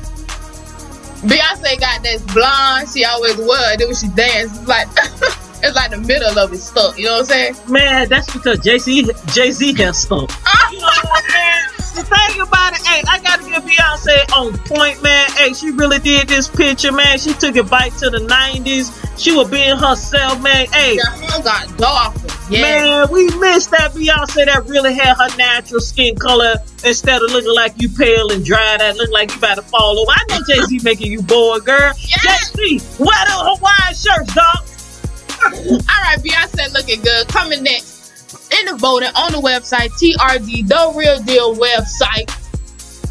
Beyonce 1.27 1.79
got 1.79 2.01
this 2.01 2.21
blonde. 2.33 2.87
She 2.89 3.05
always 3.05 3.37
was. 3.37 3.77
Then 3.77 3.87
when 3.87 3.95
she 3.95 4.07
dance, 4.09 4.57
it's 4.57 4.67
like 4.67 4.87
it's 5.63 5.75
like 5.75 5.91
the 5.91 5.99
middle 5.99 6.37
of 6.37 6.51
it 6.51 6.57
stuck. 6.57 6.97
You 6.97 7.05
know 7.05 7.11
what 7.13 7.19
I'm 7.19 7.25
saying? 7.25 7.55
Man, 7.69 8.09
that's 8.09 8.31
because 8.33 8.59
JC 8.59 9.33
Jay 9.33 9.51
Z 9.51 9.73
has 9.83 10.01
stuff. 10.01 10.29
You 10.71 10.79
know 10.79 10.87
what, 10.87 11.23
man? 11.29 11.70
The 11.93 12.03
thing 12.03 12.41
about 12.41 12.73
it, 12.73 12.85
hey, 12.87 13.03
I 13.07 13.19
gotta 13.19 13.43
give 13.43 13.63
Beyonce 13.63 14.31
on 14.33 14.57
point, 14.59 15.03
man. 15.03 15.29
Hey, 15.31 15.53
she 15.53 15.71
really 15.71 15.99
did 15.99 16.27
this 16.29 16.47
picture, 16.47 16.91
man. 16.91 17.19
She 17.19 17.33
took 17.33 17.55
it 17.57 17.69
back 17.69 17.91
to 17.97 18.09
the 18.09 18.19
90s. 18.19 18.97
She 19.21 19.35
was 19.35 19.49
being 19.49 19.77
herself, 19.77 20.41
man. 20.41 20.67
Hey, 20.67 20.95
The 20.95 21.09
hair 21.09 21.43
got 21.43 21.77
darker. 21.77 22.27
Yeah. 22.49 22.61
man, 22.61 23.11
we 23.11 23.25
missed 23.39 23.71
that 23.71 23.91
Beyonce 23.91 24.45
that 24.45 24.65
really 24.67 24.93
had 24.93 25.15
her 25.15 25.35
natural 25.37 25.79
skin 25.81 26.15
color 26.15 26.55
instead 26.85 27.21
of 27.21 27.29
looking 27.31 27.53
like 27.53 27.73
you 27.81 27.87
pale 27.89 28.31
and 28.31 28.43
dry, 28.43 28.77
that 28.77 28.95
look 28.97 29.11
like 29.11 29.31
you 29.31 29.37
about 29.37 29.55
to 29.55 29.61
fall 29.61 29.99
over. 29.99 30.11
I 30.11 30.23
know 30.29 30.39
Jay 30.47 30.61
Z 30.63 30.79
making 30.83 31.11
you 31.11 31.21
bored, 31.21 31.65
girl. 31.65 31.93
Yes. 31.99 32.51
Jay 32.55 32.77
Z, 32.79 33.03
wear 33.03 33.25
the 33.25 33.35
Hawaiian 33.35 33.95
shirts, 33.95 34.33
dog. 34.33 34.67
All 35.43 36.03
right, 36.03 36.17
Beyonce 36.19 36.73
looking 36.73 37.01
good. 37.01 37.27
Coming 37.27 37.63
next 37.63 38.00
in 38.59 38.65
the 38.65 38.75
voting 38.77 39.09
on 39.15 39.31
the 39.31 39.39
website 39.39 39.91
TRD, 39.99 40.67
the 40.67 40.93
real 40.97 41.21
deal 41.23 41.55
website 41.55 42.29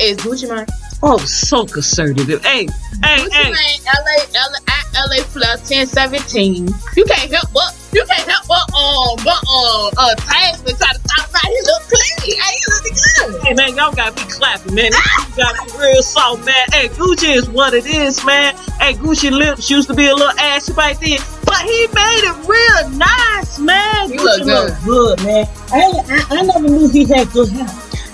is 0.00 0.16
Gucci 0.18 0.48
Mane. 0.48 0.66
Oh, 1.02 1.18
so 1.18 1.64
conservative. 1.64 2.44
Hey, 2.44 2.66
hey, 3.02 3.24
Gucci 3.24 3.32
hey. 3.32 3.50
Mane, 3.50 3.80
LA, 3.86 4.16
LA, 4.34 4.58
at 4.68 5.08
LA 5.08 5.22
plus 5.32 5.60
1017. 5.70 6.68
You 6.96 7.04
can't 7.04 7.32
help 7.32 7.52
but 7.52 7.76
you 7.92 8.04
can't 8.06 8.28
help 8.28 8.46
but 8.46 8.66
um 8.74 9.16
but 9.24 9.40
um 9.48 9.90
uh 9.96 10.14
tag 10.16 10.54
and 10.60 10.78
try 10.78 10.92
to 10.92 11.02
talk 11.08 11.30
about 11.30 11.42
he 11.42 11.60
look 11.64 11.82
clean. 11.88 12.36
Hey, 12.38 12.54
he 12.54 12.64
looking 12.68 12.94
good. 12.94 13.46
Hey 13.46 13.54
man, 13.54 13.76
y'all 13.76 13.92
gotta 13.92 14.14
be 14.14 14.30
clapping, 14.30 14.74
man. 14.74 14.92
You 14.92 15.36
gotta 15.36 15.72
be 15.72 15.78
real 15.78 16.02
soft, 16.02 16.44
man. 16.44 16.66
Hey, 16.72 16.88
Gucci 16.88 17.34
is 17.34 17.48
what 17.48 17.74
it 17.74 17.86
is, 17.86 18.24
man. 18.24 18.54
Hey, 18.78 18.94
Gucci 18.94 19.30
lips 19.30 19.70
used 19.70 19.88
to 19.88 19.94
be 19.94 20.06
a 20.06 20.14
little 20.14 20.38
ashy 20.38 20.72
back 20.74 21.00
then, 21.00 21.18
but 21.50 21.62
he 21.66 21.86
made 21.90 22.22
it 22.30 22.36
real 22.46 22.90
nice, 22.96 23.58
man. 23.58 24.10
He 24.10 24.16
Gucci 24.16 24.44
look 24.46 24.68
good. 24.84 25.18
good, 25.18 25.26
man. 25.26 25.46
I, 25.72 26.26
I, 26.30 26.38
I 26.38 26.42
never 26.42 26.68
knew 26.68 26.88
he 26.88 27.04
had 27.04 27.28
good 27.32 27.48
hair. 27.50 27.66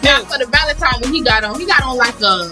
Now 0.03 0.24
for 0.24 0.39
the 0.39 0.47
Valentine 0.47 1.01
when 1.03 1.12
he 1.12 1.20
got 1.22 1.45
on, 1.45 1.61
he 1.61 1.66
got 1.66 1.82
on 1.82 1.97
like 1.97 2.18
a 2.22 2.51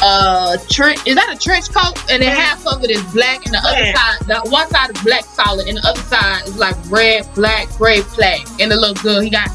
uh 0.00 0.56
trench 0.68 1.00
is 1.06 1.16
that 1.16 1.34
a 1.34 1.38
trench 1.38 1.68
coat 1.72 1.98
and 2.08 2.22
then 2.22 2.30
half 2.30 2.64
of 2.68 2.84
it 2.84 2.90
is 2.90 3.02
black 3.12 3.44
and 3.46 3.54
the 3.54 3.58
other 3.58 3.84
side 3.92 4.44
the 4.44 4.50
one 4.50 4.68
side 4.68 4.90
is 4.94 5.02
black 5.02 5.24
solid 5.24 5.66
and 5.66 5.76
the 5.76 5.88
other 5.88 6.00
side 6.02 6.46
is 6.46 6.56
like 6.56 6.76
red 6.88 7.26
black 7.34 7.68
gray 7.76 8.00
plaid 8.02 8.40
and 8.60 8.70
it 8.70 8.76
look 8.76 8.96
good 9.02 9.24
he 9.24 9.30
got 9.30 9.48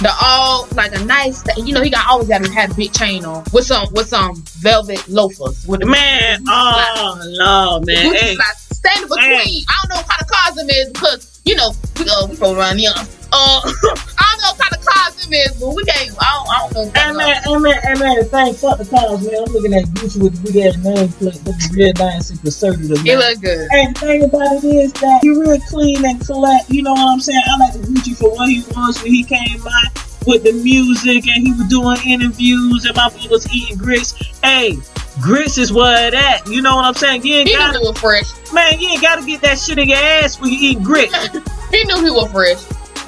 the 0.00 0.12
all 0.22 0.68
like 0.76 0.94
a 0.94 1.04
nice 1.04 1.42
you 1.56 1.74
know 1.74 1.82
he 1.82 1.90
got 1.90 2.06
always 2.06 2.28
got 2.28 2.44
to 2.44 2.52
have 2.52 2.70
a 2.70 2.74
big 2.74 2.92
chain 2.92 3.24
on 3.24 3.42
with 3.52 3.64
some 3.64 3.88
with 3.92 4.06
some 4.06 4.36
velvet 4.60 5.02
loafers 5.08 5.66
with 5.66 5.80
the 5.80 5.86
Man, 5.86 6.44
oh 6.46 7.20
no, 7.36 7.84
man. 7.84 8.14
Hey. 8.14 8.36
Standing 8.78 9.08
between. 9.10 9.66
I 9.66 9.74
don't 9.82 9.88
know 9.90 10.00
what 10.00 10.08
kind 10.08 10.22
of 10.22 10.28
cars 10.28 10.54
them 10.54 10.70
is 10.70 10.88
because 10.94 11.40
you 11.44 11.56
know 11.56 11.72
we 11.98 12.06
uh 12.06 12.26
we 12.30 12.36
from 12.36 12.56
around 12.56 12.78
here 12.78 12.94
uh 12.94 13.04
I 13.32 14.24
don't 14.30 14.40
know 14.40 14.52
what 14.54 14.58
kind 14.62 14.74
of 14.78 14.82
cars 14.86 15.14
them 15.18 15.32
is 15.34 15.52
but 15.58 15.74
we 15.74 15.84
can't 15.84 16.14
I 16.14 16.30
don't, 16.32 16.48
I 16.48 16.56
don't 16.62 16.72
know 16.72 16.82
what 16.86 16.96
Hey 16.96 17.02
kind 17.02 17.16
man, 17.16 17.62
man, 17.62 17.78
hey 17.82 17.94
man, 17.98 18.24
thanks 18.30 18.60
fuck 18.62 18.78
the 18.78 18.86
cars, 18.86 19.20
man. 19.26 19.42
I'm 19.42 19.52
looking 19.52 19.74
at 19.74 19.84
Gucci 19.98 20.22
with 20.22 20.38
the 20.38 20.52
big 20.52 20.62
ass 20.62 20.76
name 20.78 21.08
plate, 21.18 21.40
looking 21.44 21.72
real 21.74 21.92
nice 21.98 22.30
and 22.30 22.40
conservative. 22.40 23.04
it 23.04 23.18
look 23.18 23.40
good 23.40 23.68
And 23.72 23.96
the 23.96 24.00
thing 24.00 24.24
about 24.24 24.62
it 24.62 24.64
is 24.64 24.92
that 25.02 25.20
he 25.22 25.30
real 25.30 25.60
clean 25.68 26.04
and 26.04 26.20
collect. 26.24 26.70
You 26.70 26.82
know 26.82 26.92
what 26.92 27.12
I'm 27.12 27.20
saying? 27.20 27.42
I 27.44 27.58
like 27.58 27.72
the 27.74 27.80
Gucci 27.80 28.16
for 28.16 28.30
what 28.30 28.48
he 28.48 28.62
was 28.72 29.02
when 29.02 29.12
he 29.12 29.24
came 29.24 29.60
by 29.62 30.07
with 30.28 30.44
the 30.44 30.52
music 30.52 31.26
and 31.26 31.46
he 31.46 31.52
was 31.52 31.66
doing 31.68 31.96
interviews 32.06 32.84
and 32.84 32.94
my 32.94 33.08
boy 33.08 33.26
was 33.30 33.52
eating 33.52 33.76
grits. 33.78 34.12
Hey, 34.42 34.76
grits 35.20 35.58
is 35.58 35.72
where 35.72 36.06
it 36.08 36.14
at. 36.14 36.46
You 36.46 36.62
know 36.62 36.76
what 36.76 36.84
I'm 36.84 36.94
saying? 36.94 37.24
You 37.26 37.34
ain't 37.36 37.48
he 37.48 37.54
gotta, 37.56 37.78
he 37.78 37.84
was 37.86 37.98
fresh 37.98 38.30
man, 38.52 38.78
you 38.80 38.88
ain't 38.90 39.02
gotta 39.02 39.24
get 39.26 39.40
that 39.42 39.58
shit 39.58 39.78
in 39.78 39.88
your 39.88 39.98
ass 39.98 40.40
when 40.40 40.50
you 40.52 40.58
eat 40.60 40.82
grits. 40.82 41.14
He 41.70 41.84
knew 41.84 42.02
he 42.02 42.10
was 42.10 42.30
fresh. 42.32 42.62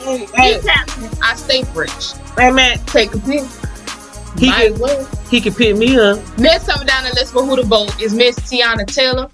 Hey, 0.05 0.19
He 0.19 0.27
hey. 0.37 0.61
I 1.23 1.35
stay 1.35 1.63
fresh. 1.63 2.13
hey, 2.37 2.51
man, 2.51 2.79
Take 2.87 3.15
a 3.15 3.19
pick. 3.19 3.43
he 4.39 4.49
Might 4.51 4.73
can 4.73 4.79
well. 4.79 5.09
he 5.31 5.41
can 5.41 5.55
pick 5.55 5.77
me 5.77 5.99
up. 5.99 6.19
Next 6.39 6.67
coming 6.69 6.87
down 6.87 7.05
the 7.05 7.15
list 7.15 7.33
for 7.33 7.43
who 7.43 7.57
to 7.57 7.63
vote 7.63 7.99
is 8.03 8.13
Miss 8.15 8.37
Teyana 8.41 8.87
Taylor. 8.87 9.29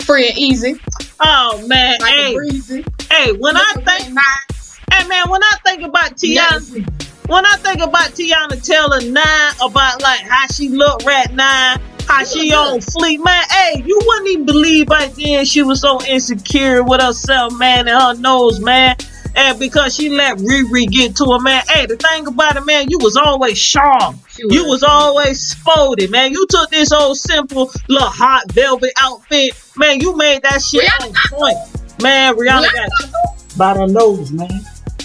Free 0.00 0.28
and 0.30 0.38
easy. 0.38 0.80
Oh 1.20 1.62
man, 1.68 1.96
Like 2.00 2.12
hey, 2.14 2.34
breezy. 2.34 2.84
hey, 3.10 3.32
when 3.32 3.56
I 3.58 3.72
think, 3.84 4.14
nice. 4.14 4.80
hey 4.90 5.06
man, 5.06 5.28
when 5.28 5.42
I 5.44 5.52
think 5.66 5.82
about 5.82 6.16
Teyana. 6.16 7.11
When 7.32 7.46
I 7.46 7.56
think 7.56 7.80
about 7.80 8.10
Teyana 8.10 8.62
Taylor 8.62 9.00
nine, 9.10 9.52
about 9.62 10.02
like 10.02 10.20
how 10.20 10.46
she 10.48 10.68
look 10.68 11.02
right 11.06 11.32
now, 11.32 11.76
how 12.06 12.24
she 12.24 12.52
on 12.52 12.80
fleek, 12.80 13.24
man. 13.24 13.44
Hey, 13.50 13.82
you 13.86 13.98
wouldn't 14.04 14.28
even 14.28 14.44
believe 14.44 14.88
back 14.88 15.12
then 15.12 15.46
she 15.46 15.62
was 15.62 15.80
so 15.80 16.04
insecure 16.04 16.84
with 16.84 17.00
herself, 17.00 17.58
man, 17.58 17.88
and 17.88 17.98
her 17.98 18.12
nose, 18.20 18.60
man. 18.60 18.96
And 19.34 19.58
because 19.58 19.94
she 19.94 20.10
let 20.10 20.36
Riri 20.36 20.86
get 20.90 21.16
to 21.16 21.24
her, 21.32 21.38
man. 21.38 21.62
Hey, 21.68 21.86
the 21.86 21.96
thing 21.96 22.26
about 22.26 22.58
it, 22.58 22.66
man, 22.66 22.90
you 22.90 22.98
was 22.98 23.16
always 23.16 23.56
sharp. 23.56 24.14
She 24.28 24.42
You 24.42 24.64
was. 24.64 24.82
was 24.82 24.82
always 24.82 25.40
sporty, 25.40 26.08
man. 26.08 26.32
You 26.32 26.46
took 26.50 26.68
this 26.68 26.92
old 26.92 27.16
simple 27.16 27.72
little 27.88 28.08
hot 28.10 28.52
velvet 28.52 28.92
outfit, 28.98 29.52
man. 29.78 30.00
You 30.02 30.14
made 30.18 30.42
that 30.42 30.60
shit 30.60 30.84
Rihanna 30.84 31.06
on 31.06 31.14
point, 31.30 32.02
man. 32.02 32.34
Rihanna 32.36 32.66
Rihanna 32.66 32.72
got 32.74 33.10
got 33.12 33.56
by 33.56 33.72
the 33.72 33.86
nose, 33.86 34.30
man. 34.32 34.50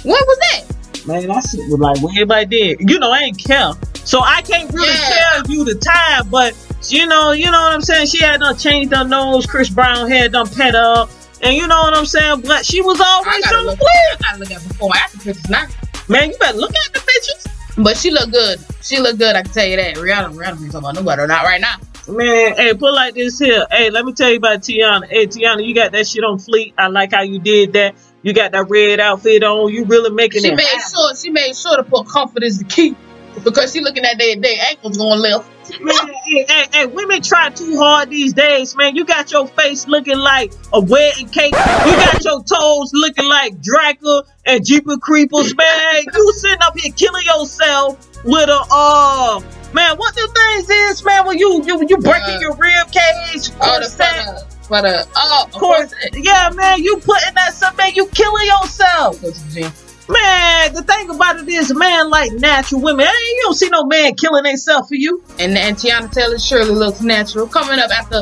What 0.04 0.28
was 0.28 0.38
that? 0.40 0.77
Man, 1.08 1.32
I 1.32 1.40
shit 1.40 1.60
was 1.70 1.80
like 1.80 2.02
what 2.02 2.12
everybody 2.16 2.46
did. 2.46 2.90
You 2.90 3.00
know, 3.00 3.12
I 3.12 3.20
ain't 3.20 3.38
care. 3.38 3.72
So 4.04 4.22
I 4.22 4.42
can't 4.42 4.72
really 4.74 4.88
Yeah. 4.94 5.10
tell 5.44 5.44
you 5.52 5.64
the 5.64 5.76
time, 5.76 6.30
but 6.30 6.54
you 6.90 7.06
know, 7.06 7.32
you 7.32 7.46
know 7.46 7.52
what 7.62 7.74
I'm 7.74 7.82
saying? 7.82 8.08
She 8.08 8.20
had 8.22 8.40
done 8.42 8.58
changed 8.58 8.94
her 8.94 9.04
nose, 9.06 9.46
Chris 9.46 9.70
Brown 9.70 10.10
had 10.10 10.34
done 10.34 10.48
pet 10.50 10.76
up. 10.76 11.10
And 11.42 11.54
you 11.56 11.68
know 11.68 11.82
what 11.82 11.96
I'm 11.96 12.06
saying? 12.06 12.42
But 12.42 12.66
she 12.66 12.82
was 12.82 13.00
always 13.00 13.42
the 13.44 13.62
look. 13.66 13.78
flip. 13.78 13.90
I 13.90 14.16
gotta 14.22 14.40
look 14.40 14.52
at 14.52 14.68
before 14.68 14.92
after 14.96 15.18
pictures 15.20 15.50
now. 15.50 15.68
Man, 16.10 16.32
you 16.32 16.38
better 16.40 16.58
look 16.58 16.72
at 16.76 16.94
the 16.94 17.00
pictures. 17.00 17.46
But 17.78 17.96
she 17.96 18.10
look 18.12 18.32
good. 18.32 18.60
She 18.82 19.00
look 19.00 19.18
good. 19.20 19.36
I 19.36 19.44
can 19.44 19.52
tell 19.52 19.66
you 19.68 19.78
that. 19.78 19.96
Rihanna, 19.98 20.34
Rihanna 20.34 20.62
ain't 20.64 20.72
talking 20.72 20.78
about 20.80 20.96
nobody. 20.96 21.28
Not 21.28 21.44
right 21.44 21.62
now. 21.62 21.76
Man, 22.08 22.56
hey, 22.56 22.74
put 22.74 22.94
like 22.94 23.14
this 23.14 23.38
here. 23.38 23.68
Hey, 23.70 23.90
let 23.92 24.04
me 24.06 24.14
tell 24.14 24.30
you 24.32 24.38
about 24.38 24.62
Teyana. 24.62 25.08
Hey, 25.10 25.28
Teyana, 25.28 25.64
you 25.66 25.76
got 25.76 25.92
that 25.92 26.08
shit 26.08 26.24
on 26.24 26.40
fleet. 26.40 26.74
I 26.78 26.88
like 26.88 27.12
how 27.12 27.22
you 27.22 27.38
did 27.38 27.74
that. 27.74 27.96
You 28.28 28.34
got 28.34 28.52
that 28.52 28.68
red 28.70 29.00
outfit 29.00 29.42
on. 29.42 29.74
You 29.74 29.86
really 29.86 30.10
making 30.10 30.42
She 30.42 30.48
it. 30.50 30.52
She 30.52 30.56
made 30.58 30.66
happen. 30.66 30.82
sure. 30.94 31.16
She 31.16 31.30
made 31.30 31.56
sure 31.56 31.78
to 31.78 31.84
put 31.84 32.10
comfort 32.10 32.44
as 32.44 32.60
the 32.60 32.66
key 32.66 32.94
because 33.42 33.72
she 33.72 33.80
looking 33.80 34.04
at 34.04 34.18
their 34.18 34.36
their 34.36 34.58
ankles 34.68 34.98
going 34.98 35.22
left. 35.22 35.50
Man, 35.82 35.96
hey, 36.26 36.46
hey, 36.50 36.66
hey, 36.74 36.86
women 36.88 37.22
try 37.22 37.50
too 37.52 37.78
hard 37.78 38.10
these 38.10 38.34
days, 38.34 38.76
man. 38.76 38.98
You 38.98 39.06
got 39.06 39.32
your 39.32 39.48
face 39.48 39.88
looking 39.88 40.18
like 40.18 40.52
a 40.74 40.82
wedding 40.82 41.30
cake. 41.30 41.54
You 41.54 41.60
got 41.96 42.22
your 42.26 42.44
toes 42.44 42.92
looking 42.94 43.30
like 43.30 43.62
Dracula 43.62 44.24
and 44.46 44.66
Jeepers 44.66 44.98
Creepers, 44.98 45.56
man. 45.56 46.04
You 46.14 46.34
sitting 46.34 46.58
up 46.64 46.78
here 46.78 46.92
killing 46.98 47.24
yourself 47.24 48.24
with 48.26 48.50
a 48.50 48.66
uh 48.70 49.40
man, 49.74 49.96
what 49.96 50.14
the 50.16 50.28
things 50.36 50.70
is, 50.70 51.06
man, 51.06 51.26
when 51.26 51.38
you 51.38 51.64
you 51.64 51.86
you 51.88 51.98
breaking 51.98 52.36
Uh, 52.36 52.40
your 52.42 52.56
rib 52.58 52.92
cage, 52.92 53.52
Oh, 53.62 53.80
the 53.80 54.48
for 54.68 54.82
the 54.82 55.08
oh, 55.16 55.44
of 55.46 55.52
course, 55.54 55.94
course. 55.94 56.10
yeah, 56.14 56.50
man, 56.54 56.84
you 56.84 56.98
putting 56.98 57.34
that 57.36 57.54
stuff, 57.54 57.78
man, 57.78 57.94
you 57.96 58.06
killing 58.08 58.46
yourself. 58.46 59.22
Go 59.22 59.32
to 59.32 59.40
the 59.40 59.62
gym. 59.62 59.72
Man, 60.10 60.74
the 60.74 60.84
thing 60.84 61.10
about 61.10 61.40
it 61.40 61.48
is, 61.50 61.74
man, 61.74 62.10
like 62.10 62.32
natural 62.34 62.82
women, 62.82 63.06
hey, 63.06 63.12
you 63.12 63.42
don't 63.44 63.56
see 63.56 63.70
no 63.70 63.84
man 63.86 64.16
killing 64.16 64.46
himself 64.46 64.88
for 64.88 64.96
you. 64.96 65.22
And 65.40 65.58
and 65.58 65.76
Teyana 65.76 66.12
Taylor 66.12 66.40
surely 66.40 66.72
looks 66.72 67.02
natural. 67.02 67.48
Coming 67.48 67.80
up 67.80 67.92
after 67.92 68.22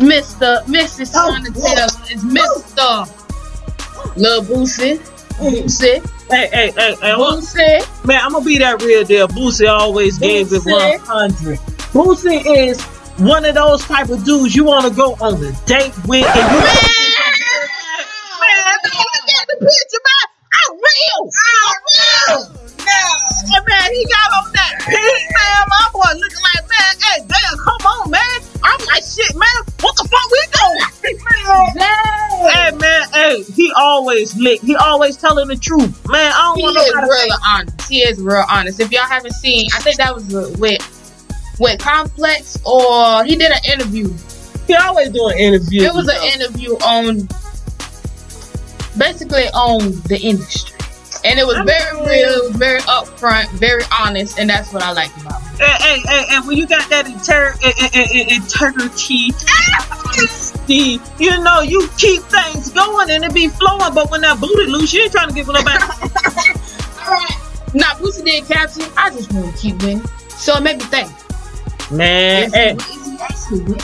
Mr. 0.00 0.62
Mrs. 0.64 1.12
Oh, 1.14 1.34
Teyana 1.34 1.54
whoa. 1.54 1.74
Taylor 1.74 1.86
is 2.12 2.24
Mr. 2.24 4.16
Lil 4.16 4.42
Boosie. 4.42 4.98
Boosie. 5.38 6.10
Hey, 6.30 6.48
hey, 6.52 6.70
hey, 6.72 6.94
hey, 6.94 7.12
Boosie. 7.12 8.06
Man, 8.06 8.20
I'm 8.22 8.32
gonna 8.32 8.44
be 8.44 8.58
that 8.58 8.82
real 8.82 9.04
deal. 9.04 9.28
Boosie 9.28 9.68
always 9.68 10.18
gave 10.18 10.52
it 10.52 10.62
100. 10.64 11.58
Boosie 11.94 12.42
is 12.44 12.84
one 13.18 13.44
of 13.44 13.54
those 13.54 13.82
type 13.84 14.08
of 14.08 14.24
dudes 14.24 14.54
you 14.54 14.64
want 14.64 14.86
to 14.86 14.94
go 14.94 15.14
on 15.20 15.34
a 15.42 15.52
date 15.66 15.94
with, 16.06 16.26
and 16.26 16.50
you. 16.50 16.58
Man, 16.58 16.80
man, 18.40 18.78
look 18.82 19.28
at 19.30 19.46
the 19.46 19.56
picture, 19.60 20.02
man. 20.02 20.26
I'm 20.52 20.74
real. 20.74 21.30
I'm 21.30 21.80
real. 21.94 22.64
And 23.44 23.64
man, 23.68 23.92
he 23.92 24.04
got 24.06 24.28
on 24.34 24.52
that 24.52 24.74
pink, 24.80 25.24
man. 25.30 25.64
My 25.68 25.88
boy 25.92 26.18
looking 26.18 26.42
like, 26.42 26.68
man, 26.68 26.92
hey, 27.00 27.18
damn, 27.26 27.58
come 27.58 27.86
on, 27.86 28.10
man. 28.10 28.38
I'm 28.62 28.80
like, 28.86 29.04
shit, 29.04 29.34
man. 29.34 29.60
What 29.80 29.96
the 29.96 30.08
fuck 30.08 30.30
we 30.30 30.42
doing? 30.52 31.74
Man. 31.74 32.50
Hey, 32.50 32.70
man, 32.76 33.08
hey, 33.12 33.42
he 33.42 33.72
always 33.76 34.36
lit. 34.36 34.60
He 34.60 34.74
always 34.76 35.16
telling 35.16 35.48
the 35.48 35.56
truth, 35.56 36.08
man. 36.08 36.32
I 36.34 36.42
don't 36.42 36.56
He 36.56 36.62
want 36.62 36.76
is 36.78 36.92
nobody 36.94 37.10
real 37.10 37.38
honest. 37.46 37.88
He 37.88 37.98
is 38.00 38.20
real 38.20 38.44
honest. 38.50 38.80
If 38.80 38.90
y'all 38.90 39.06
haven't 39.06 39.34
seen, 39.34 39.68
I 39.74 39.80
think 39.80 39.98
that 39.98 40.14
was 40.14 40.26
with 40.58 40.93
with 41.58 41.78
Complex 41.78 42.58
or 42.64 43.24
he 43.24 43.36
did 43.36 43.50
an 43.50 43.58
interview. 43.72 44.12
He 44.66 44.74
always 44.74 45.10
doing 45.10 45.38
interviews. 45.38 45.84
It 45.84 45.94
was 45.94 46.08
an 46.08 46.22
interview 46.34 46.72
on 46.76 47.28
basically 48.98 49.46
on 49.54 49.90
the 50.08 50.18
industry. 50.22 50.76
And 51.24 51.38
it 51.40 51.46
was 51.46 51.56
very 51.64 51.96
real, 52.06 52.50
very 52.52 52.80
upfront, 52.80 53.48
very 53.52 53.82
honest, 53.98 54.38
and 54.38 54.50
that's 54.50 54.74
what 54.74 54.82
I 54.82 54.92
like 54.92 55.10
about. 55.16 55.40
Hey, 55.56 55.72
hey, 55.80 56.00
hey, 56.04 56.24
hey, 56.28 56.40
when 56.46 56.58
you 56.58 56.66
got 56.66 56.86
that 56.90 57.06
inter- 57.06 57.54
integrity, 58.36 59.32
you 61.18 61.42
know, 61.42 61.62
you 61.62 61.88
keep 61.96 62.22
things 62.24 62.70
going 62.70 63.08
and 63.08 63.24
it 63.24 63.32
be 63.32 63.48
flowing, 63.48 63.94
but 63.94 64.10
when 64.10 64.20
that 64.20 64.38
booty 64.38 64.66
loose, 64.66 64.92
you 64.92 65.02
ain't 65.02 65.12
trying 65.12 65.28
to 65.28 65.34
give 65.34 65.48
it 65.48 65.52
nobody. 65.52 65.82
Alright. 67.00 67.44
Now 67.72 67.94
Boosie 67.94 68.24
did 68.24 68.44
caption, 68.44 68.84
I 68.96 69.10
just 69.10 69.32
want 69.32 69.54
to 69.54 69.60
keep 69.60 69.80
winning. 69.82 70.06
So 70.28 70.54
it 70.56 70.62
made 70.62 70.78
me 70.78 70.84
think. 70.84 71.10
Man, 71.90 72.44
Is 72.44 72.54
hey, 72.54 72.70
he, 72.70 72.76
is 72.76 73.06
he 73.06 73.18
actually 73.18 73.60
win? 73.64 73.80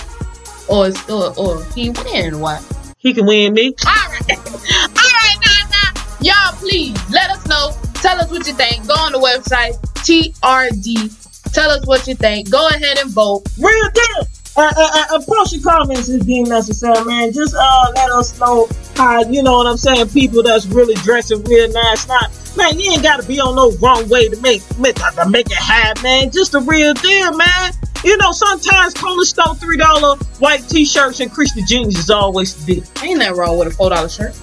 Or, 0.68 0.90
or, 1.10 1.38
or 1.38 1.64
he 1.74 1.90
win 1.90 2.40
what? 2.40 2.64
he 3.00 3.14
can 3.14 3.26
win 3.26 3.54
me. 3.54 3.74
Alright. 3.84 4.30
Alright, 4.30 5.38
now, 5.44 5.68
now. 5.70 6.02
Y'all, 6.20 6.52
please 6.56 6.96
let 7.10 7.30
us 7.30 7.46
know. 7.46 7.72
Tell 7.94 8.18
us 8.18 8.30
what 8.30 8.46
you 8.46 8.52
think. 8.52 8.86
Go 8.86 8.94
on 8.94 9.12
the 9.12 9.18
website, 9.18 9.80
TRD. 10.04 11.52
Tell 11.52 11.70
us 11.70 11.86
what 11.86 12.06
you 12.06 12.14
think. 12.14 12.50
Go 12.50 12.68
ahead 12.68 12.98
and 12.98 13.10
vote. 13.10 13.42
Real 13.58 13.90
deal. 13.90 14.28
Uh, 14.56 14.70
uh, 14.76 14.90
uh, 14.94 15.16
uh, 15.16 15.22
post 15.26 15.54
your 15.54 15.62
comments 15.62 16.08
if 16.08 16.26
deemed 16.26 16.48
necessary, 16.48 17.02
man. 17.04 17.32
Just 17.32 17.54
uh, 17.58 17.92
let 17.94 18.10
us 18.10 18.38
know 18.38 18.68
how 18.96 19.22
you 19.22 19.42
know 19.42 19.56
what 19.56 19.66
I'm 19.66 19.76
saying. 19.78 20.08
People 20.08 20.42
that's 20.42 20.66
really 20.66 20.94
dressing 20.96 21.42
real 21.44 21.72
nice, 21.72 22.06
not 22.06 22.30
man. 22.56 22.78
You 22.78 22.92
ain't 22.92 23.02
gotta 23.02 23.26
be 23.26 23.40
on 23.40 23.54
no 23.54 23.70
wrong 23.78 24.08
way 24.08 24.28
to 24.28 24.36
make 24.40 24.60
make 24.78 24.96
to 24.96 25.28
make 25.30 25.46
it 25.46 25.52
happen, 25.52 26.02
man. 26.02 26.30
Just 26.30 26.54
a 26.54 26.60
real 26.60 26.92
deal, 26.94 27.36
man. 27.36 27.72
You 28.02 28.16
know, 28.16 28.32
sometimes 28.32 28.94
corner 28.94 29.24
store 29.24 29.54
three 29.56 29.76
dollar 29.76 30.16
white 30.38 30.66
t-shirts 30.68 31.20
and 31.20 31.30
Christian 31.30 31.66
jeans 31.66 31.98
is 31.98 32.10
always 32.10 32.64
the 32.64 32.74
deal. 32.74 32.84
Ain't 33.02 33.18
that 33.18 33.34
wrong 33.36 33.58
with 33.58 33.68
a 33.68 33.70
four 33.70 33.90
dollar 33.90 34.08
shirt. 34.08 34.34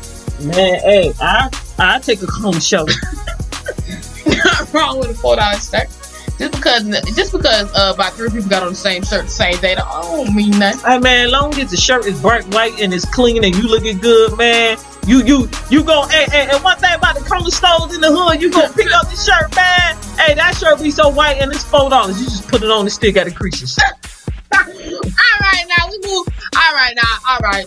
Man, 0.42 0.80
hey, 0.82 1.12
I 1.20 1.50
I 1.80 2.00
take 2.00 2.22
a 2.22 2.28
corner 2.28 2.60
shirt. 2.60 2.92
Not 4.28 4.74
wrong 4.74 5.00
with 5.00 5.10
a 5.10 5.14
four 5.16 5.38
dollar 5.38 5.58
shirt. 5.58 5.88
Just 6.38 6.52
because 6.52 6.84
just 7.16 7.32
because 7.32 7.74
uh 7.74 7.94
about 7.96 8.14
three 8.14 8.30
people 8.30 8.48
got 8.48 8.62
on 8.62 8.70
the 8.70 8.76
same 8.76 9.04
shirt 9.04 9.24
the 9.26 9.32
same 9.32 9.60
day, 9.60 9.74
that 9.74 9.84
don't 9.84 10.36
mean 10.36 10.52
nothing. 10.60 10.92
Hey 10.92 11.00
man, 11.00 11.32
long 11.32 11.58
as 11.60 11.72
the 11.72 11.78
shirt 11.78 12.06
is 12.06 12.22
bright 12.22 12.46
white 12.54 12.80
and 12.80 12.94
it's 12.94 13.06
clean 13.06 13.44
and 13.44 13.56
you 13.56 13.64
looking 13.64 13.98
good, 13.98 14.38
man. 14.38 14.78
You 15.08 15.24
you 15.24 15.50
you 15.70 15.86
go 15.86 16.04
and, 16.04 16.32
hey, 16.34 16.50
and 16.52 16.62
one 16.62 16.78
thing 16.80 16.94
about 16.94 17.16
the 17.16 17.24
corner 17.24 17.50
stores 17.50 17.96
in 17.96 18.02
the 18.02 18.12
hood, 18.12 18.42
you 18.42 18.52
go 18.52 18.70
pick 18.74 18.92
up 18.92 19.08
the 19.08 19.16
shirt, 19.16 19.56
man. 19.56 19.96
Hey, 20.20 20.34
that 20.36 20.58
shirt 20.60 20.84
be 20.84 20.92
so 20.92 21.08
white 21.08 21.38
and 21.38 21.50
it's 21.50 21.64
four 21.64 21.90
dollars. 21.90 22.20
You 22.20 22.26
just 22.26 22.46
put 22.50 22.62
it 22.62 22.70
on 22.70 22.84
the 22.84 22.92
stick 22.92 23.16
at 23.16 23.26
the 23.26 23.32
creases. 23.32 23.80
all 24.54 24.60
right 24.60 25.66
now 25.70 25.88
we 25.90 25.98
move. 26.04 26.28
All 26.58 26.74
right 26.74 26.94
now, 26.94 27.18
all 27.30 27.40
right. 27.40 27.66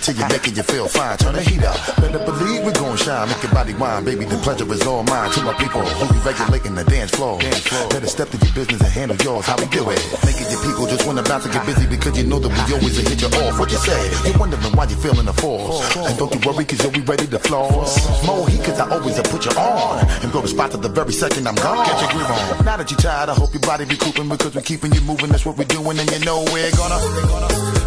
It 0.00 0.04
to 0.04 0.12
you, 0.12 0.26
making 0.28 0.56
you 0.56 0.62
feel 0.62 0.88
fine. 0.88 1.16
Turn 1.18 1.34
the 1.34 1.42
heat 1.42 1.62
up. 1.62 1.76
Better 2.00 2.18
believe 2.18 2.64
we're 2.64 2.72
gonna 2.72 2.96
shine. 2.96 3.28
Make 3.28 3.42
your 3.42 3.52
body 3.52 3.74
wine, 3.74 4.04
baby. 4.04 4.24
The 4.24 4.36
pleasure 4.38 4.70
is 4.72 4.82
all 4.86 5.02
mine. 5.04 5.30
To 5.32 5.42
my 5.42 5.54
people 5.54 5.82
who 5.82 6.04
be 6.12 6.20
regulating 6.24 6.74
the 6.74 6.84
dance 6.84 7.10
floor. 7.10 7.38
Dance 7.38 7.60
floor. 7.68 7.88
Better 7.90 8.06
step 8.06 8.28
to 8.30 8.38
your 8.38 8.54
business 8.54 8.80
and 8.80 8.92
handle 8.92 9.16
yours. 9.22 9.46
How 9.46 9.56
we 9.56 9.66
do 9.66 9.88
it? 9.90 10.00
Making 10.24 10.48
your 10.50 10.62
people 10.64 10.86
just 10.86 11.06
wanna 11.06 11.22
bounce 11.22 11.44
and 11.44 11.52
get 11.52 11.64
busy 11.66 11.86
because 11.86 12.16
you 12.16 12.24
know 12.24 12.38
that 12.38 12.48
we 12.48 12.62
always 12.74 12.96
a 12.98 13.02
hit 13.08 13.20
you 13.20 13.28
off. 13.28 13.58
What 13.58 13.70
you 13.70 13.78
say? 13.78 14.00
You're 14.28 14.38
wondering 14.38 14.62
why 14.76 14.84
you 14.86 14.96
feeling 14.96 15.26
the 15.26 15.34
force. 15.34 15.80
And 15.96 16.16
don't 16.18 16.32
you 16.34 16.40
worry 16.44 16.64
cause 16.64 16.80
you'll 16.82 16.92
be 16.92 17.04
ready 17.04 17.26
to 17.26 17.38
floss. 17.38 18.00
More 18.26 18.48
heat 18.48 18.64
cause 18.64 18.80
I 18.80 18.88
always 18.90 19.18
a 19.18 19.22
put 19.22 19.44
you 19.44 19.52
on. 19.52 20.06
And 20.22 20.32
go 20.32 20.40
to 20.40 20.48
spot 20.48 20.70
to 20.72 20.78
the 20.78 20.88
very 20.88 21.12
second 21.12 21.46
I'm 21.46 21.56
gone. 21.56 21.86
Get 21.86 22.00
your 22.00 22.10
groove 22.10 22.30
on. 22.30 22.64
Now 22.64 22.76
that 22.76 22.90
you're 22.90 23.00
tired, 23.00 23.28
I 23.28 23.34
hope 23.34 23.52
your 23.52 23.62
body 23.62 23.84
be 23.84 23.96
cooping 23.96 24.28
because 24.28 24.54
we're 24.54 24.62
keeping 24.62 24.92
you 24.92 25.00
moving. 25.02 25.28
That's 25.28 25.44
what 25.44 25.56
we're 25.58 25.68
doing 25.68 25.98
and 25.98 26.08
you 26.10 26.20
know 26.24 26.44
we're 26.52 26.70
gonna. 26.72 26.98
Gonna 27.00 27.79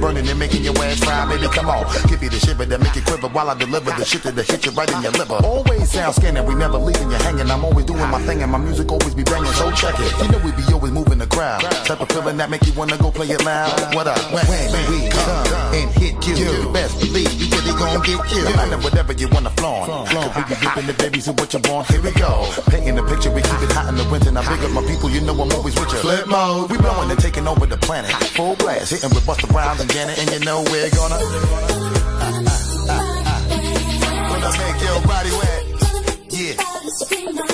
burning 0.00 0.26
and 0.28 0.38
making 0.38 0.64
your 0.64 0.76
ass 0.82 0.98
fry, 1.04 1.28
baby. 1.28 1.46
Come 1.52 1.68
on, 1.68 1.84
give 2.08 2.20
me 2.20 2.28
the 2.28 2.40
shiver 2.40 2.64
that 2.64 2.80
make 2.80 2.94
you 2.96 3.02
quiver 3.02 3.28
while 3.28 3.50
I 3.50 3.54
deliver 3.54 3.90
the 3.92 4.04
shit 4.04 4.22
that'll 4.22 4.42
hit 4.42 4.64
you 4.64 4.72
right 4.72 4.90
in 4.90 5.02
your 5.02 5.12
liver. 5.12 5.38
Always 5.44 5.90
sound 5.90 6.14
scanning, 6.14 6.44
we 6.46 6.54
never 6.54 6.78
leaving 6.78 7.10
you 7.10 7.18
hanging. 7.18 7.50
I'm 7.50 7.64
always 7.64 7.86
doing 7.86 8.08
my 8.10 8.20
thing, 8.22 8.42
and 8.42 8.50
my 8.50 8.58
music 8.58 8.90
always 8.90 9.14
be 9.14 9.22
banging. 9.22 9.52
So 9.52 9.70
check 9.72 9.94
it. 9.98 10.10
You 10.22 10.32
know 10.32 10.38
we 10.44 10.52
be 10.52 10.64
always 10.72 10.92
moving 10.92 11.18
the 11.18 11.26
crowd. 11.26 11.60
Type 11.84 12.00
of 12.00 12.08
feeling 12.08 12.36
that 12.38 12.50
make 12.50 12.66
you 12.66 12.72
wanna 12.72 12.96
go 12.98 13.10
play 13.10 13.28
it 13.28 13.44
loud. 13.44 13.94
What 13.94 14.06
up? 14.06 14.18
When, 14.32 14.44
when 14.48 14.84
we 14.90 15.08
come 15.10 15.46
and 15.76 15.90
hit 16.00 16.16
you, 16.26 16.72
best 16.72 16.98
believe 17.00 17.32
you 17.34 17.39
gon' 17.80 18.02
get 18.02 18.20
you. 18.32 18.44
No 18.44 18.56
matter 18.56 18.78
whatever 18.78 19.12
you 19.12 19.28
wanna 19.28 19.50
flaunt. 19.50 19.86
Cause 19.88 20.36
we 20.36 20.42
be 20.44 20.54
ripping 20.60 20.86
the 20.86 20.94
babies 20.94 21.28
and 21.28 21.38
what 21.40 21.52
you 21.52 21.60
want. 21.64 21.88
Here 21.88 22.02
we 22.02 22.12
go. 22.12 22.46
Painting 22.68 22.96
the 22.96 23.02
picture, 23.02 23.30
we 23.32 23.40
keep 23.42 23.60
it 23.64 23.72
hot 23.72 23.88
in 23.88 23.96
the 23.96 24.04
winter. 24.12 24.30
Now 24.30 24.44
big 24.48 24.62
up 24.64 24.70
my 24.72 24.84
people, 24.84 25.08
you 25.10 25.20
know 25.22 25.32
I'm 25.32 25.50
always 25.52 25.74
with 25.78 25.92
you. 25.92 25.98
Flipmode, 25.98 26.70
we 26.70 26.78
blowing 26.78 27.10
and 27.10 27.20
taking 27.20 27.48
over 27.48 27.66
the 27.66 27.78
planet. 27.78 28.12
Full 28.36 28.56
blast, 28.56 28.90
hitting 28.92 29.10
with 29.10 29.24
Busta 29.24 29.48
Rhymes 29.52 29.80
and 29.80 29.90
Janet, 29.90 30.18
and 30.18 30.30
you 30.30 30.40
know 30.44 30.62
we're 30.70 30.90
gonna. 30.90 31.18
Gonna 34.28 34.52
make 34.60 34.78
your 34.84 35.00
body 35.08 35.32
wet. 35.40 35.62
Yeah. 36.30 37.49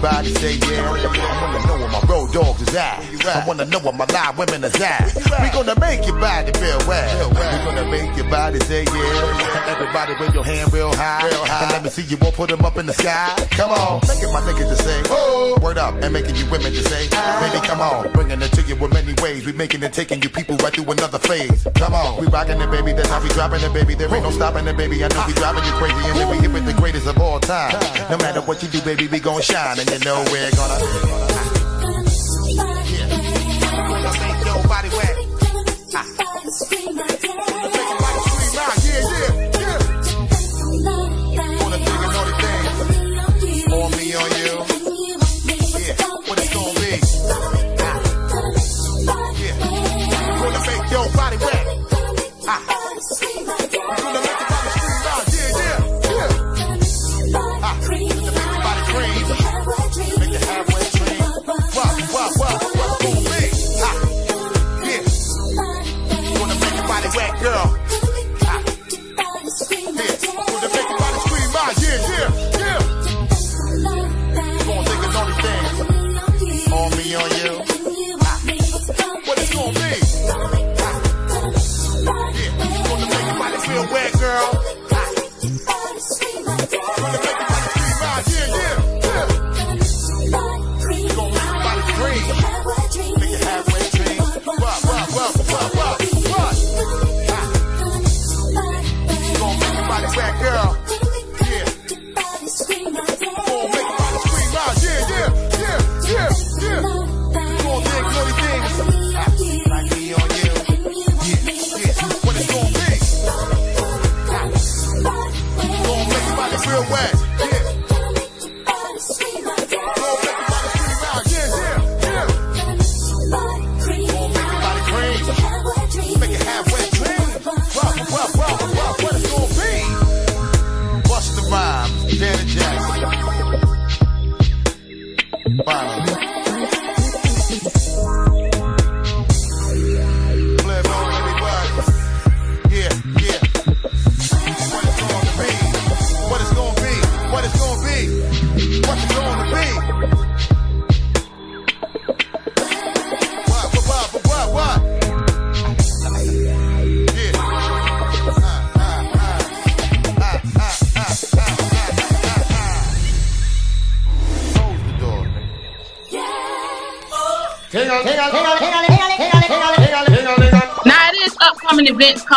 Gonna 0.00 0.24
make 0.24 0.32
your 0.32 0.32
body 0.32 0.34
say 0.34 0.54
yeah. 0.56 0.88
I 0.88 0.90
wanna 0.90 1.66
know 1.66 1.76
where 1.78 1.88
my 1.88 2.00
road 2.08 2.32
dogs 2.32 2.62
is 2.62 2.74
at. 2.74 3.00
I 3.26 3.44
wanna 3.46 3.64
know 3.66 3.78
where 3.80 3.92
my 3.92 4.04
live 4.06 4.38
women 4.38 4.64
is 4.64 4.80
at. 4.80 5.14
We're 5.14 5.52
gonna 5.52 5.78
make 5.80 6.06
your 6.06 6.18
body 6.18 6.52
feel 6.52 6.78
wet. 6.88 7.34
We're 7.34 7.64
gonna 7.64 7.90
make 7.90 8.16
your 8.16 8.28
body 8.28 8.58
say 8.60 8.84
yeah. 8.84 9.66
Everybody 9.68 10.14
wave 10.20 10.34
your 10.34 10.44
hand 10.44 10.72
real 10.72 10.94
high. 10.94 11.28
And 11.28 11.72
let 11.72 11.82
me 11.82 11.90
see 11.90 12.02
you 12.02 12.16
all 12.22 12.32
put 12.32 12.50
them 12.50 12.64
up 12.64 12.76
in 12.76 12.86
the 12.86 12.92
sky. 12.92 13.34
Come 13.52 13.70
on, 13.70 14.00
making 14.08 14.32
my 14.32 14.40
niggas 14.40 14.68
to 14.68 14.76
say, 14.82 15.02
oh, 15.10 15.58
word 15.62 15.78
up, 15.78 15.94
and 16.02 16.12
making 16.12 16.36
you 16.36 16.46
women 16.50 16.72
to 16.72 16.82
say, 16.82 17.08
baby, 17.08 17.66
come 17.66 17.80
on, 17.80 18.10
bringing 18.12 18.40
it 18.40 18.52
to 18.52 18.62
you 18.62 18.74
in 18.76 18.90
many 18.90 19.14
ways. 19.22 19.44
We 19.46 19.52
making 19.52 19.82
it, 19.82 19.92
taking 19.92 20.22
you 20.22 20.28
people 20.28 20.56
right 20.58 20.72
through 20.72 20.90
another 20.90 21.18
phase. 21.18 21.66
Come 21.76 21.94
on, 21.94 22.20
we 22.20 22.26
rocking 22.28 22.60
it, 22.60 22.70
baby. 22.70 22.92
That's 22.92 23.08
how 23.08 23.22
we 23.22 23.28
dropping 23.30 23.62
it, 23.62 23.72
baby. 23.72 23.94
There 23.94 24.12
ain't 24.14 24.24
no 24.24 24.30
stopping 24.30 24.66
it, 24.66 24.76
baby. 24.76 25.04
I 25.04 25.08
know 25.08 25.24
we 25.26 25.32
driving 25.34 25.64
you 25.64 25.72
crazy, 25.72 26.08
and 26.08 26.18
then 26.18 26.28
we 26.30 26.36
hit 26.38 26.52
with 26.52 26.66
the 26.66 26.74
greatest 26.74 27.06
of 27.06 27.18
all 27.18 27.40
time. 27.40 27.72
No 28.10 28.16
matter 28.18 28.40
what 28.40 28.62
you 28.62 28.68
do, 28.68 28.80
baby, 28.82 29.06
we 29.08 29.20
gon' 29.20 29.42
shine, 29.42 29.78
and 29.78 29.88
you 29.90 29.98
know 30.04 30.24
we're 30.30 30.50
gonna. 30.52 30.78
Yeah. 32.86 33.08
Gonna 34.02 34.20
make 34.20 34.44
your 34.44 34.62
body 34.68 34.88
wet. 34.90 35.16
Ah. 35.96 37.19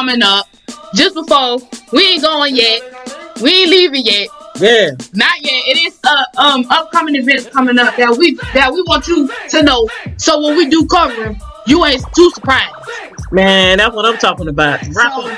Coming 0.04 0.22
up. 0.22 0.48
Just 0.94 1.16
before 1.16 1.60
we 1.94 2.04
ain't 2.04 2.22
going 2.22 2.56
yet. 2.56 2.82
We 3.42 3.62
ain't 3.62 3.70
leaving 3.70 4.06
yet. 4.06 4.28
Yeah. 4.58 4.92
Not 5.14 5.42
yet. 5.42 5.64
It 5.66 5.78
is 5.78 6.00
uh, 6.04 6.26
um 6.38 6.66
upcoming 6.70 7.16
events 7.16 7.48
coming 7.48 7.80
up 7.80 7.96
that 7.96 8.16
we 8.18 8.36
that 8.54 8.72
we 8.74 8.82
want 8.84 9.08
you 9.08 9.30
to 9.50 9.64
know. 9.64 9.88
So 10.18 10.42
when 10.42 10.58
we 10.58 10.68
do 10.70 10.86
cover 10.88 11.36
you 11.68 11.86
ain't 11.86 12.04
too 12.14 12.30
surprised. 12.32 12.76
Man, 13.32 13.78
that's 13.78 13.96
what 13.96 14.06
I'm 14.06 14.18
talking 14.18 14.50
about. 14.50 14.84
So, 14.84 15.38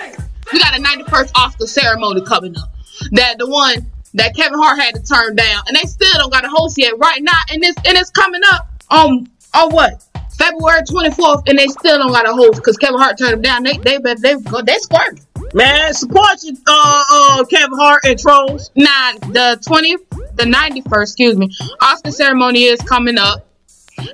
we 0.52 0.60
got 0.60 0.76
a 0.78 0.82
91st 0.82 1.32
Oscar 1.36 1.68
ceremony 1.68 2.22
coming 2.26 2.58
up. 2.58 2.74
That 3.12 3.38
the 3.38 3.48
one 3.48 3.86
that 4.16 4.36
Kevin 4.36 4.58
Hart 4.58 4.80
had 4.80 4.96
to 4.96 5.04
turn 5.04 5.36
down, 5.36 5.64
and 5.68 5.78
they 5.78 5.88
still 5.88 6.12
don't 6.18 6.32
got 6.32 6.44
a 6.44 6.50
host 6.50 6.78
yet 6.80 6.98
right 6.98 7.22
now. 7.22 7.40
And 7.52 7.64
it's 7.64 7.78
and 7.86 7.96
it's 7.98 8.10
coming 8.10 8.42
up 8.52 8.68
on 8.90 9.30
on 9.54 9.72
what 9.72 10.05
February 10.38 10.82
24th, 10.82 11.44
and 11.48 11.58
they 11.58 11.68
still 11.68 11.98
don't 11.98 12.12
got 12.12 12.28
a 12.28 12.34
host 12.34 12.56
because 12.56 12.78
Kevin 12.78 13.00
Hart 13.00 13.18
turned 13.18 13.34
them 13.34 13.42
down. 13.42 13.64
They 13.64 13.78
they 13.78 13.98
they 13.98 14.16
they, 14.16 14.36
go 14.42 14.62
they 14.62 14.78
squirting. 14.78 15.24
Man, 15.54 15.94
support 15.94 16.44
your 16.44 16.56
uh 16.68 17.04
uh 17.10 17.46
Kevin 17.46 17.78
Hart 17.78 18.02
and 18.06 18.20
trolls. 18.20 18.72
Nah, 18.76 19.14
the 19.32 19.60
20th, 19.66 20.36
the 20.36 20.44
91st, 20.44 21.02
excuse 21.02 21.38
me, 21.38 21.50
Oscar 21.82 22.12
ceremony 22.12 22.64
is 22.64 22.80
coming 22.82 23.18
up. 23.18 23.48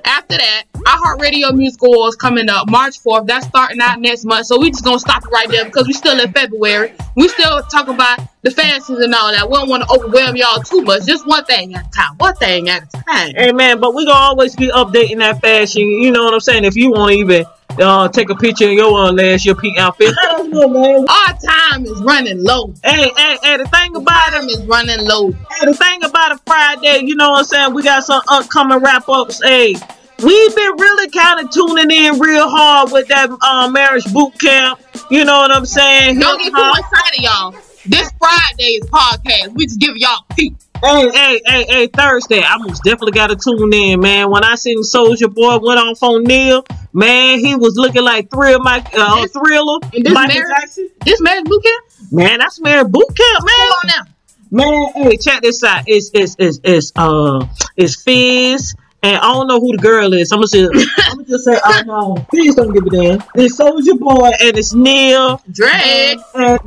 After 0.04 0.36
that, 0.36 0.64
iHeartRadio 0.74 1.54
Music 1.56 1.80
Awards 1.82 2.16
coming 2.16 2.48
up 2.48 2.68
March 2.70 3.02
4th. 3.02 3.26
That's 3.26 3.46
starting 3.46 3.80
out 3.80 4.00
next 4.00 4.24
month. 4.24 4.46
So 4.46 4.58
we 4.58 4.70
just 4.70 4.84
gonna 4.84 4.98
stop 4.98 5.24
it 5.24 5.30
right 5.30 5.48
there 5.48 5.64
because 5.64 5.86
we 5.86 5.92
still 5.92 6.18
in 6.18 6.32
February. 6.32 6.92
We 7.16 7.28
still 7.28 7.62
talking 7.64 7.94
about 7.94 8.20
the 8.42 8.50
fancies 8.50 8.98
and 8.98 9.14
all 9.14 9.32
that. 9.32 9.48
We 9.48 9.54
don't 9.54 9.68
want 9.68 9.84
to 9.84 9.94
overwhelm 9.94 10.36
y'all 10.36 10.62
too 10.62 10.82
much. 10.82 11.04
Just 11.06 11.26
one 11.26 11.44
thing 11.44 11.74
at 11.74 11.86
a 11.86 11.90
time. 11.90 12.16
One 12.18 12.34
thing 12.36 12.68
at 12.68 12.82
a 12.82 13.02
time. 13.02 13.34
Hey 13.34 13.52
man, 13.52 13.80
but 13.80 13.94
we 13.94 14.04
gonna 14.04 14.18
always 14.18 14.56
be 14.56 14.68
updating 14.68 15.18
that 15.18 15.40
fashion. 15.40 15.82
You 15.82 16.10
know 16.10 16.24
what 16.24 16.34
I'm 16.34 16.40
saying? 16.40 16.64
If 16.64 16.76
you 16.76 16.90
want 16.90 17.12
to 17.12 17.18
even 17.18 17.44
uh 17.80 18.08
take 18.08 18.30
a 18.30 18.34
picture 18.34 18.66
of 18.66 18.72
your 18.72 18.92
uh, 18.98 19.12
last 19.12 19.44
year 19.46 19.54
peak 19.54 19.78
outfit, 19.78 20.14
let 20.24 20.40
us 20.40 20.46
know, 20.48 20.68
man. 20.68 21.06
Our 21.08 21.38
time 21.38 21.84
is 21.86 22.00
running 22.02 22.42
low. 22.42 22.74
Hey, 22.84 23.10
hey, 23.16 23.38
hey, 23.42 23.56
the 23.56 23.66
thing 23.66 23.96
about 23.96 24.22
Time 24.42 24.48
is 24.48 24.64
running 24.66 25.06
low. 25.06 25.30
Hey, 25.30 25.66
the 25.66 25.74
thing 25.74 26.02
about 26.04 26.32
a 26.32 26.38
Friday, 26.46 27.04
you 27.04 27.14
know 27.14 27.30
what 27.30 27.38
I'm 27.40 27.44
saying? 27.44 27.74
We 27.74 27.82
got 27.82 28.02
some 28.04 28.22
upcoming 28.28 28.78
wrap 28.78 29.08
ups. 29.08 29.42
Hey, 29.42 29.74
we've 30.22 30.56
been 30.56 30.72
really 30.78 31.10
kind 31.10 31.40
of 31.40 31.50
tuning 31.50 31.90
in 31.90 32.18
real 32.18 32.48
hard 32.48 32.90
with 32.92 33.08
that 33.08 33.30
uh, 33.42 33.68
marriage 33.68 34.10
boot 34.12 34.38
camp. 34.40 34.80
You 35.10 35.24
know 35.24 35.38
what 35.38 35.50
I'm 35.50 35.66
saying? 35.66 36.18
Don't 36.18 36.38
get 36.38 36.52
too 36.52 36.72
excited, 36.76 37.22
y'all. 37.22 37.52
This 37.86 38.10
Friday 38.18 38.64
is 38.64 38.86
podcast. 38.90 39.54
We 39.54 39.66
just 39.66 39.80
give 39.80 39.96
y'all 39.96 40.24
peace. 40.34 40.54
Hey, 40.84 41.08
hey, 41.12 41.40
hey, 41.46 41.64
hey, 41.68 41.86
Thursday. 41.86 42.42
I 42.42 42.56
most 42.58 42.82
definitely 42.82 43.12
got 43.12 43.28
to 43.28 43.36
tune 43.36 43.72
in, 43.72 44.00
man. 44.00 44.30
When 44.30 44.42
I 44.42 44.56
seen 44.56 44.82
Soulja 44.82 45.32
Boy 45.32 45.58
went 45.58 45.78
off 45.78 46.02
on 46.02 46.24
Neil, 46.24 46.64
man, 46.92 47.38
he 47.38 47.54
was 47.54 47.76
looking 47.76 48.02
like 48.02 48.30
Thrill 48.30 48.58
Mike, 48.60 48.86
uh, 48.94 49.22
This- 49.22 49.30
Thriller, 49.32 49.78
And 49.94 50.04
this 50.04 50.12
Michael 50.12 50.34
marriage, 50.40 50.56
Jackson. 50.60 50.88
this 51.04 51.20
marriage 51.20 51.44
boot 51.44 51.62
camp. 51.62 51.84
Man, 52.10 52.38
that's 52.40 52.60
marriage 52.60 52.90
boot 52.90 53.06
camp, 53.06 53.38
Come 53.38 53.46
man. 53.46 53.54
on 53.54 53.86
now. 53.86 54.02
Man, 54.50 54.92
hey, 55.10 55.16
check 55.16 55.40
this 55.42 55.62
out. 55.62 55.84
It's 55.86 56.10
it's 56.12 56.36
it's 56.38 56.58
it's 56.64 56.92
uh 56.96 57.46
it's 57.76 58.02
Fizz. 58.02 58.74
And 59.04 59.16
I 59.16 59.32
don't 59.32 59.48
know 59.48 59.58
who 59.58 59.72
the 59.76 59.82
girl 59.82 60.12
is. 60.12 60.30
I'm 60.30 60.38
gonna 60.38 60.46
say, 60.48 60.64
I'm 60.64 61.16
gonna 61.16 61.24
just 61.28 61.44
say, 61.44 61.58
I 61.64 61.82
know. 61.84 62.16
Please 62.30 62.54
don't 62.54 62.72
give 62.72 62.84
a 62.86 62.90
damn. 62.90 63.22
It's 63.34 63.56
Soulja 63.58 63.98
Boy 63.98 64.30
and 64.40 64.56
it's 64.58 64.74
Neil. 64.74 65.40
And, 65.46 66.20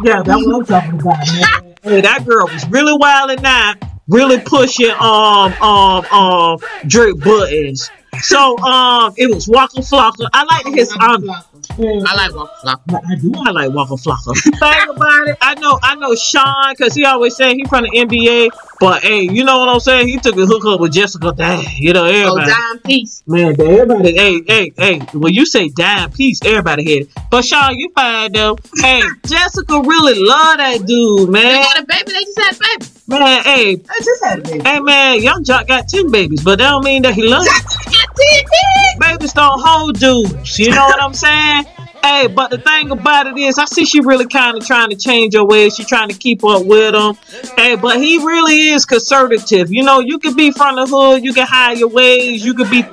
yeah, 0.03 0.22
that's 0.24 0.45
what 0.45 0.55
I'm 0.55 0.66
talking 0.66 0.99
about, 0.99 1.18
man. 1.28 1.76
hey, 1.84 2.01
that 2.01 2.26
girl 2.26 2.47
was 2.47 2.68
really 2.70 2.97
wilding 2.97 3.45
out, 3.45 3.76
really 4.08 4.39
pushing 4.39 4.91
um 4.99 5.53
um 5.62 6.06
um 6.06 6.60
Drake 6.88 7.20
buttons. 7.20 7.89
So 8.22 8.58
um, 8.60 9.14
it 9.18 9.34
was 9.34 9.47
Waka 9.47 9.82
Flocka. 9.82 10.30
I 10.34 10.43
like 10.43 10.74
his 10.74 10.91
um. 10.91 11.30
I 11.78 12.16
like 12.16 12.34
Waka 12.34 12.53
Flocka. 12.64 13.01
I 13.12 13.16
do. 13.16 13.34
I 13.36 13.51
like 13.51 13.72
Waka 13.72 13.95
Flocka. 13.95 14.34
Thing 14.41 14.95
about 14.95 15.28
it, 15.28 15.38
I 15.41 15.56
know. 15.56 15.78
I 15.84 15.95
know 15.95 16.16
Sean 16.16 16.74
because 16.78 16.93
he 16.93 17.06
always 17.06 17.36
saying 17.36 17.60
he 17.60 17.66
from 17.66 17.84
the 17.84 17.89
NBA. 17.89 18.49
But 18.80 19.03
hey, 19.03 19.22
you 19.22 19.43
know 19.43 19.60
what 19.60 19.70
I'm 19.70 19.80
saying? 19.80 20.08
He 20.08 20.18
took 20.18 20.38
a 20.38 20.45
hookup 20.45 20.80
with 20.80 20.93
Jessica. 20.93 21.34
Dang, 21.36 21.66
you 21.78 21.93
know 21.93 22.06
everybody. 22.06 22.51
Oh, 22.51 22.74
dime 22.74 22.80
piece. 22.80 23.24
Man, 23.28 23.60
everybody, 23.60 24.16
hey, 24.16 24.41
hey, 24.47 24.72
hey, 24.78 24.99
when 25.14 25.34
you 25.34 25.45
say 25.45 25.70
dime 25.70 26.12
piece, 26.12 26.39
everybody 26.45 26.84
hit 26.84 27.01
it. 27.03 27.10
But 27.30 27.43
Sean, 27.43 27.78
you 27.78 27.91
fine 27.93 28.32
though. 28.32 28.58
Hey, 28.78 29.01
Jessica 29.26 29.82
really 29.82 30.22
love 30.22 30.58
that 30.58 30.86
dude, 30.86 31.30
man. 31.30 31.43
They 31.43 31.51
man. 31.51 31.64
got 31.64 31.80
a 31.80 31.86
baby. 31.86 32.12
They 32.12 32.24
just 32.24 32.39
had 32.39 32.56
a 32.56 32.80
baby. 32.80 32.95
Man, 33.08 33.43
hey, 33.43 33.82
I 33.88 33.99
just 34.03 34.24
had 34.24 34.39
a 34.39 34.41
baby. 34.41 34.64
hey, 34.68 34.80
man, 34.80 35.22
Young 35.22 35.43
Joc 35.43 35.68
got 35.68 35.88
10 35.88 36.10
babies, 36.10 36.43
but 36.43 36.58
that 36.58 36.70
don't 36.70 36.84
mean 36.84 37.03
that 37.03 37.14
he 37.14 37.28
loves 37.28 37.45
you. 37.45 37.51
Got 37.51 38.16
ten 38.16 38.39
kids. 38.39 38.99
Babies 38.99 39.34
don't 39.34 39.62
hold 39.64 39.99
dudes. 39.99 40.58
You 40.58 40.72
know 40.72 40.86
what 40.86 41.01
I'm 41.01 41.14
saying? 41.14 41.66
Hey, 42.03 42.28
but 42.28 42.49
the 42.51 42.58
thing 42.58 42.91
about 42.91 43.28
it 43.28 43.38
is, 43.38 43.58
I 43.60 43.66
see 43.66 43.86
she 43.86 43.99
really 43.99 44.28
kind 44.28 44.58
of 44.58 44.66
trying 44.66 44.89
to 44.89 44.95
change 44.95 45.34
her 45.36 45.43
ways. 45.43 45.76
She 45.76 45.84
trying 45.84 46.10
to 46.10 46.18
keep 46.18 46.43
up 46.43 46.66
with 46.66 46.93
him. 46.95 47.16
Hey, 47.56 47.76
but 47.76 47.97
he 47.99 48.18
really 48.24 48.70
is 48.70 48.86
conservative. 48.86 49.72
You 49.72 49.84
know, 49.84 49.99
you 49.99 50.20
could 50.20 50.36
be 50.36 50.51
from 50.51 50.76
the 50.76 50.86
hood, 50.86 51.24
you 51.24 51.34
can 51.34 51.47
hide 51.47 51.78
your 51.78 51.89
ways, 51.89 52.45
you 52.45 52.53
could 52.53 52.70
be, 52.70 52.78
you 52.78 52.84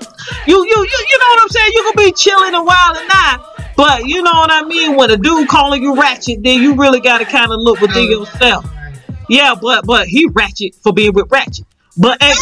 you 0.46 0.56
you 0.56 0.66
you 0.66 1.18
know 1.18 1.26
what 1.28 1.42
I'm 1.42 1.48
saying? 1.48 1.72
You 1.74 1.82
could 1.88 1.96
be 2.04 2.12
chilling 2.12 2.54
and 2.54 2.66
wild 2.66 2.96
and 2.96 3.08
not. 3.08 3.74
But 3.76 4.06
you 4.06 4.22
know 4.22 4.32
what 4.32 4.50
I 4.50 4.62
mean? 4.62 4.96
When 4.96 5.10
a 5.10 5.16
dude 5.16 5.48
calling 5.48 5.82
you 5.82 5.94
ratchet, 5.94 6.42
then 6.42 6.62
you 6.62 6.74
really 6.74 7.00
got 7.00 7.18
to 7.18 7.24
kind 7.24 7.50
of 7.50 7.60
look 7.60 7.80
within 7.80 8.10
yourself. 8.10 8.64
Yeah, 9.32 9.54
but 9.54 9.86
but 9.86 10.08
he 10.08 10.28
ratchet 10.30 10.74
for 10.82 10.92
being 10.92 11.14
with 11.14 11.24
ratchet. 11.30 11.64
But 11.96 12.22
hey, 12.22 12.34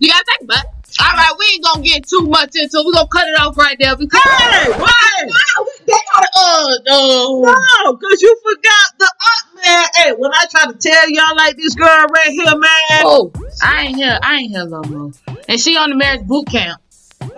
You 0.00 0.08
gotta 0.08 0.24
think 0.24 0.42
about 0.44 0.64
it. 0.64 0.96
All 1.00 1.12
right, 1.12 1.32
we 1.38 1.44
ain't 1.52 1.64
gonna 1.64 1.82
get 1.82 2.08
too 2.08 2.22
much 2.28 2.56
into 2.56 2.78
it. 2.78 2.86
We're 2.86 2.94
gonna 2.94 3.08
cut 3.12 3.28
it 3.28 3.38
off 3.38 3.54
right 3.58 3.76
there 3.78 3.94
because 3.94 4.18
Hey, 4.22 4.70
why? 4.70 4.88
Wow, 5.26 5.66
we- 5.66 5.84
they 5.84 5.92
gotta 6.14 6.28
uh 6.34 6.72
uh 6.94 7.54
No, 7.84 7.96
cause 7.98 8.22
you 8.22 8.40
forgot 8.42 8.98
the 8.98 9.04
up 9.04 9.54
man. 9.66 9.84
Hey, 9.96 10.12
when 10.16 10.30
I 10.32 10.46
try 10.50 10.64
to 10.72 10.78
tell 10.78 11.10
y'all 11.10 11.36
like 11.36 11.56
this 11.58 11.74
girl 11.74 12.06
right 12.06 12.30
here, 12.30 12.56
man, 12.56 13.02
oh 13.04 13.30
I 13.62 13.82
ain't 13.82 13.96
here 13.96 14.18
I 14.22 14.36
ain't 14.36 14.50
here 14.50 14.64
no 14.66 14.82
more. 14.84 15.10
And 15.46 15.60
she 15.60 15.76
on 15.76 15.90
the 15.90 15.96
marriage 15.96 16.26
boot 16.26 16.48
camp. 16.48 16.80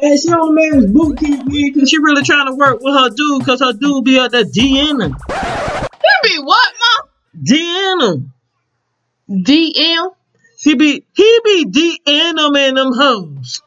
and 0.00 0.16
she 0.20 0.28
on 0.28 0.54
the 0.54 0.60
marriage 0.60 0.92
boot 0.94 1.18
camp, 1.18 1.44
man, 1.44 1.74
cause 1.74 1.90
she 1.90 1.98
really 1.98 2.22
trying 2.22 2.46
to 2.46 2.54
work 2.54 2.78
with 2.80 2.94
her 2.94 3.10
dude, 3.10 3.44
cause 3.44 3.58
her 3.58 3.72
dude 3.72 4.04
be 4.04 4.16
at 4.20 4.30
the 4.30 4.38
him, 4.54 5.00
You 5.00 6.14
be 6.22 6.38
what, 6.38 6.72
mom? 6.78 7.09
Him. 7.46 8.32
DM? 9.30 10.14
He 10.58 10.74
be 10.74 11.06
he 11.14 11.40
be 11.44 11.64
DMing 12.06 12.38
him 12.38 12.56
in 12.56 12.74
them 12.74 12.92
hoes. 12.92 13.62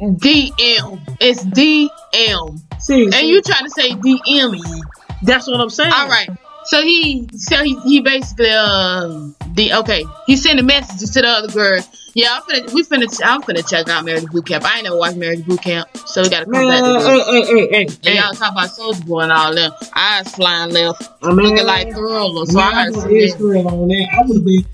DM. 0.00 1.16
It's 1.20 1.44
DM. 1.44 2.60
See, 2.80 3.04
And 3.04 3.28
you 3.28 3.42
trying 3.42 3.64
to 3.64 3.70
say 3.70 3.90
DM 3.90 4.82
that's 5.22 5.48
what 5.48 5.60
I'm 5.60 5.70
saying. 5.70 5.92
All 5.92 6.08
right. 6.08 6.28
So 6.68 6.82
he, 6.82 7.28
so 7.32 7.62
he, 7.64 7.78
he 7.80 8.00
basically, 8.00 8.50
uh, 8.50 9.28
the 9.54 9.72
okay. 9.80 10.04
He 10.26 10.36
sent 10.36 10.60
a 10.60 10.62
message 10.62 11.10
to 11.12 11.22
the 11.22 11.26
other 11.26 11.48
girl. 11.48 11.80
Yeah, 12.14 12.28
I'm 12.32 12.42
finna, 12.42 12.72
we 12.74 12.82
finna, 12.82 13.20
I'm 13.24 13.40
finna 13.42 13.68
check 13.68 13.88
out 13.88 14.04
Marriage 14.04 14.26
Boot 14.26 14.46
Camp. 14.46 14.64
I 14.64 14.76
ain't 14.76 14.84
never 14.84 14.98
watched 14.98 15.16
Marriage 15.16 15.46
Boot 15.46 15.62
Camp, 15.62 15.88
so 15.96 16.22
we 16.22 16.28
gotta 16.28 16.44
come 16.44 16.52
back 16.52 16.82
to 16.82 16.82
Man, 16.82 16.94
this. 16.94 17.06
hey, 17.06 17.42
hey, 17.42 17.46
hey, 17.46 17.68
hey, 17.70 17.86
And 18.04 18.14
y'all 18.18 18.34
talk 18.34 18.52
about 18.52 18.68
Soulja 18.68 19.06
Boy 19.06 19.20
and 19.20 19.32
all 19.32 19.54
them. 19.54 19.72
Eyes 19.94 20.34
flying 20.34 20.72
left, 20.72 21.08
I 21.22 21.28
mean, 21.28 21.46
looking 21.46 21.66
like 21.66 21.92
Thriller. 21.92 22.44
So 22.44 22.60
I 22.60 22.90
Man, 22.90 22.94
I 22.94 23.70
on 23.70 23.88
that. 23.88 24.08
I 24.12 24.22
would 24.26 24.36
have 24.36 24.44
been. 24.44 24.64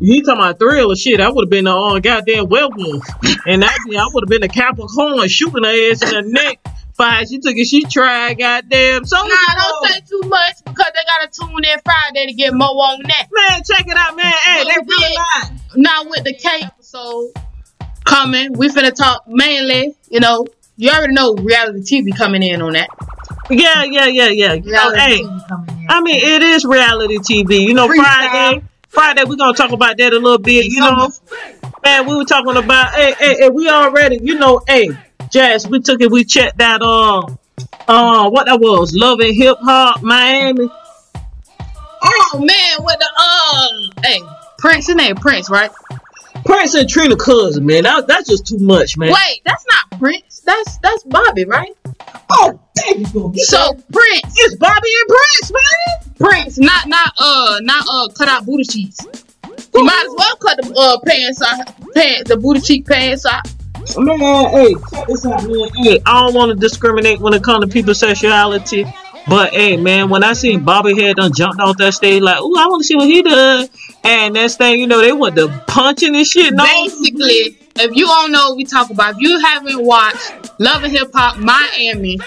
You 0.00 0.22
talking 0.22 0.40
about 0.40 0.58
thriller 0.58 0.96
shit? 0.96 1.20
I 1.20 1.30
would 1.30 1.44
have 1.44 1.50
been 1.50 1.64
the 1.64 1.74
uh, 1.74 1.98
goddamn 2.00 2.48
werewolf, 2.48 3.06
and 3.46 3.64
I, 3.64 3.68
I 3.68 4.08
would 4.12 4.24
have 4.24 4.28
been 4.28 4.42
the 4.42 4.48
Capricorn 4.48 5.28
shooting 5.28 5.64
her 5.64 5.92
ass 5.92 6.02
in 6.02 6.10
the 6.10 6.30
neck. 6.30 6.58
Fine, 6.94 7.26
she 7.26 7.38
took 7.38 7.56
it. 7.56 7.66
She 7.66 7.82
tried, 7.84 8.38
goddamn. 8.38 9.04
So 9.06 9.16
Nah, 9.16 9.24
don't 9.24 9.88
say 9.88 10.00
too 10.00 10.28
much 10.28 10.56
because 10.64 10.92
they 10.94 11.00
gotta 11.06 11.30
tune 11.30 11.64
in 11.64 11.78
Friday 11.84 12.26
to 12.26 12.32
get 12.34 12.52
more 12.52 12.68
on 12.68 13.02
that. 13.04 13.28
man, 13.32 13.62
check 13.64 13.86
it 13.86 13.96
out, 13.96 14.14
man. 14.14 14.32
Hey, 14.44 14.64
they 14.64 14.76
really 14.86 15.16
lying. 15.16 15.60
Now 15.76 16.04
with 16.04 16.24
the 16.24 16.34
K 16.34 16.60
episode 16.62 17.32
coming, 18.04 18.52
we 18.52 18.68
finna 18.68 18.94
talk 18.94 19.24
mainly, 19.26 19.94
you 20.10 20.20
know, 20.20 20.46
you 20.76 20.90
already 20.90 21.14
know 21.14 21.34
reality 21.34 22.02
TV 22.02 22.16
coming 22.16 22.42
in 22.42 22.60
on 22.60 22.72
that. 22.74 22.88
Yeah, 23.50 23.84
yeah, 23.84 24.06
yeah, 24.06 24.28
yeah. 24.28 24.52
You 24.54 24.72
know, 24.72 24.92
hey, 24.94 25.22
TV 25.22 25.48
coming 25.48 25.80
in. 25.80 25.86
I 25.88 26.00
mean, 26.02 26.16
it 26.16 26.42
is 26.42 26.64
reality 26.64 27.18
TV. 27.18 27.60
You 27.60 27.74
know, 27.74 27.88
Freestyle. 27.88 28.02
Friday, 28.02 28.64
Friday 28.88 29.24
we 29.24 29.36
gonna 29.36 29.54
talk 29.54 29.72
about 29.72 29.96
that 29.96 30.12
a 30.12 30.18
little 30.18 30.38
bit. 30.38 30.66
You 30.66 30.80
know, 30.80 31.10
man, 31.82 32.06
we 32.06 32.16
were 32.16 32.24
talking 32.24 32.56
about. 32.56 32.92
Hey, 32.92 33.14
hey, 33.18 33.36
hey 33.38 33.48
we 33.48 33.68
already. 33.68 34.18
You 34.22 34.38
know, 34.38 34.60
hey, 34.66 34.90
Jazz. 35.32 35.66
We 35.66 35.80
took 35.80 36.00
it. 36.02 36.10
We 36.10 36.24
checked 36.24 36.58
that. 36.58 36.82
Uh, 36.82 37.26
uh, 37.88 38.30
what 38.30 38.46
that 38.46 38.60
was? 38.60 38.94
Love 38.94 39.20
and 39.20 39.34
Hip 39.34 39.56
Hop 39.62 40.02
Miami. 40.02 40.68
Oh 42.04 42.30
man, 42.34 42.84
with 42.84 42.98
the 42.98 43.10
uh, 43.18 44.02
hey, 44.04 44.20
Prince, 44.58 44.88
and 44.88 44.98
name 44.98 45.16
Prince, 45.16 45.48
right? 45.48 45.70
Prince 46.44 46.74
and 46.74 46.88
Trina 46.88 47.16
cousin, 47.16 47.64
man. 47.64 47.84
That, 47.84 48.06
that's 48.06 48.28
just 48.28 48.46
too 48.46 48.58
much, 48.58 48.98
man. 48.98 49.12
Wait, 49.12 49.40
that's 49.44 49.64
not 49.70 49.98
Prince. 49.98 50.40
That's 50.40 50.76
that's 50.78 51.02
Bobby, 51.04 51.46
right? 51.46 51.74
Oh, 52.30 52.60
there 52.74 52.98
you 52.98 53.06
go. 53.06 53.32
So 53.36 53.72
Prince, 53.92 54.34
It's 54.36 54.56
Bobby 54.56 54.88
and 55.00 55.08
Prince, 55.08 55.52
man. 55.52 56.14
Prince, 56.18 56.58
not 56.58 56.88
not 56.88 57.12
uh 57.18 57.58
not 57.62 57.86
uh 57.88 58.08
cut 58.12 58.28
out 58.28 58.44
booty 58.44 58.64
cheeks. 58.64 58.98
You 59.74 59.84
might 59.84 60.04
as 60.06 60.14
well 60.16 60.36
cut 60.36 60.58
the 60.60 60.74
uh 60.76 60.98
pants 61.06 61.40
out, 61.40 61.94
pants 61.94 62.28
the 62.28 62.36
booty 62.36 62.60
cheek 62.60 62.86
pants 62.86 63.24
out. 63.24 63.46
Man, 63.96 64.50
hey, 64.50 64.74
check 64.90 65.06
this 65.06 65.26
out, 65.26 65.44
man. 65.44 65.68
Hey, 65.76 65.98
I 66.06 66.20
don't 66.20 66.34
want 66.34 66.50
to 66.50 66.56
discriminate 66.56 67.20
when 67.20 67.34
it 67.34 67.42
comes 67.42 67.64
to 67.64 67.70
people's 67.70 67.98
sexuality. 67.98 68.84
But 69.28 69.52
hey, 69.52 69.76
man, 69.76 70.08
when 70.08 70.24
I 70.24 70.32
seen 70.32 70.64
Bobby 70.64 71.00
had 71.00 71.16
done 71.16 71.32
jumped 71.32 71.60
off 71.60 71.76
that 71.78 71.94
stage, 71.94 72.22
like, 72.22 72.40
ooh, 72.40 72.56
I 72.56 72.66
want 72.66 72.82
to 72.82 72.86
see 72.86 72.96
what 72.96 73.06
he 73.06 73.22
does. 73.22 73.70
And 74.02 74.34
next 74.34 74.56
thing 74.56 74.80
you 74.80 74.86
know, 74.86 75.00
they 75.00 75.12
went 75.12 75.36
to 75.36 75.48
punching 75.68 76.14
and 76.14 76.26
shit. 76.26 76.54
No, 76.54 76.64
Basically, 76.64 77.58
if 77.76 77.94
you 77.94 78.06
don't 78.06 78.32
know 78.32 78.50
what 78.50 78.56
we 78.56 78.64
talk 78.64 78.90
about, 78.90 79.14
if 79.14 79.20
you 79.20 79.38
haven't 79.40 79.84
watched 79.84 80.32
Love 80.58 80.82
and 80.82 80.92
Hip 80.92 81.10
Hop 81.14 81.38
Miami, 81.38 82.18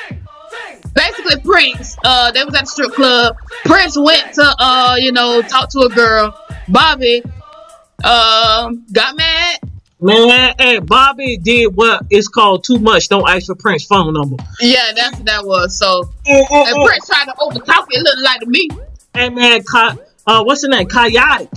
basically 0.93 1.41
Prince, 1.41 1.97
uh, 2.05 2.31
they 2.31 2.43
was 2.45 2.55
at 2.55 2.61
the 2.61 2.67
strip 2.67 2.93
club. 2.93 3.35
Prince 3.65 3.97
went 3.97 4.33
to 4.33 4.55
uh, 4.59 4.95
you 4.97 5.11
know, 5.11 5.41
talk 5.41 5.69
to 5.71 5.79
a 5.79 5.89
girl. 5.89 6.37
Bobby, 6.69 7.23
um, 8.03 8.85
got 8.91 9.15
mad. 9.17 9.59
Man, 9.99 10.53
hey, 10.59 10.79
Bobby 10.79 11.37
did 11.37 11.75
what 11.75 12.03
is 12.09 12.27
called 12.27 12.63
too 12.63 12.79
much. 12.79 13.07
Don't 13.09 13.27
ask 13.29 13.47
for 13.47 13.55
Prince 13.55 13.85
phone 13.85 14.13
number. 14.13 14.37
Yeah, 14.59 14.91
that's 14.95 15.17
what 15.17 15.25
that 15.25 15.45
was. 15.45 15.77
So, 15.77 16.03
Hey, 16.25 16.43
hey, 16.49 16.63
and 16.67 16.85
Prince 16.85 17.07
tried 17.07 17.25
to 17.25 17.33
overtalk 17.39 17.85
it. 17.89 17.97
It 17.99 18.03
looked 18.03 18.23
like 18.23 18.39
to 18.41 18.45
me. 18.47 18.69
hey, 19.13 19.29
man, 19.29 19.61
Ka- 19.63 19.95
uh, 20.27 20.43
what's 20.43 20.61
his 20.61 20.69
name? 20.69 20.87
Chaotic. 20.87 21.49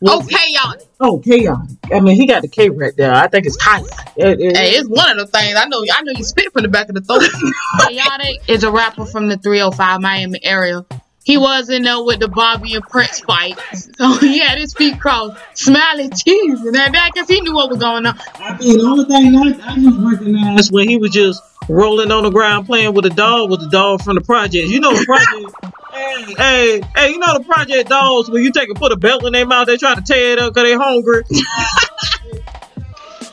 Okay, 0.00 0.36
y'all. 0.50 0.74
Oh, 1.00 1.18
chaotic. 1.18 1.76
I 1.92 1.98
mean, 1.98 2.14
he 2.14 2.26
got 2.28 2.42
the 2.42 2.48
K 2.48 2.70
right 2.70 2.96
there. 2.96 3.12
I 3.12 3.26
think 3.26 3.46
it's 3.46 3.56
chaotic. 3.56 3.90
It- 4.16 4.40
it- 4.40 4.56
Hey, 4.56 4.70
it's 4.76 4.88
one 4.88 5.10
of 5.10 5.16
the 5.16 5.26
things 5.26 5.56
I 5.58 5.64
know. 5.66 5.84
I 5.92 6.02
know 6.02 6.12
you 6.16 6.22
spit 6.22 6.52
from 6.52 6.62
the 6.62 6.68
back 6.68 6.88
of 6.88 6.94
the 6.94 7.00
throat. 7.00 7.22
Chaotic 7.88 8.42
is 8.48 8.62
a 8.62 8.70
rapper 8.70 9.06
from 9.06 9.28
the 9.28 9.36
305 9.38 10.00
Miami 10.00 10.44
area. 10.44 10.84
He 11.28 11.36
was 11.36 11.68
in 11.68 11.82
there 11.82 12.02
with 12.02 12.20
the 12.20 12.28
Bobby 12.28 12.72
and 12.72 12.82
Prince 12.82 13.20
fight, 13.20 13.58
so 13.74 13.90
oh, 14.00 14.16
he 14.18 14.38
had 14.38 14.56
his 14.56 14.72
feet 14.72 14.98
crossed, 14.98 15.36
smiling, 15.52 16.10
cheese, 16.16 16.58
and 16.62 16.74
that 16.74 17.10
because 17.12 17.28
he 17.28 17.42
knew 17.42 17.54
what 17.54 17.68
was 17.68 17.80
going 17.80 18.06
on. 18.06 18.18
I 18.36 18.56
mean, 18.56 18.78
the 18.78 18.84
only 18.84 19.04
thing 19.04 19.36
I, 19.36 19.72
I 19.72 19.74
just 19.74 19.98
recognized 20.00 20.72
when 20.72 20.88
he 20.88 20.96
was 20.96 21.10
just 21.10 21.42
rolling 21.68 22.10
on 22.10 22.22
the 22.22 22.30
ground 22.30 22.64
playing 22.64 22.94
with 22.94 23.04
a 23.04 23.10
dog 23.10 23.50
was 23.50 23.58
the 23.58 23.68
dog 23.68 24.00
from 24.00 24.14
the 24.14 24.22
project. 24.22 24.68
You 24.68 24.80
know 24.80 24.94
the 24.94 25.04
project. 25.04 25.54
hey, 25.92 26.34
hey, 26.38 26.80
hey, 26.96 27.10
you 27.10 27.18
know 27.18 27.36
the 27.36 27.44
project 27.44 27.90
dogs 27.90 28.30
when 28.30 28.42
you 28.42 28.50
take 28.50 28.70
and 28.70 28.78
put 28.78 28.92
a 28.92 28.96
belt 28.96 29.26
in 29.26 29.34
their 29.34 29.44
mouth, 29.44 29.66
they 29.66 29.76
try 29.76 29.94
to 29.94 30.00
tear 30.00 30.32
it 30.32 30.38
up 30.38 30.54
because 30.54 30.66
they 30.66 30.76
hungry. 30.76 31.24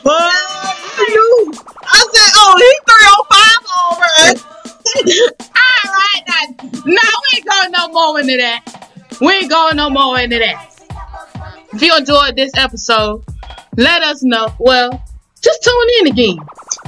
but 0.04 0.32
you, 1.08 1.52
I 1.82 2.06
said, 2.12 2.30
"Oh, 2.36 2.56
he 2.58 2.76
305 4.36 4.44
already." 4.44 4.55
All 4.94 5.92
right, 5.92 6.22
now, 6.28 6.70
no, 6.84 7.02
we 7.02 7.36
ain't 7.36 7.46
going 7.46 7.72
no 7.72 7.88
more 7.88 8.20
into 8.20 8.36
that. 8.36 8.62
We 9.20 9.32
ain't 9.32 9.50
going 9.50 9.76
no 9.76 9.90
more 9.90 10.18
into 10.18 10.38
that. 10.38 10.72
If 11.72 11.82
you 11.82 11.96
enjoyed 11.96 12.36
this 12.36 12.52
episode, 12.56 13.24
let 13.76 14.02
us 14.02 14.22
know. 14.22 14.48
Well, 14.58 14.90
just 15.42 15.62
tune 15.62 15.88
in 16.00 16.06
again. 16.08 16.38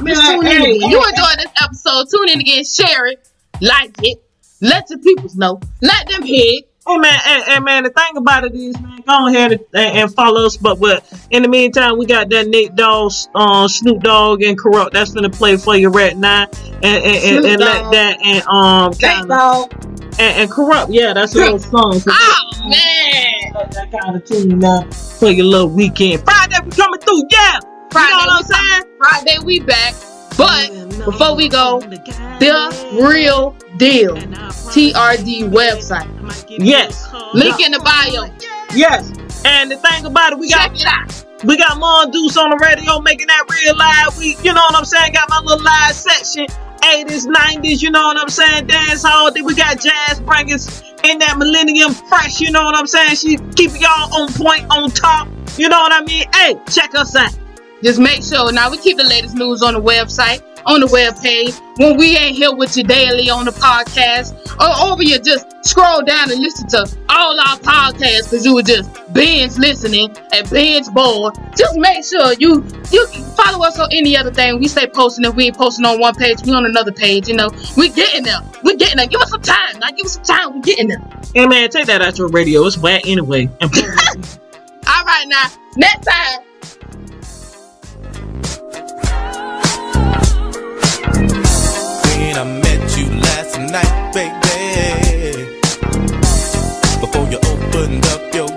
Just 0.07 0.27
tune 0.27 0.47
in 0.47 0.63
again. 0.63 0.91
You 0.91 1.05
enjoyed 1.05 1.39
this 1.39 1.53
episode, 1.63 2.07
tune 2.11 2.29
in 2.31 2.41
again, 2.41 2.65
share 2.65 3.07
it, 3.07 3.29
like 3.61 3.95
it, 4.03 4.23
let 4.61 4.89
your 4.91 4.99
peoples 5.01 5.37
know, 5.37 5.61
let 5.83 6.09
them 6.09 6.23
hear 6.23 6.45
it. 6.45 6.68
Hey 6.89 6.97
man, 6.97 7.13
hey, 7.13 7.43
hey 7.43 7.61
man, 7.61 7.85
the 7.85 7.91
thing 7.91 8.17
about 8.17 8.45
it 8.45 8.55
is, 8.55 8.81
man, 8.81 9.03
go 9.07 9.29
ahead 9.29 9.53
and, 9.53 9.61
and 9.75 10.15
follow 10.15 10.47
us. 10.47 10.57
But 10.57 10.81
but 10.81 11.05
in 11.31 11.43
the 11.43 11.49
meantime, 11.49 11.99
we 11.99 12.07
got 12.07 12.31
that 12.31 12.47
Nate 12.47 12.75
Dogg, 12.77 13.13
uh, 13.35 13.69
Snoop 13.69 14.03
Dogg, 14.03 14.43
and 14.43 14.59
Kurupt. 14.59 14.93
That's 14.93 15.13
gonna 15.13 15.29
play 15.29 15.59
for 15.59 15.77
you 15.77 15.91
right 15.91 16.17
now, 16.17 16.47
and 16.83 16.85
and, 16.85 17.05
and, 17.05 17.45
and 17.45 17.61
let 17.61 17.93
that 17.93 18.19
and 18.25 18.43
um 18.47 18.95
kinda, 18.95 19.69
and, 20.19 20.41
and 20.41 20.51
Kurupt. 20.51 20.87
Yeah, 20.89 21.13
that's 21.13 21.35
a 21.35 21.39
little 21.39 21.59
song. 21.59 22.01
So 22.01 22.11
Oh 22.15 22.61
man! 22.63 23.69
that, 23.71 23.93
kind 23.93 24.17
of 24.17 24.25
tune 24.25 24.59
now 24.59 24.81
for 24.91 25.29
your 25.29 25.45
little 25.45 25.69
weekend. 25.69 26.25
Friday 26.25 26.57
we 26.65 26.71
coming 26.71 27.01
through, 27.01 27.23
yeah. 27.31 27.61
Friday, 27.91 28.15
you 28.15 28.19
know 28.19 28.33
what 28.33 28.57
I'm 28.57 28.81
saying? 28.81 28.97
Friday 28.97 29.45
we 29.45 29.61
back. 29.61 29.95
But 30.39 30.88
before 31.05 31.35
we 31.37 31.49
go, 31.49 31.81
the 31.81 32.99
real 33.01 33.57
deal 33.79 34.17
TRD 34.17 35.51
website. 35.51 36.09
Yes, 36.49 37.09
Link 37.35 37.61
in 37.61 37.73
the 37.73 37.81
bio. 37.81 38.31
yes. 38.75 39.13
And 39.45 39.71
the 39.71 39.77
thing 39.77 40.05
about 40.05 40.33
it, 40.33 40.39
we 40.39 40.51
got 40.51 40.75
Check 40.75 40.81
it 40.81 40.87
out. 40.87 41.45
We 41.45 41.57
got 41.57 41.79
more 41.79 42.11
Deuce 42.11 42.37
on 42.37 42.51
the 42.51 42.59
radio 42.59 43.01
making 43.01 43.29
that 43.29 43.45
real 43.49 43.77
live. 43.77 44.19
We, 44.19 44.37
you 44.43 44.53
know 44.53 44.61
what 44.61 44.75
I'm 44.75 44.85
saying? 44.85 45.13
Got 45.13 45.31
my 45.31 45.41
little 45.41 45.65
live 45.65 45.95
section. 45.95 46.47
80s, 46.81 47.27
90s, 47.27 47.83
you 47.83 47.91
know 47.91 48.03
what 48.03 48.17
I'm 48.17 48.29
saying? 48.29 48.67
Dance 48.67 49.03
hall. 49.03 49.33
Then 49.33 49.45
we 49.45 49.55
got 49.55 49.81
jazz 49.81 50.21
bringers 50.21 50.83
in 51.05 51.19
that 51.19 51.37
millennium 51.39 51.93
fresh, 51.93 52.41
you 52.41 52.51
know 52.51 52.65
what 52.65 52.77
I'm 52.77 52.87
saying? 52.87 53.17
She 53.17 53.37
keep 53.55 53.73
y'all 53.81 54.15
on 54.15 54.33
point, 54.33 54.67
on 54.71 54.91
top. 54.91 55.29
You 55.57 55.69
know 55.69 55.79
what 55.79 55.93
I 55.93 56.03
mean? 56.03 56.25
Hey, 56.35 56.57
check 56.71 56.95
us 56.95 57.15
out. 57.17 57.37
Just 57.83 58.01
make 58.01 58.23
sure. 58.25 58.53
Now 58.53 58.71
we 58.71 58.79
keep 58.79 58.97
the 58.97 59.05
latest 59.05 59.35
news 59.35 59.63
on 59.63 59.75
the 59.75 59.81
website, 59.81 60.43
on 60.69 60.81
the 60.81 60.87
webpage. 60.87 61.61
When 61.79 61.97
we 61.97 62.17
ain't 62.17 62.37
here 62.37 62.55
with 62.55 62.77
you 62.77 62.85
daily 62.85 63.31
on 63.31 63.47
the 63.47 63.53
podcast, 63.53 64.37
or 64.61 64.93
over 64.93 65.03
you 65.03 65.19
just 65.19 65.47
scroll 65.65 66.03
down 66.03 66.31
and 66.31 66.41
listen 66.41 66.69
to 66.69 66.97
all 67.09 67.41
our 67.41 67.57
podcasts 67.59 68.31
because 68.31 68.45
you 68.45 68.55
were 68.55 68.63
just 68.63 68.91
binge 69.13 69.57
listening 69.57 70.15
and 70.33 70.51
binge 70.51 70.87
bored. 70.91 71.35
Just 71.57 71.77
make 71.79 72.05
sure 72.05 72.35
you 72.35 72.65
you 72.93 73.07
follow 73.37 73.65
us 73.65 73.79
on 73.79 73.89
any 73.93 74.17
other 74.17 74.33
thing. 74.33 74.59
We 74.61 74.69
stay 74.69 74.87
posting 74.87 75.25
if 75.25 75.35
we 75.35 75.47
ain't 75.47 75.57
posting 75.57 75.87
on 75.87 75.99
one 75.99 76.15
page, 76.15 76.39
we 76.45 76.53
on 76.53 76.67
another 76.67 76.93
page. 76.93 77.29
You 77.29 77.35
know, 77.35 77.51
we 77.77 77.89
getting 77.89 78.25
there. 78.25 78.41
We 78.63 78.77
getting 78.77 78.99
there. 78.99 79.07
Give 79.07 79.21
us 79.21 79.31
some 79.31 79.43
time. 79.43 79.79
Now 79.79 79.91
give 79.91 80.07
us 80.07 80.15
some 80.15 80.25
time. 80.25 80.55
We 80.55 80.61
getting 80.61 80.89
there. 80.89 81.03
Hey, 81.35 81.47
man, 81.47 81.71
take 81.71 81.87
that 81.87 82.03
out 82.03 82.19
your 82.19 82.29
radio. 82.29 82.65
It's 82.67 82.77
whack 82.77 83.07
anyway. 83.07 83.49
All 83.61 85.05
right, 85.05 85.25
now 85.29 85.49
next 85.77 86.05
time. 86.05 86.48
Last 93.39 93.59
night, 93.61 94.13
baby. 94.15 95.45
Before 97.01 97.27
you 97.31 97.39
opened 97.53 98.05
up 98.07 98.35
your, 98.35 98.51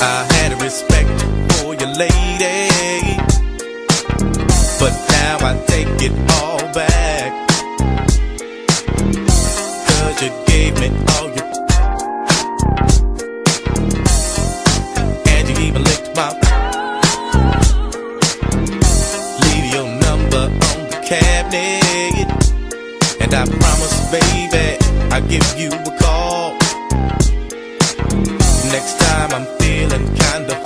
I 0.00 0.26
had 0.32 0.50
respect 0.62 1.16
for 1.52 1.74
your 1.74 1.92
lady, 2.04 3.16
but 4.80 4.94
now 5.16 5.36
I 5.50 5.52
take 5.66 6.00
it 6.08 6.14
all 6.40 6.62
back. 6.72 7.30
Cause 9.86 10.22
you 10.22 10.30
gave 10.46 10.80
me 10.80 10.88
all 11.14 11.28
And 23.30 23.34
I 23.34 23.44
promise, 23.44 24.10
baby, 24.10 24.78
I'll 25.12 25.20
give 25.28 25.44
you 25.58 25.68
a 25.68 25.98
call. 25.98 26.52
Next 28.72 28.98
time 29.00 29.32
I'm 29.34 29.46
feeling 29.58 30.06
kinda. 30.16 30.56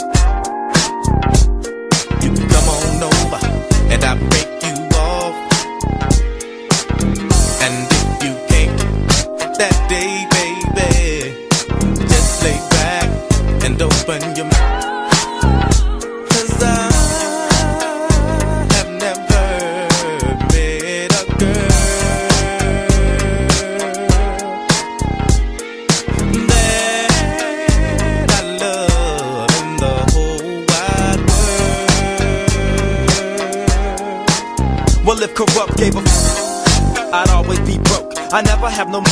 I 38.32 38.40
never 38.40 38.70
have 38.70 38.88
no 38.88 39.04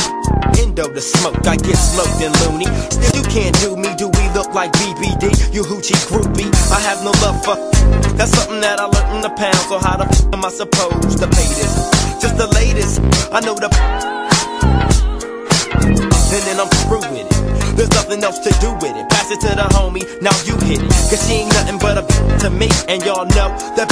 endo 0.57 0.89
to 0.89 0.99
smoke. 0.99 1.45
I 1.45 1.55
get 1.55 1.77
smoked 1.77 2.17
and 2.25 2.33
loony. 2.41 2.65
You 3.13 3.21
can't 3.29 3.53
do 3.61 3.77
me. 3.77 3.93
Do 3.93 4.09
we 4.09 4.25
look 4.33 4.51
like 4.55 4.73
BBD? 4.73 5.53
You 5.53 5.61
hoochie 5.61 5.93
groupie. 6.09 6.49
I 6.73 6.79
have 6.81 7.03
no 7.05 7.11
love 7.21 7.37
for. 7.45 7.53
That's 8.17 8.33
something 8.33 8.59
that 8.61 8.79
I 8.79 8.85
learned 8.85 9.17
in 9.17 9.21
the 9.21 9.29
pound. 9.29 9.61
So 9.69 9.77
how 9.77 9.97
the 9.97 10.09
f 10.09 10.25
am 10.33 10.43
I 10.43 10.49
supposed 10.49 11.19
to 11.21 11.27
pay 11.29 11.45
this? 11.53 11.69
Just 12.17 12.37
the 12.41 12.47
latest. 12.49 12.97
I 13.29 13.41
know 13.45 13.53
the. 13.53 13.69
And 16.33 16.41
then 16.41 16.57
I'm 16.57 16.69
through 16.89 17.05
with 17.13 17.29
it. 17.29 17.77
There's 17.77 17.93
nothing 17.93 18.23
else 18.23 18.39
to 18.39 18.49
do 18.57 18.73
with 18.81 18.97
it. 18.97 19.05
Pass 19.13 19.29
it 19.29 19.39
to 19.45 19.53
the 19.53 19.69
homie. 19.77 20.01
Now 20.25 20.33
you 20.49 20.57
hit 20.65 20.81
it. 20.81 20.89
Cause 21.13 21.21
she 21.29 21.45
ain't 21.45 21.53
nothing 21.53 21.77
but 21.77 22.01
a 22.01 22.03
to 22.41 22.49
me. 22.49 22.69
And 22.89 23.05
y'all 23.05 23.29
know 23.37 23.53
that. 23.77 23.85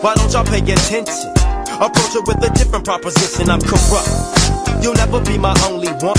Why 0.00 0.14
don't 0.14 0.32
y'all 0.32 0.48
pay 0.48 0.64
attention? 0.64 1.47
Approach 1.80 2.16
it 2.16 2.26
with 2.26 2.42
a 2.42 2.50
different 2.54 2.84
proposition. 2.84 3.48
I'm 3.48 3.60
corrupt. 3.60 4.82
You'll 4.82 4.94
never 4.94 5.20
be 5.20 5.38
my 5.38 5.54
only 5.68 5.86
one. 6.02 6.16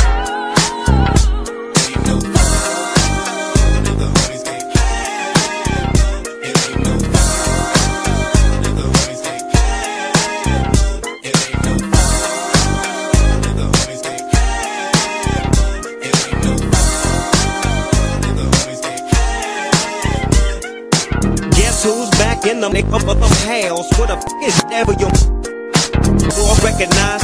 Guess 21.52 21.84
who's 21.84 22.10
back 22.12 22.46
in 22.46 22.62
the 22.62 22.70
up 22.94 23.08
of 23.08 23.20
house? 23.44 24.00
What 24.00 24.08
the 24.08 24.16
f 24.16 24.24
is 24.48 24.64
ever 24.72 24.94
your 24.94 25.39
or 26.38 26.54
recognize? 26.62 27.24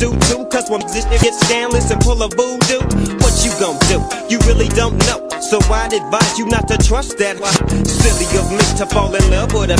Do 0.00 0.16
too, 0.28 0.46
cause 0.48 0.70
when 0.70 0.80
this 0.92 1.04
shit 1.04 1.20
gets 1.20 1.40
scandalous 1.44 1.90
and 1.90 2.00
pull 2.00 2.22
a 2.22 2.28
voodoo, 2.28 2.80
what 3.20 3.34
you 3.44 3.52
gon' 3.60 3.76
do? 3.92 4.00
You 4.32 4.38
really 4.48 4.68
don't 4.68 4.96
know. 5.04 5.28
So 5.40 5.58
I'd 5.68 5.92
advise 5.92 6.38
you 6.38 6.46
not 6.46 6.68
to 6.68 6.78
trust 6.78 7.18
that. 7.18 7.36
Silly 7.84 8.26
of 8.38 8.50
me 8.50 8.64
to 8.78 8.86
fall 8.86 9.14
in 9.14 9.30
love 9.30 9.52
with 9.52 9.70
a 9.70 9.78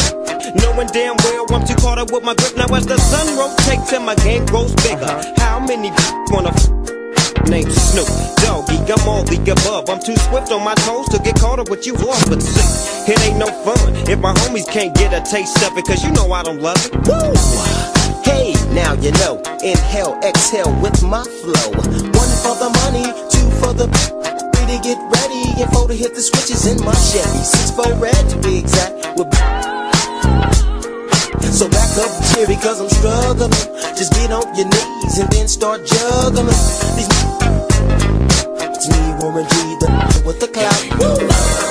Knowing 0.56 0.88
damn 0.88 1.16
well 1.18 1.46
I'm 1.54 1.66
too 1.66 1.74
caught 1.76 1.98
up 1.98 2.10
with 2.10 2.24
my 2.24 2.34
grip. 2.34 2.56
Now 2.56 2.74
as 2.74 2.86
the 2.86 2.98
sun 2.98 3.38
rotates 3.38 3.92
and 3.92 4.04
my 4.04 4.14
game 4.16 4.44
grows 4.46 4.74
bigger, 4.76 5.22
how 5.36 5.60
many 5.60 5.90
wanna 6.30 6.52
named 7.48 7.72
Snoop 7.72 8.08
Doggy, 8.42 8.76
I'm 8.90 9.08
all 9.08 9.24
the 9.24 9.38
above. 9.50 9.88
I'm 9.88 10.00
too 10.00 10.16
swift 10.28 10.50
on 10.52 10.64
my 10.64 10.74
toes 10.86 11.08
to 11.10 11.18
get 11.22 11.36
caught 11.36 11.58
up 11.58 11.70
with 11.70 11.86
you 11.86 11.94
off. 11.94 12.28
But 12.28 12.42
see, 12.42 13.12
it 13.12 13.20
ain't 13.22 13.38
no 13.38 13.46
fun 13.64 13.94
if 14.08 14.18
my 14.18 14.34
homies 14.34 14.68
can't 14.68 14.94
get 14.94 15.12
a 15.12 15.22
taste 15.30 15.56
of 15.62 15.76
it, 15.78 15.84
cause 15.86 16.04
you 16.04 16.12
know 16.12 16.32
I 16.32 16.42
don't 16.42 16.60
love 16.60 16.78
it. 16.84 16.92
Woo! 17.06 17.32
Hey, 18.24 18.52
now 18.74 18.94
you 18.94 19.12
know. 19.22 19.40
Inhale, 19.62 20.18
exhale 20.22 20.72
with 20.80 21.02
my 21.02 21.24
flow. 21.42 21.70
One 21.72 22.32
for 22.42 22.54
the 22.58 22.70
money, 22.84 23.06
two 23.30 23.48
for 23.60 23.72
the. 23.72 23.86
Three 24.54 24.76
to 24.76 24.78
get 24.82 24.98
ready, 25.16 25.62
and 25.62 25.72
four 25.72 25.88
to 25.88 25.94
hit 25.94 26.14
the 26.14 26.22
switches 26.22 26.66
in 26.66 26.84
my 26.84 26.94
Chevy. 26.94 27.42
Six 27.42 27.70
for 27.70 27.92
red 27.94 28.28
to 28.30 28.36
be 28.38 28.58
exact. 28.58 29.18
With 29.18 29.30
so 31.52 31.68
back 31.68 31.98
up 31.98 32.24
here 32.36 32.46
because 32.46 32.80
I'm 32.80 32.88
struggling. 32.88 33.50
Just 33.96 34.12
get 34.12 34.30
on 34.30 34.54
your 34.54 34.66
knees 34.66 35.18
and 35.18 35.28
then 35.30 35.48
start 35.48 35.84
juggling. 35.84 36.46
These 36.96 37.08
it's 38.60 38.88
me, 38.88 39.00
Warren 39.20 39.46
G, 39.48 39.54
the 39.80 40.22
with 40.24 40.40
the 40.40 40.48
clout. 40.48 41.69